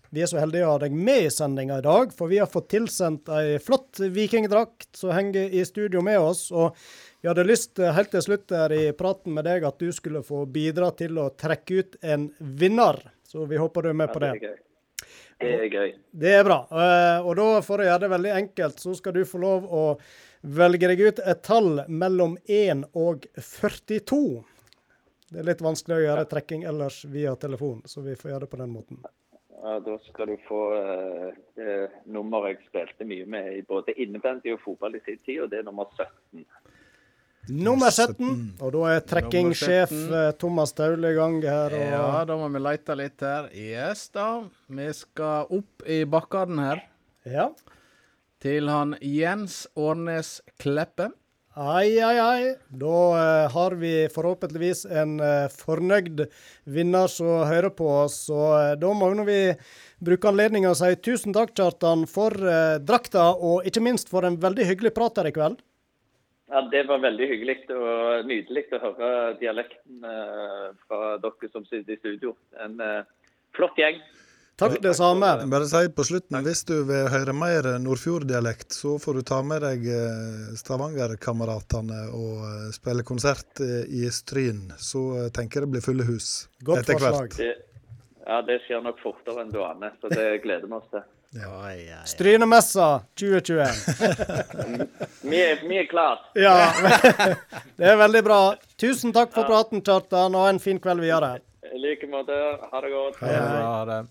[0.10, 2.48] Vi er så heldige å ha deg med i sendinga i dag, for vi har
[2.48, 6.48] fått tilsendt ei flott vikingdrakt som henger i studio med oss.
[6.52, 6.78] og
[7.22, 10.46] vi hadde lyst helt til slutt her i praten med deg at du skulle få
[10.46, 13.02] bidra til å trekke ut en vinner.
[13.28, 14.32] Så vi håper du er med på det.
[14.32, 14.58] det er gøy.
[15.38, 15.90] Det er gøy.
[16.24, 16.60] Det er bra.
[16.72, 19.84] Eh, og da, for å gjøre det veldig enkelt, så skal du få lov å
[20.42, 24.22] velge deg ut et tall mellom 1 og 42.
[25.28, 28.52] Det er litt vanskelig å gjøre trekking ellers via telefon, så vi får gjøre det
[28.54, 29.02] på den måten.
[29.58, 34.54] Ja, da skal du få uh, det nummeret jeg spilte mye med i både innebandy
[34.54, 36.46] og fotball i sin tid, og det er nummer 17.
[37.48, 41.72] Nummer 17, og da er trekkingsjef eh, Thomas Taule i gang her.
[41.78, 43.48] Og, Ja, da må vi lete litt her.
[43.56, 44.44] Yes, da.
[44.68, 46.82] Vi skal opp i bakkene her.
[47.24, 47.48] Ja.
[48.44, 51.14] Til han Jens Årnes Kleppe.
[51.58, 52.56] Ai, ai, ai.
[52.70, 56.28] Da eh, har vi forhåpentligvis en eh, fornøyd
[56.70, 58.20] vinner som hører på oss.
[58.28, 59.40] Så eh, da må vi
[59.98, 64.38] bruke anledninga og si tusen takk, Kjartan, for eh, drakta, og ikke minst for en
[64.44, 65.58] veldig hyggelig prat her i kveld.
[66.54, 69.10] Ja, Det var veldig hyggelig og nydelig å høre
[69.42, 72.36] dialekten eh, fra dere som sitter i studio.
[72.62, 73.02] En eh,
[73.58, 73.98] flott gjeng.
[74.58, 75.46] Takk, det samme.
[75.46, 79.62] Bare si på slutten, hvis du vil høre mer Nordfjord-dialekt, så får du ta med
[79.62, 84.72] deg eh, Stavanger-kameratene og eh, spille konsert eh, i Stryn.
[84.82, 87.38] Så tenker jeg det blir fulle hus Godt etter hvert.
[87.38, 87.52] Det,
[88.26, 91.06] ja, det skjer nok fortere enn du aner, så det gleder vi oss til.
[92.10, 94.90] Strynemessa 2021.
[95.22, 96.34] Vi er, vi er klare.
[96.34, 96.58] Ja,
[97.78, 98.42] det er veldig bra.
[98.82, 101.36] Tusen takk for praten, Kjartan, og ha en fin kveld videre.
[101.62, 102.34] I like måte.
[102.72, 103.22] Ha det godt.
[103.22, 103.58] Ha det.
[103.62, 104.06] Ha det.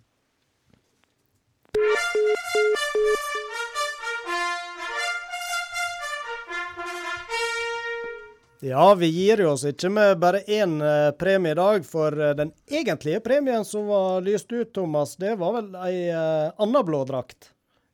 [8.61, 12.53] Ja, vi gir oss ikke med bare én eh, premie i dag, for eh, den
[12.73, 17.51] egentlige premien som var lyst ut, Thomas, det var vel ei eh, anna blå drakt?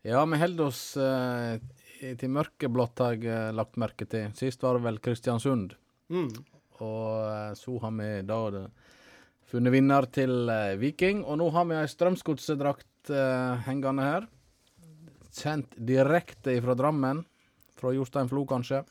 [0.06, 4.30] Ja, vi holder oss i- til mørkeblått, har jeg lagt merke til.
[4.38, 5.74] Sist var det vel Kristiansund.
[6.10, 6.30] Mm.
[6.82, 8.38] Og så har vi da
[9.52, 10.50] funnet vinner til
[10.80, 11.20] Viking.
[11.22, 14.28] Og nå har vi ei Strømsgodsedrakt eh, hengende her.
[15.32, 17.24] Kjent direkte fra Drammen.
[17.78, 18.82] Fra Jostein Flo, kanskje.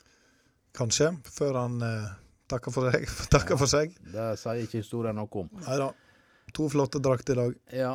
[0.76, 2.12] Kanskje, før han uh,
[2.50, 3.94] takker, for deg, takker for seg.
[4.14, 5.52] Det sier ikke historien noe om.
[5.64, 5.92] Nei da.
[6.56, 7.60] To flotte drakter i dag.
[7.76, 7.92] Ja.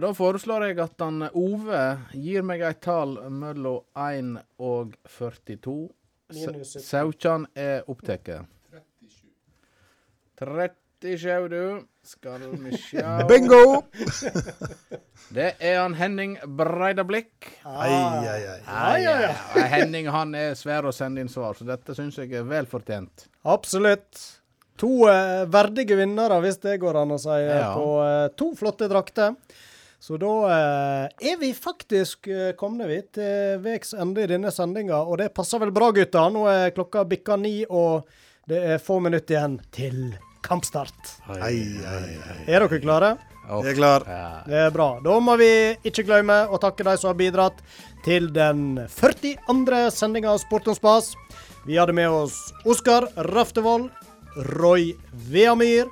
[0.00, 1.80] Da foreslår jeg at han Ove
[2.14, 5.74] gir meg et tall mellom 1 og 42.
[6.30, 6.84] Minus 17.
[6.86, 8.30] Saukjan er opptatt.
[10.38, 11.82] 37, du.
[12.02, 13.82] Skal vi sjå Bingo!
[15.36, 17.46] Det er han Henning Breidablikk.
[17.62, 18.60] Ai, ai, ai.
[18.66, 19.64] Ai, ai, ai.
[19.76, 23.28] Henning han er svær å sende inn svar, så dette syns jeg er vel fortjent.
[23.46, 24.22] Absolutt.
[24.80, 27.74] To eh, verdige vinnere, hvis det går an å si, eh, Ja.
[27.76, 29.36] på eh, to flotte drakter.
[30.00, 35.02] Så da eh, er vi faktisk uh, kommet vi til veis ende i denne sendinga,
[35.04, 36.32] og det passer vel bra, gutter.
[36.32, 38.08] Nå er klokka bikka ni, og
[38.48, 40.00] det er få minutter igjen til
[40.44, 41.16] kampstart.
[41.28, 43.10] Hei, hei, hei Er dere klare?
[43.50, 44.04] Jeg er klar.
[44.46, 44.88] Det er bra.
[45.02, 45.50] Da må vi
[45.86, 47.58] ikke glemme å takke de som har bidratt
[48.04, 49.80] til den 42.
[49.90, 51.12] sendinga av Sport om spas.
[51.66, 53.90] Vi hadde med oss Oskar Raftevold,
[54.54, 54.92] Roy
[55.32, 55.90] Veamyr,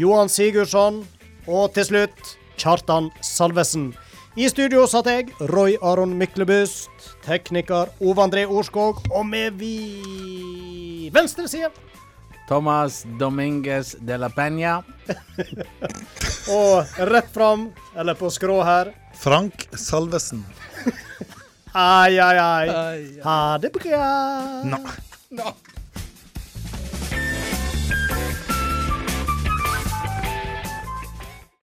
[0.00, 1.02] Johan Sigurdsson
[1.50, 3.90] og til slutt Kjartan Salvesen.
[4.38, 6.88] I studio satt jeg, Roy Aron Myklebust,
[7.26, 11.72] tekniker Ove André Orskog, og med vi venstre side
[12.50, 14.82] Thomas Dominguez de la Peña.
[16.50, 20.42] Og rett fram, eller på skrå her Frank Salvesen.
[21.72, 23.20] Ai, ai, ai.
[23.22, 24.08] Ha det bra.
[24.66, 24.80] Nå.
[25.38, 25.52] Nå.